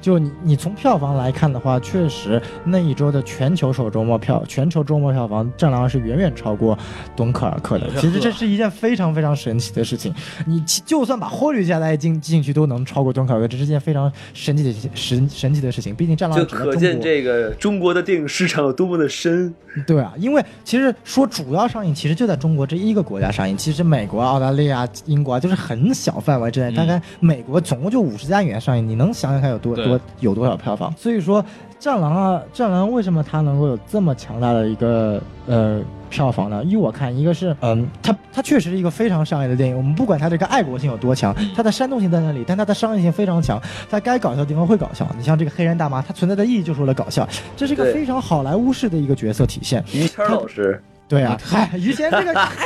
[0.00, 6.76] 就你你从票房来看的话，确实那一周的全球首周末票，全球周末票房，《战狼二》是远远超过
[7.16, 7.88] 《敦刻尔克》的。
[8.00, 10.14] 其实这是一件非常非常神奇的事情，
[10.46, 13.46] 你就算把汇率加在进进去，都能超过《敦刻尔克》。
[13.48, 15.94] 这是件非常神奇的神神奇的事情。
[15.94, 18.65] 毕竟《战狼》就可见这个中国的电影市场。
[18.66, 19.52] 有多么的深。
[19.86, 23.56] 对啊，因为其实说主要上映，其实就在中国这一个国家上映。
[23.56, 30.92] 其实美国、澳大利亚、英国啊，就是很小范围之内，大概美国总共就五十家影院上映，你能想想看有多多有多少票房？
[30.96, 31.42] 所以说，
[31.78, 35.80] 《战狼》啊，《战狼》为什么它能够有这么强大的一个呃
[36.16, 36.64] 票房呢？
[36.64, 39.76] 依我看，一个是嗯，它它确实是一个非常商业的电影。
[39.76, 43.60] 我们不管它这个爱国性有多强，它的煽动性在那里，但它的商业性非常强。
[43.86, 45.06] 在该搞笑的地方会搞笑。
[45.18, 49.84] 你像这个黑人大妈，它存在的意义就是为了搞笑，这是一个非常好莱坞式的一个角色体现。
[49.92, 52.64] 于谦老师，对啊， 嗨，于谦这个 太，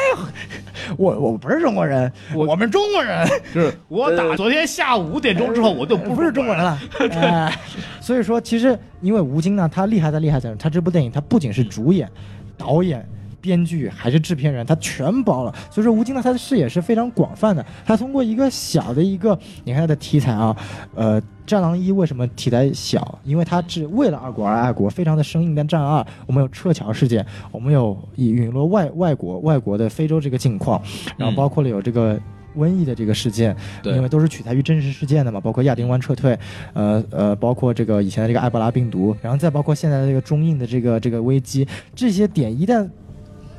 [0.97, 6.79] 我我不是中国人，我我们中国人就是我打昨天下午五点钟之后，我就不不是中国人了，
[7.11, 7.53] 哎，
[8.01, 12.09] 所以说其实因为吴京呢，他厉害在厉害在他这部电影他不仅是主演、
[12.57, 13.05] 导演。
[13.41, 15.55] 编剧还是制片人，他全包了。
[15.71, 17.65] 所以说，吴京呢，他的视野是非常广泛的。
[17.85, 20.57] 他通过一个小的一个，你看他的题材啊，
[20.95, 23.19] 呃，《战狼一》为什么题材小？
[23.25, 25.55] 因为他是为了爱国而爱国，非常的生硬。
[25.55, 30.81] 但《战狼二》，我们有撤侨事件，我们有陨落外外国外国的非洲这个境况，
[31.17, 32.21] 然后包括了有这个。
[32.57, 33.55] 瘟疫的这个事件，
[33.85, 36.37] 因为都是取材于真实事件的嘛，包括亚丁湾撤退，
[36.73, 41.65] 呃呃，包括这个以前的这个埃博拉病毒，然后再包括现在的这个中印的这个这个危机，
[41.95, 42.85] 这些点一旦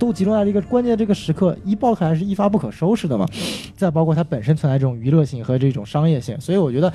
[0.01, 3.27] 都集中在一个关键这个时刻，一爆开来是一发不可收拾的嘛。
[3.77, 6.89] 再包括它本身存在这种娱乐性和这种商业性，所以我觉得《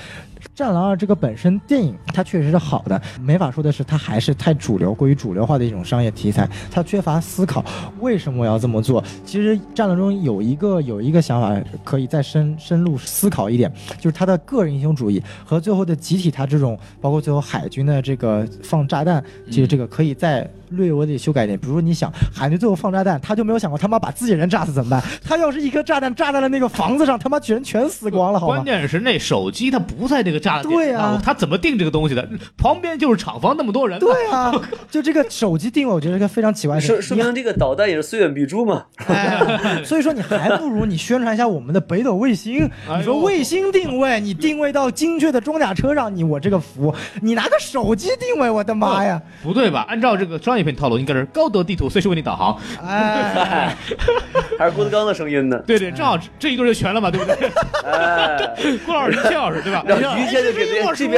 [0.54, 7.64] 战狼二》这个本身电影它确实是好的，没法说的是它还是太主流、过于主流化的一种商业题材，它缺乏思考
[8.00, 9.02] 为什么我要这么做。
[9.24, 11.54] 其实《战狼》中有一个有一个想法
[11.84, 21.58] 可以再深深入思考一点，就是他的个人英雄主义和最后的集体，他这种包括最后海军的这个放炸弹，其实这个可以再略微的修改一点。
[21.58, 25.02] 比如说你想海军最后放炸弹，他就没有想过他妈把自己人炸死怎么办？
[25.22, 28.64] 他要是一颗炸弹炸在了那个房子上，他妈全全死光了，好吗关？
[28.64, 32.28] 键是那手机它不在这个对啊他怎么定这个东西的？
[32.56, 34.52] 旁边就是厂房那么多人，对啊，
[34.90, 36.92] 就这个手机定位，我觉得是个非常奇怪的事。
[36.92, 38.84] 你说说明这个导弹也是虽远必诛嘛。
[39.06, 39.40] 哎，
[39.84, 42.68] 所以说你还不如你宣传一下我们的北斗卫星。
[42.98, 46.94] 你说卫星定位，你定位到精确的装甲车上，你我这个服。
[47.22, 49.20] 你拿个手机定位，我的妈呀！
[49.42, 49.84] 不对吧？
[49.88, 52.56] 按照这个商业片套路，应该是高德地图随时为你导航。
[52.84, 53.76] 哎，
[54.58, 55.58] 还是郭德纲的声音呢。
[55.66, 57.50] 对对，正好这一对就全了嘛，对不对？
[57.84, 59.82] 哎，郭老师、谢老师，对吧？
[60.26, 60.42] 这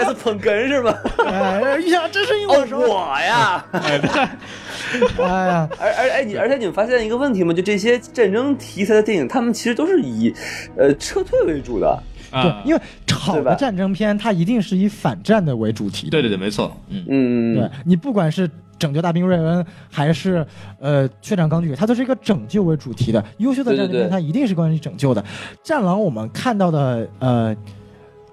[0.04, 0.98] 是捧哏是吧？
[1.26, 3.64] 哎，呀这是一哦我，说，我呀。
[3.72, 7.52] 哎呀，而而哎，你而且你们发现一个问题吗？
[7.52, 10.34] 就这些战争题材的电影，他们其实都是以
[10.76, 12.02] 呃撤退为主的。
[12.30, 12.80] 对啊，，因为
[13.10, 16.10] 好的战争片，它一定是以反战的为主题。
[16.10, 18.48] 对对对，没错，嗯，嗯，对你不管是
[18.78, 20.46] 拯救大兵瑞恩，还是
[20.78, 23.22] 呃血战钢锯，它都是一个拯救为主题的。
[23.38, 25.24] 优秀的战争片，它一定是关于拯救的。
[25.62, 27.56] 战狼我们看到的，呃，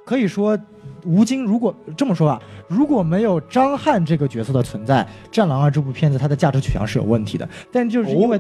[0.06, 0.58] 可以说
[1.04, 7.50] 吴京如果这么说吧，如果没有张翰这个角色的存在，《战狼二》这部片子它的价值取向是有问题的。
[7.72, 8.40] 但就是因为、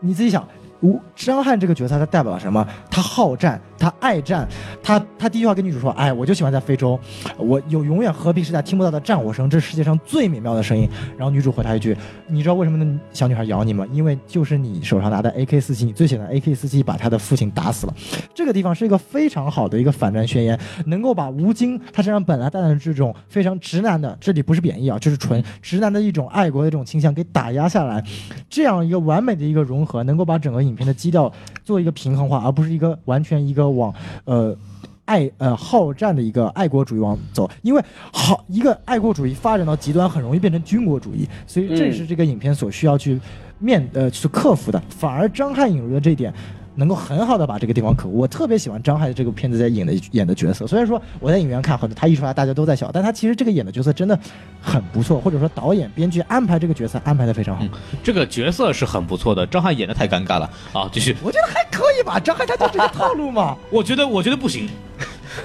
[0.00, 0.44] 你自己想。
[0.82, 2.66] 吴张翰这个角色，他代表了什么？
[2.90, 4.48] 他好战，他爱战，
[4.80, 6.96] 他他第一句话跟女主说：“哎，我就喜欢在非洲，
[7.36, 10.88] 我有永远和平时代听不到的战火声，这是世界上最美妙的声音。”
[11.18, 11.96] 然后女主回他一句
[12.30, 13.84] ：“你知道为什么那小女孩咬你吗？
[13.92, 17.94] 因为就是你手上拿的 AK 四七，你最喜欢的 AK 四七把他的父亲打死了。”
[18.32, 20.56] 这个地方是一个非常好的一个反战宣言，
[20.86, 28.00] 能够把吴京他身上本来带的这种非常直男的，这里不是贬义啊，就是纯直男的一种爱国的这种倾向给打压下来，
[28.48, 31.32] 这样一个完美的一个融合，能够把整个影片的基调
[31.64, 33.94] 做一个平衡化，而不是一个完全一个往
[34.24, 34.56] 呃。
[35.04, 37.82] 爱呃好战的一个爱国主义往走，因为
[38.12, 43.20] 好一个爱国主义发展到极端，很容易变成军国主义，所以这是这个影片所需要去
[43.58, 44.80] 面呃去克服的。
[44.88, 46.32] 反而张翰引入的这一点，
[46.74, 48.08] 能够很好的把这个地方可。
[48.08, 54.18] 我特别喜欢张翰这个片子在演的演的角色，虽然说我在影院看，或者他一出来大家都在笑，但他其实这个演的角色真的
[54.60, 57.64] 很不错，或者说导演编剧安排这个角色安排的非常好。
[58.02, 60.88] 这个角色是很不错的，张翰演的太尴尬了啊！
[60.92, 64.68] 继续，我觉得还可以吧，张翰他就这个套路嘛，我觉得我觉得不行，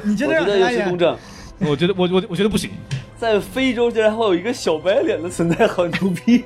[0.03, 1.17] 你觉得有让他演些公正。
[1.59, 2.69] 我觉得我我我觉得不行，
[3.17, 6.43] 在非洲竟然还会有一个小白脸的存在，好牛逼！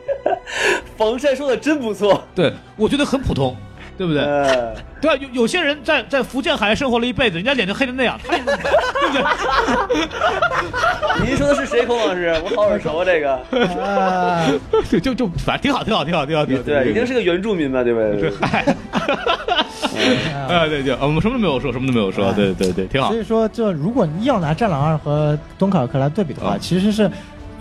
[0.95, 2.23] 防晒说的真不错。
[2.33, 3.53] 对我觉得很普通，
[4.01, 4.23] 对不对？
[4.23, 9.23] 呃，对啊，有有些人在在福建海岸生活了一辈子，人家脸就黑成那样，他 也对不对？
[11.23, 12.33] 您说的是谁，孔老师？
[12.43, 13.31] 我好耳熟啊，这个。
[13.79, 14.47] 啊，
[14.89, 16.63] 对，就就反正挺好，挺好，挺好，挺好，挺好。
[16.63, 17.99] 对，已经是个原住民了，对不？
[17.99, 18.31] 对
[20.33, 23.17] 啊，对对，我们什么都没有说，什么都没有说，对对对，挺好所。
[23.17, 27.07] 以说，就如果你要拿《战狼二》和《敦刻尔克》来对比的话，啊其实是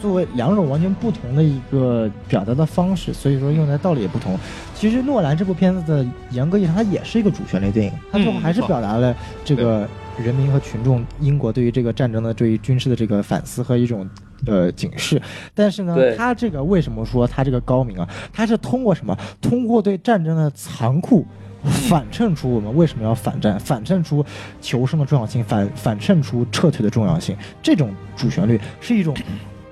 [0.00, 4.38] 作为两种完全不同的一个表达的方式，所以说用的道理也不同。
[4.80, 9.86] 其实诺兰这部片子的严格意义上，它也是一个主旋律电影，它最后还是表达了这个
[10.16, 14.08] 人民和群众英国对于这个战争的对于军事的这个反思和一种
[14.46, 15.20] 呃警示。
[15.54, 18.08] 但是呢对，他这个为什么说他这个高明啊？
[18.32, 19.14] 他是通过什么？
[19.38, 21.26] 通过对战争的残酷。
[21.62, 24.24] 反衬出我们为什么要反战，反衬出
[24.62, 27.36] 求生的重要性，反反衬出撤退的重要性。
[27.62, 29.14] 这种主旋律是一种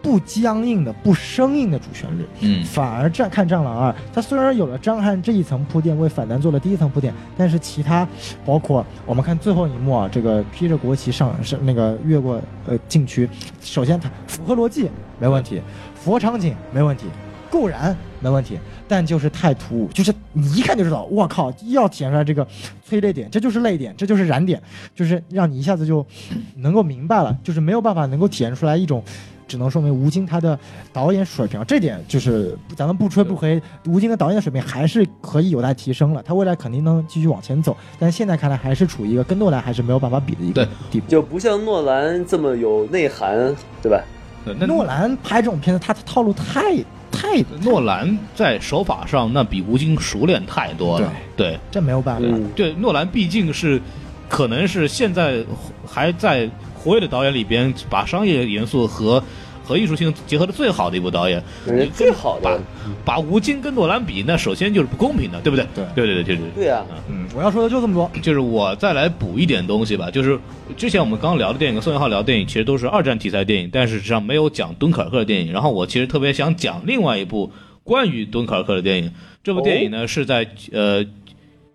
[0.02, 2.24] 不僵硬的、不生硬的主旋律。
[2.40, 8.06] 嗯反而战看《战狼二》，它虽然有了张翰这一层铺垫，为反弹做了第一层铺垫，但是其他
[8.44, 13.28] 包括我们看最后一幕啊，这个披着国旗上是那个越过呃禁区，
[13.60, 14.88] 首先它符合逻辑
[15.18, 15.60] 没问题，
[15.94, 17.06] 符合场景没问题，
[17.50, 22.46] 固然没问题，但就是太突兀，就是你一看就知道，我靠，要体现出来这个
[22.84, 24.62] 催泪点，这就是泪点，这就是燃点，
[24.94, 26.06] 就是让你一下子就
[26.56, 29.02] 能够明白了，就是没有办法能够体现出来一种。
[29.48, 30.56] 只能说明吴京他的
[30.92, 41.08] 导演水平，这点就是咱们不吹不黑，吴京的导演水平还是可以有待提升了，他未来肯定能继续往前走，但现在看来还是处于一个跟诺兰还是没有办法比的一个地步。
[41.08, 44.04] 就不像诺兰这么有内涵，对吧？
[44.66, 46.76] 诺兰拍这种片子，他的套路太
[47.10, 51.12] 太诺兰在手法上那比吴京熟练太多了。
[51.36, 52.22] 对这没有办法。
[52.26, 53.80] 嗯，对，诺兰毕竟是
[54.28, 55.44] 可能是现在
[55.86, 59.22] 还在活跃的导演里边，把商业元素和
[59.64, 61.42] 和艺术性结合的最好的一部导演。
[61.66, 62.60] 人最好把的，
[63.04, 65.66] 把吴京跟诺兰比，那首先就是不公平的，对不对？
[65.74, 66.64] 对对对对对对。
[66.64, 68.10] 对啊，嗯，我要说的就这么多。
[68.22, 70.38] 就是我再来补一点东西吧，就是
[70.76, 75.52] 之前我们刚聊的电影跟宋元浩聊的电影，其实都是二战题材电影，但是实际上没有讲敦刻尔克的电影。
[75.52, 77.52] 然后我其实特别想讲另外一部
[77.84, 79.12] 关于敦刻尔克的电影，
[79.44, 81.04] 这部电影呢、是在呃。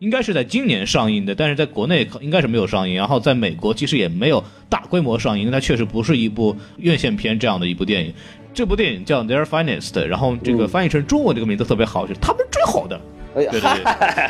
[0.04, 8.14] 应该是在今年上映的，但是在国内应该是没有上映，然后在美国其实也没有大规模上映，因为它确实不是一部院线片这样的一部电影。
[8.54, 13.00] 这部电影叫《Their Finest》，然后这个嗯翻译成中文这个名字特别好，就是他们最好的。
[13.36, 13.50] 哎呀，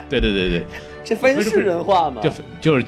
[0.07, 0.65] 对对对，对 对。
[1.03, 2.21] 这翻译是人话吗？
[2.21, 2.29] 就
[2.61, 2.85] 就是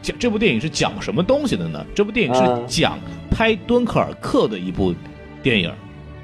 [0.00, 1.84] 讲这部电影是讲什么东西的呢？
[1.92, 2.98] 这部电影是啊讲
[3.32, 4.94] 拍敦刻尔克的一部
[5.42, 5.72] 电影。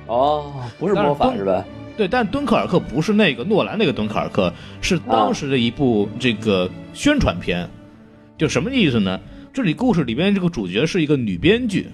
[0.07, 1.65] 哦，不是魔法是吧？
[1.97, 7.69] 对，但敦刻尔克不是那个诺兰那个敦刻尔克，是当时的一部这个宣传片。
[8.37, 9.21] 就什么意思呢？
[9.53, 11.87] 这里故事里边这个主角是一个女编剧，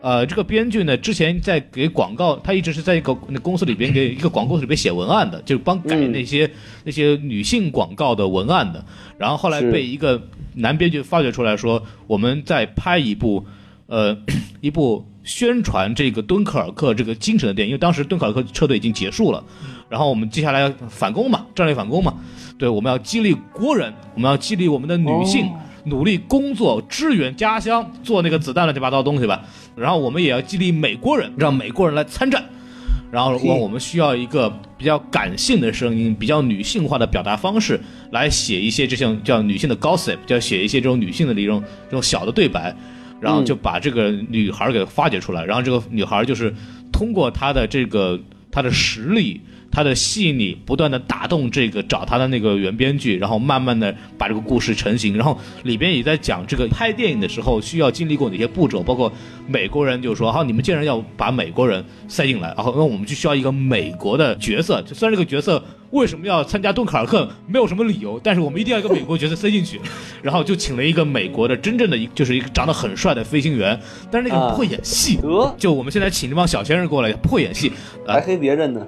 [0.00, 6.50] 呃，这个编剧呢之前在给广告，她一直是在一个那公司里边给一个广告里边写文案的，就是帮改嗯那些、
[6.82, 8.84] 那些女性广告的文案的。
[9.16, 10.20] 然后后来被一个
[10.54, 13.46] 男编剧发掘出来说，我们在拍一部
[13.86, 14.18] 呃
[14.60, 19.44] 一部宣传这个敦刻尔克这个精神的电影，因为当时敦刻尔克车队已经结束了，
[19.88, 22.14] 然后我们接下来要反攻嘛，战略反攻嘛，
[22.58, 25.46] 对，我们要激励国人，我们要激励我们的女性。
[25.46, 29.42] 哦努力工作，支援家乡，做那个子弹乱七八糟东西吧。
[29.74, 32.44] 然后我们也要激励美国人，让美国人来参战。
[33.10, 37.80] 然后我们需要一个比较感性的声音，比较女性化的表达方式，
[38.10, 42.74] 来写一些这种叫女性的 gossip，叫写一些这种女性的这种这种小的对白，
[43.20, 45.44] 然后就把这个女孩给发掘出来。
[45.44, 46.52] 然后这个女孩就是
[46.92, 48.18] 通过她的这个
[48.50, 49.40] 她的实力。
[49.70, 55.16] 她的细腻，不断的打动这个找他的那个原编剧，然后慢慢的把这个故事成型。
[55.16, 59.12] 然后里边也在讲这个拍电影的时候需要经历过哪些步骤，包括
[59.46, 64.82] 美国人就说：“好，你们既然要把美国人塞进来，然后那我们就需要一个美国的角色。
[64.82, 69.80] 就虽然这个角色为什么要参加敦刻尔克，没有什么理由，但是我们一定要一个美国角色塞进去。
[70.22, 73.78] 然后就请了一个美国的真正的一就是一个长得很帅的飞行员，
[74.10, 75.16] 但是那个人不会演戏。
[75.16, 77.70] 得就我们现在请这帮小鲜肉过来，不会演戏，
[78.06, 78.86] 啊还黑别人呢。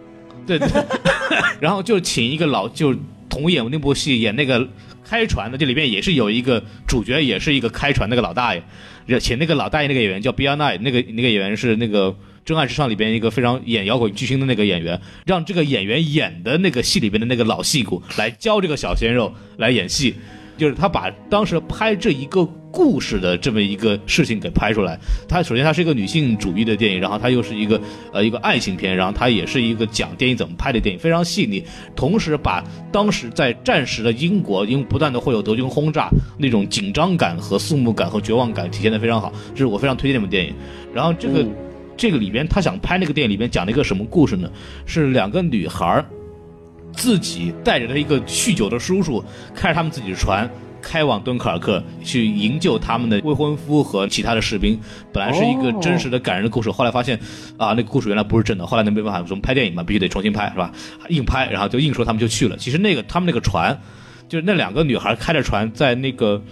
[0.58, 0.84] 对对，
[1.60, 2.94] 然后就请一个老就
[3.28, 4.68] 同演那部戏演那个
[5.04, 12.08] 开船的，这里边也是有一个主角，也是一个开船那个老大爷，请那个老大爷那个演员叫 Bill Nye，那个那个演员是那个
[12.44, 20.14] 《真爱至上》里边一个非常演摇滚巨星的那个演员，让这个演员演的那个戏里边的那个老戏骨来教这个小鲜肉来演戏。
[20.60, 24.98] 就是他把当时拍这一个故事的这么一个事情给拍出来。
[25.26, 27.80] 他首先他是一个女性主义的电影，然后他又是一个
[28.12, 31.64] 呃一个爱情片，然后他也是一个讲电影怎么拍的电影，非常细腻。
[31.96, 32.62] 同时把
[32.92, 40.54] 当时在战时的英国，因为不断的会有德军轰炸，那种紧张感和肃穆感和绝望感体现的非常好，这是我非常推荐这部电影。
[40.94, 41.46] 然后这个、
[41.96, 44.50] 这个里边他想拍那个电影里边讲了一个什么故事呢？
[44.84, 46.04] 是两个女孩儿
[46.92, 50.50] 自己带着他一个酗酒的叔叔，开着他们自己的船。
[50.82, 54.80] 开往敦刻尔克去营救他们的未婚夫和其他的士兵，
[55.12, 57.20] 本来是一个真实的感人的故事，后来发现
[57.58, 58.66] 啊，那个故事原来不是真的。
[58.66, 60.72] 后来那没办法，怎么拍电影嘛，必须得重新拍，是吧？
[61.10, 62.56] 硬拍，然后就硬说他们就去了。
[62.56, 63.78] 其实那个他们那个船，
[64.26, 66.42] 就是那两个女孩开着船，在那个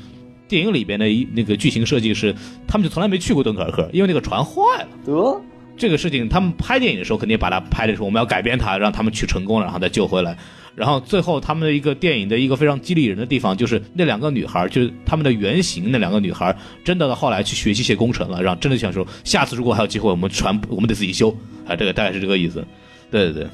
[0.47, 2.35] 电影里边的一那个剧情设计是，
[2.67, 4.89] 他们就从来没去过敦刻尔克，因为那个船坏了。
[5.07, 5.41] 得
[5.79, 10.37] 这个事情，他们拍电影的时候肯定把它拍的时候，我们要改编它，让他们去成功，然后再救回来。
[10.75, 21.31] 然后最后他们的一个电影的一个非常激励人的地方，就是那两个女孩，就是他们的原型那两个女孩，真的后来去学机械工程了，然后真的想说，下次如果还有机会，我们全我们得自己修，
[21.67, 22.65] 啊，这个大概是这个意思。
[23.11, 23.47] 对对对。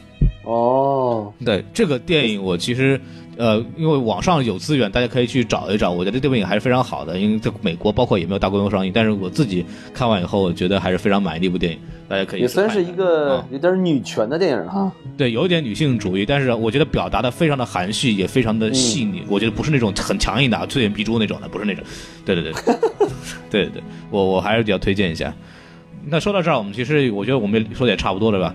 [0.45, 3.01] 哦，对这个电影，我其实，
[3.37, 5.91] 呃，因为网上有资源，大家可以去找一找。
[5.91, 11.79] 我觉得这部电影还是非常好的，因为在美国包括也没有大规模上映，但是我自己看完以后，我觉得还是非常满意的一部电影。
[12.07, 14.93] 大家可以也算是一个嗯有点女权的电影哈。
[15.17, 19.23] 对，有一点女性主义，但是我觉得表达的非常的含蓄，也非常的细腻。
[19.29, 21.83] 我觉得不是那种很强硬的啊，催眼必珠那种的，不是那种。
[22.25, 22.53] 对对对，
[23.51, 25.33] 对 对对，我我还是比较推荐一下。
[26.07, 28.55] 那说到这儿，我们其实我觉得我们也说的也差不多了吧？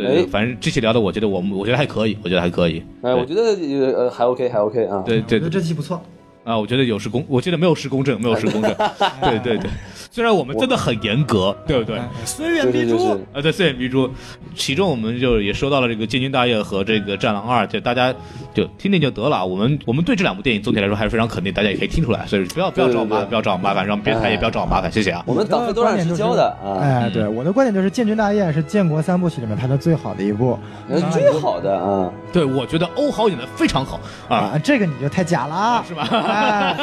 [0.00, 2.82] 对对，哎反正这期聊的，我觉得我们我觉得还可以，我觉得还可以。
[3.02, 5.02] 哎，我觉得呃呃还 OK 还 OK 啊。
[5.06, 6.00] 对对对这期不错。
[6.42, 8.74] 啊，我觉得有失公，我觉得没有失公正，没有失公正。
[9.20, 9.70] 对 对对，
[10.10, 11.96] 虽然我们真的很严格，对不对？
[11.96, 13.12] 哎虽远必诛。
[13.32, 14.10] 啊，对，虽远必诛，
[14.56, 18.12] 其中我们就也说到了这个《建军大业》和这个《战狼二》，就大家
[18.52, 19.46] 就听听就得了。
[19.46, 25.22] 我们我们对这两部电影总体来说还是非常肯定，大家也可以听出来，所以不要不要找我麻烦，不要找我麻烦，让别的台也不要找我麻烦，谢谢啊。
[25.26, 30.58] 我们党费都让人交的啊，哎，对，我的观点就是《建军大业》是建国三部曲里面拍的最好的一部
[30.88, 32.10] 呃最好的啊。
[32.32, 36.08] 对，我觉得欧豪演的非常好啊，啊，这个你就太假了啊，是吧？
[36.10, 36.76] 哎，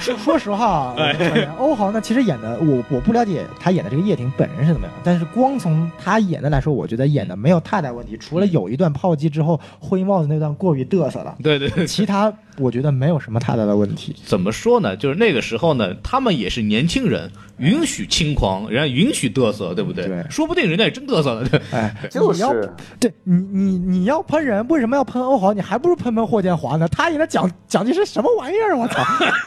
[0.00, 0.94] 说 说实话
[1.58, 14.14] 欧豪呢，其实演的我我不了解他演的这个叶挺本人是怎么样，但是光从他演的来说，我觉得演的没有太大问题，除了有一段炮击之后灰帽子那段过于嘚瑟了，对对对，其他我觉得没有什么太大的问题。
[14.24, 14.96] 怎么说呢？
[14.96, 20.06] 就是那个时候呢，他们也是年轻人，允许轻狂，人家允许嘚瑟，对不对？
[20.06, 21.48] 对说不定人家也真嘚瑟了。
[21.48, 22.52] 对哎， 就是你要
[22.98, 25.52] 对你你你要喷人，为什么要喷欧豪？
[25.52, 26.86] 你还不如喷喷霍建华呢。
[26.88, 28.76] 他演的蒋蒋介石什么玩意儿？
[28.76, 29.02] 我操，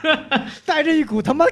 [0.66, 1.46] 带着一股他妈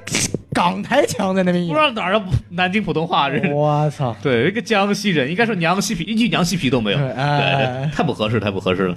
[0.52, 1.78] 港台腔在那边不知。
[1.78, 3.52] 道哪儿的南京普通话，这是。
[3.52, 4.14] 我操！
[4.22, 8.96] 对，一个江西人，应该说娘西皮，一句娘西皮都没有，对对哎对，太不合适，太不合适了。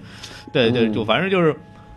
[0.51, 1.55] 对对，就反正就是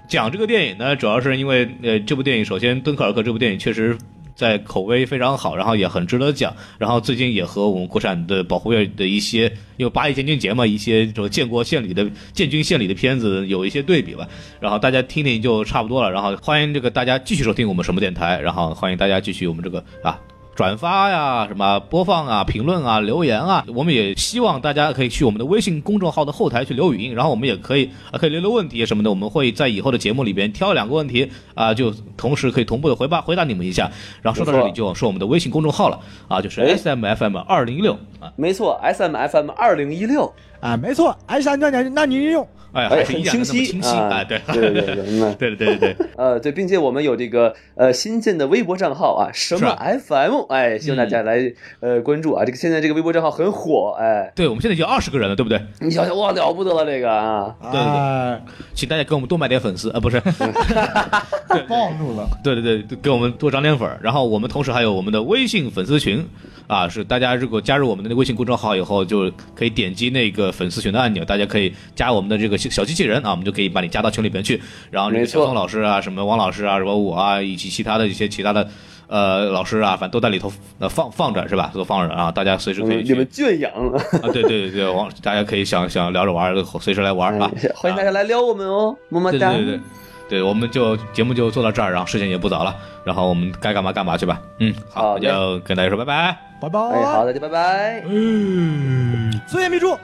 [0.08, 3.96] 讲这个电影呢，主要是因为呃，这部电影首先《敦刻尔克》这部电影确实。
[4.36, 9.44] 在口碑非常好，然后也很值得讲，然后最近也和我们国产的保护院的一些，
[9.76, 14.26] 因为八一建军节嘛，一些这个建国献礼的建军献礼的片子有一些对比吧，
[14.58, 20.18] 然后大家听听就差不多了，然后欢迎这个大家继续收听我们什么电台，然后欢迎大家继续我们这个啊
[20.56, 27.04] 转发呀、什么播放啊、评论啊、留言啊，我们也希望大家可以去我们的微信公众号的后台去留语。
[27.04, 33.90] 音，然后我们也可以啊可以留留问题什么的，我们会在以后的节目里边挑两个问题啊，就同时可以同步的回吧回答你们一下。
[34.22, 35.98] 然后说到这里就说我们的微信公众号了
[36.28, 37.92] 啊，就是哎 S M F M 二零一六。
[38.20, 40.32] 啊，没错，S M F M 二零一六，
[40.64, 49.76] 啊，没错，哎，想那你那你用哎，哎，还是很清晰清晰啊，对对对对对，嗯对对对对对， 呃，对，并且我们有这个呃新建的微博账号啊，什么
[50.08, 52.44] FM，哎，希望大家来、呃关注啊。
[52.44, 55.60] 这个现在这个微博账号很火，哎，对我们现在已经二十个人了，对不对？
[55.80, 57.54] 你想想哇，了不得了这个啊！
[57.60, 58.42] 对对对哎
[58.74, 60.20] 请大家给我们多买点粉丝啊，不是。
[61.68, 62.28] 暴露了。
[62.42, 63.98] 对对对，给我们多涨点粉儿。
[64.02, 66.26] 然后我们同时还有我们的微信粉丝群，
[66.66, 74.62] 啊，是大家如果加入我们的那微信公众号以后，就可以点击那个粉丝群的按钮，大家可以加我们的这个小小机器人啊，我们就可以把你加到群里边去。
[74.90, 78.68] 然后这个小宋老师啊，什么王老师啊，什么我啊，以及其他的一些其他的
[79.08, 81.70] 呃老师啊，反正都在里头呃放放着是吧？
[81.74, 87.70] 都放着啊，大家随时可以嗯你们圈养，啊，对对对对，王大家可以想想聊着玩儿，随时来玩儿啊哎。
[87.74, 89.52] 欢迎大家来撩我们哦，么么哒。
[89.52, 89.80] 对对对
[90.26, 92.74] 对，我们就节目就做到这儿，然后时间也不早了，
[93.04, 94.40] 然后我们该干嘛干嘛去吧。
[94.58, 96.38] 嗯，好，就跟大家说拜拜。
[96.62, 96.80] 拜拜。
[96.80, 98.02] 哎，好，大家拜拜。
[98.08, 99.94] 嗯，虽远必诛。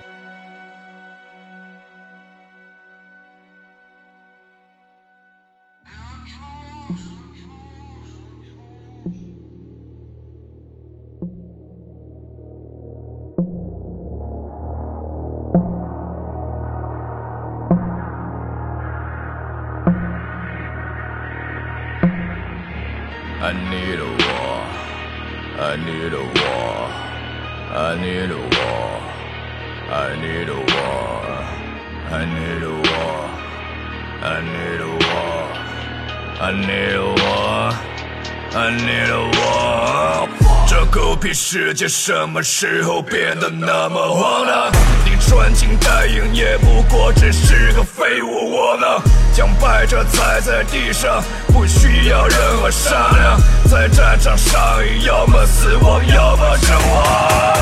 [41.42, 44.70] 世界什么时候变得那么荒唐？
[45.06, 49.02] 你穿金戴银也不过只是个废物窝囊，
[49.32, 54.62] 将败者踩在地上，不需要任何商量，在战场上
[55.02, 57.58] 要么死亡，要么阵亡。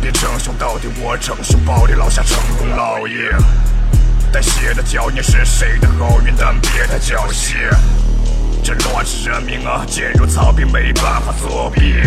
[0.00, 3.32] 别称兄道弟，我称兄宝弟，老下成功老爷。
[4.30, 7.56] 带血的脚印是谁的好运，但别太侥幸。
[8.62, 12.02] 这乱世人民啊，坚如草皮，没办法作弊。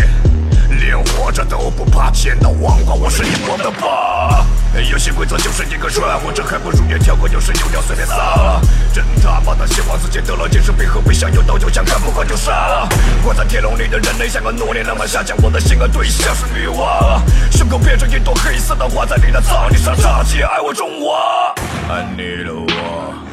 [0.78, 4.44] 连活着都不怕，见到王冠我是你们的爸。
[4.90, 8.60] 游戏规则就是一个软，或者还不如连跳过就是有料随便撒。
[8.92, 12.88] 真他妈的希望自己得了精神病和被想有刀就想看不惯就杀。
[13.22, 17.20] 关在铁笼里的人类像个奴隶那么下降，我的性爱对象是女王，
[17.50, 21.52] 胸口别着一朵黑色的花，在你的草地上插起爱我中华。
[21.92, 23.29] I need a war。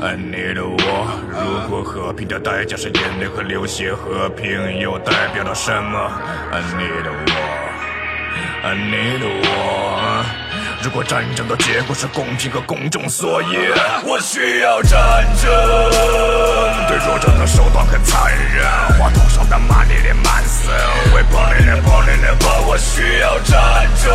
[0.00, 1.06] I need a war。
[1.30, 5.98] 如果和平的代价是眼泪和流血，和平又代表了什么
[6.52, 7.64] ？I need a war。
[8.62, 10.43] I need a war。
[10.84, 13.56] 如果战争的结果是公平和公正，所以
[14.04, 15.50] 我需要战争。
[16.86, 18.62] 对弱者的手段很残忍，
[18.98, 20.70] 话筒上的玛丽莲曼森，
[21.14, 24.12] 为暴力人暴力人暴，我需要战争。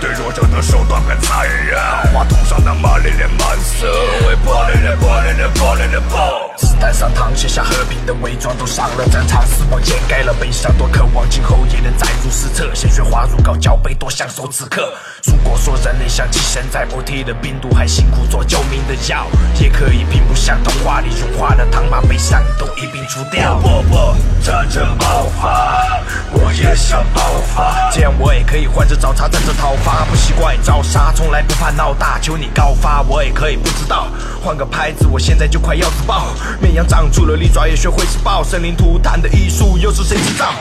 [0.00, 1.76] 对弱者的手段很残忍，
[2.14, 3.90] 话筒上的玛丽莲曼森，
[4.28, 6.44] 为暴力人暴力人暴力人暴。
[6.56, 14.94] 子弹上膛写下和平的伪装，都上了战场，死亡掩盖了悲伤，多渴望今后也能载入史册，鲜血滑入高脚杯，多享受此刻。
[15.26, 19.26] 如果说人类像寄生在母体的病毒，还辛苦做救命的药，
[19.58, 23.54] 也可以并不像童话里融化的糖，把悲伤都一并除掉。
[23.56, 27.22] 不不，战争爆发，我也想爆
[27.54, 34.08] 发，这样我也可以换着找茬，站着讨伐，不习惯招杀，从来不怕闹大，求你告发，我也可以不知道，
[34.42, 36.34] 换个拍子，我现在就快要自爆。
[36.60, 40.52] 绵羊长出了利爪，也学会自爆，生灵涂炭的艺术又是谁制造？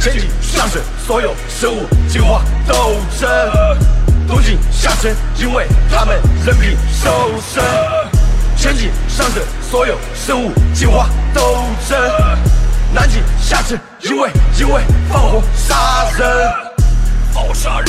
[0.00, 3.28] 前进上升，所有生物进化斗争，
[4.26, 7.62] 东进下沉，因为他们人品受身。
[8.56, 11.98] 前进上升，所有生物进化斗争，
[12.94, 16.26] 南进下沉，因为因为放火杀人，
[17.34, 17.88] 放杀人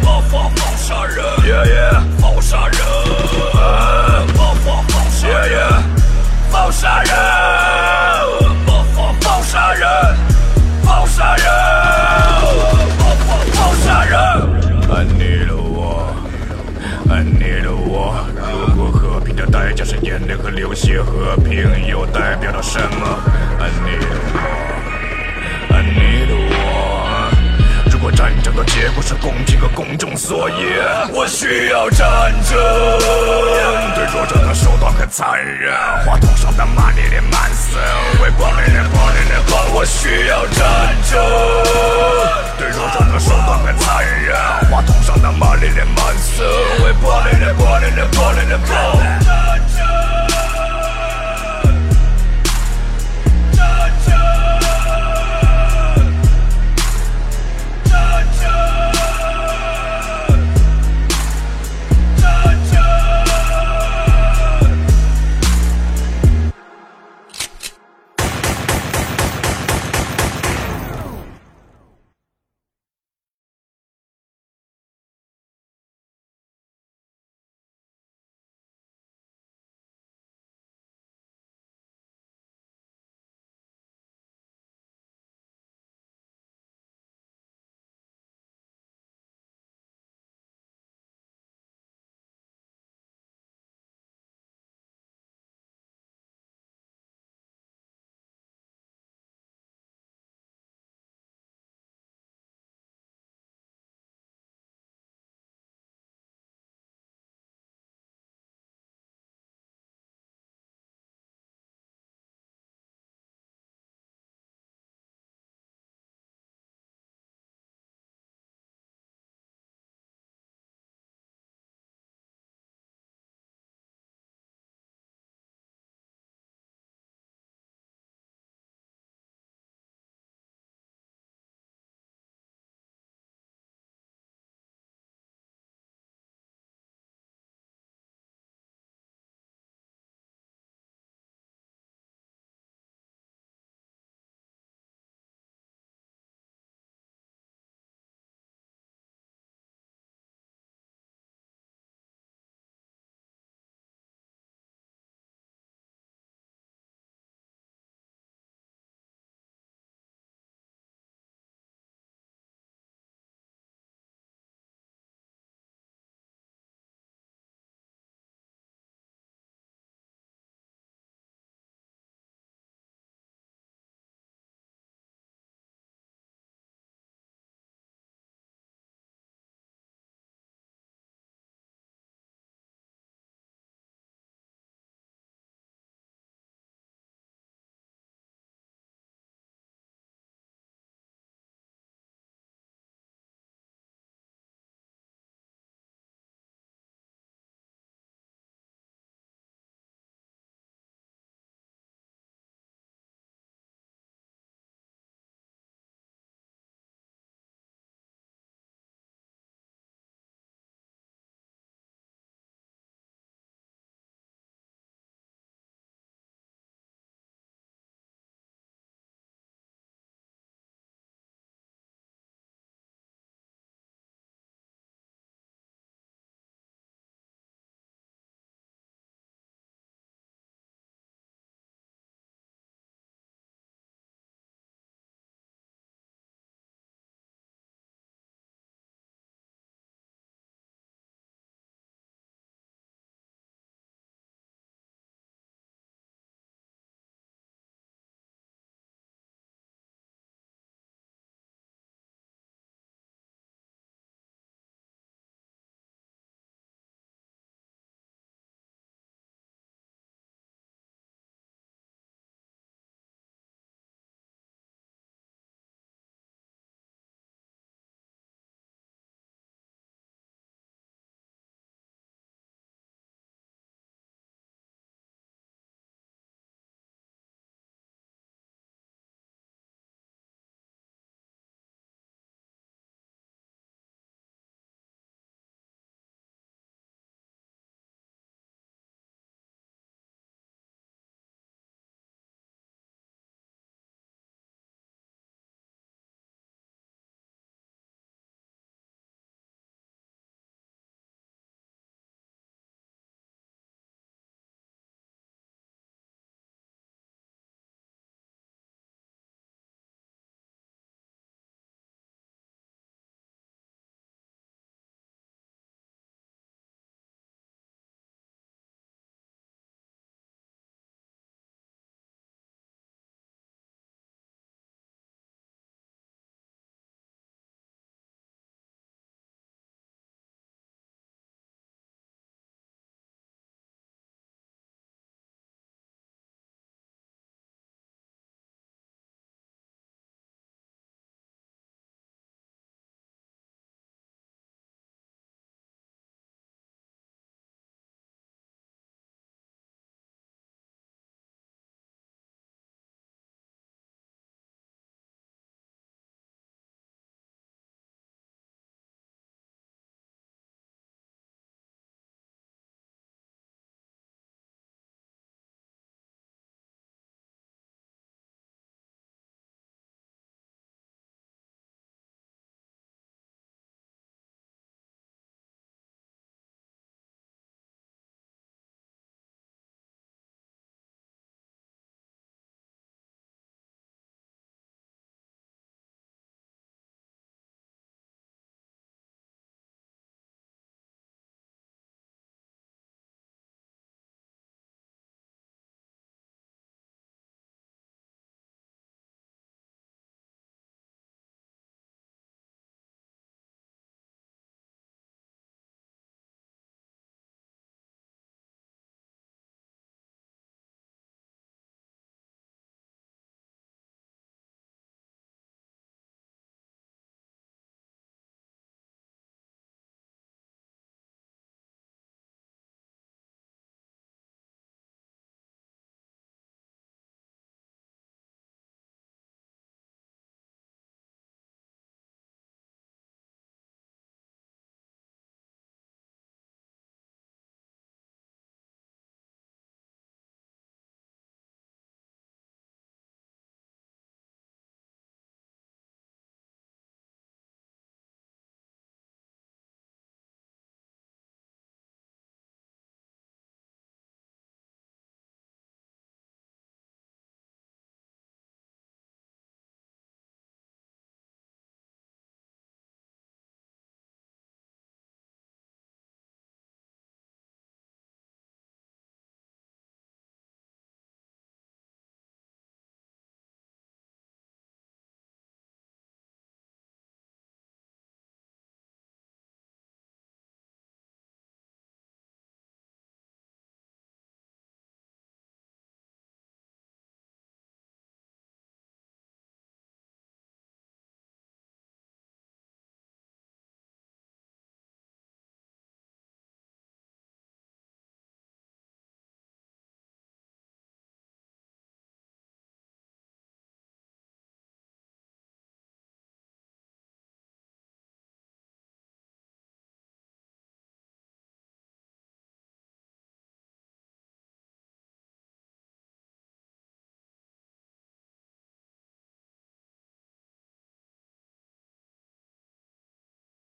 [0.00, 0.22] 放
[0.78, 1.24] 杀人
[2.40, 2.76] 杀人，
[5.20, 5.58] 杀人，
[6.50, 7.12] 放杀人，
[14.16, 16.14] I need a war,
[17.10, 18.26] I need a war。
[18.76, 23.18] 如果和平的代价是眼泪和流血，和平又代表了什么
[23.58, 26.33] ？I need a war, I need。
[28.04, 28.54] 我战争。
[28.54, 30.78] 的结果是公平和公正所以
[31.12, 32.56] 我需要战争。
[33.96, 35.72] 对弱者的手段很残忍
[36.04, 37.78] 话筒上的 money 为满色
[38.20, 38.72] we 力
[39.28, 41.20] 的暴我需要战争
[42.58, 44.36] 对弱者的手段很残忍
[44.70, 46.44] 话筒上的 money 为满色
[46.80, 46.92] we
[47.30, 47.54] 力的
[48.58, 49.53] 暴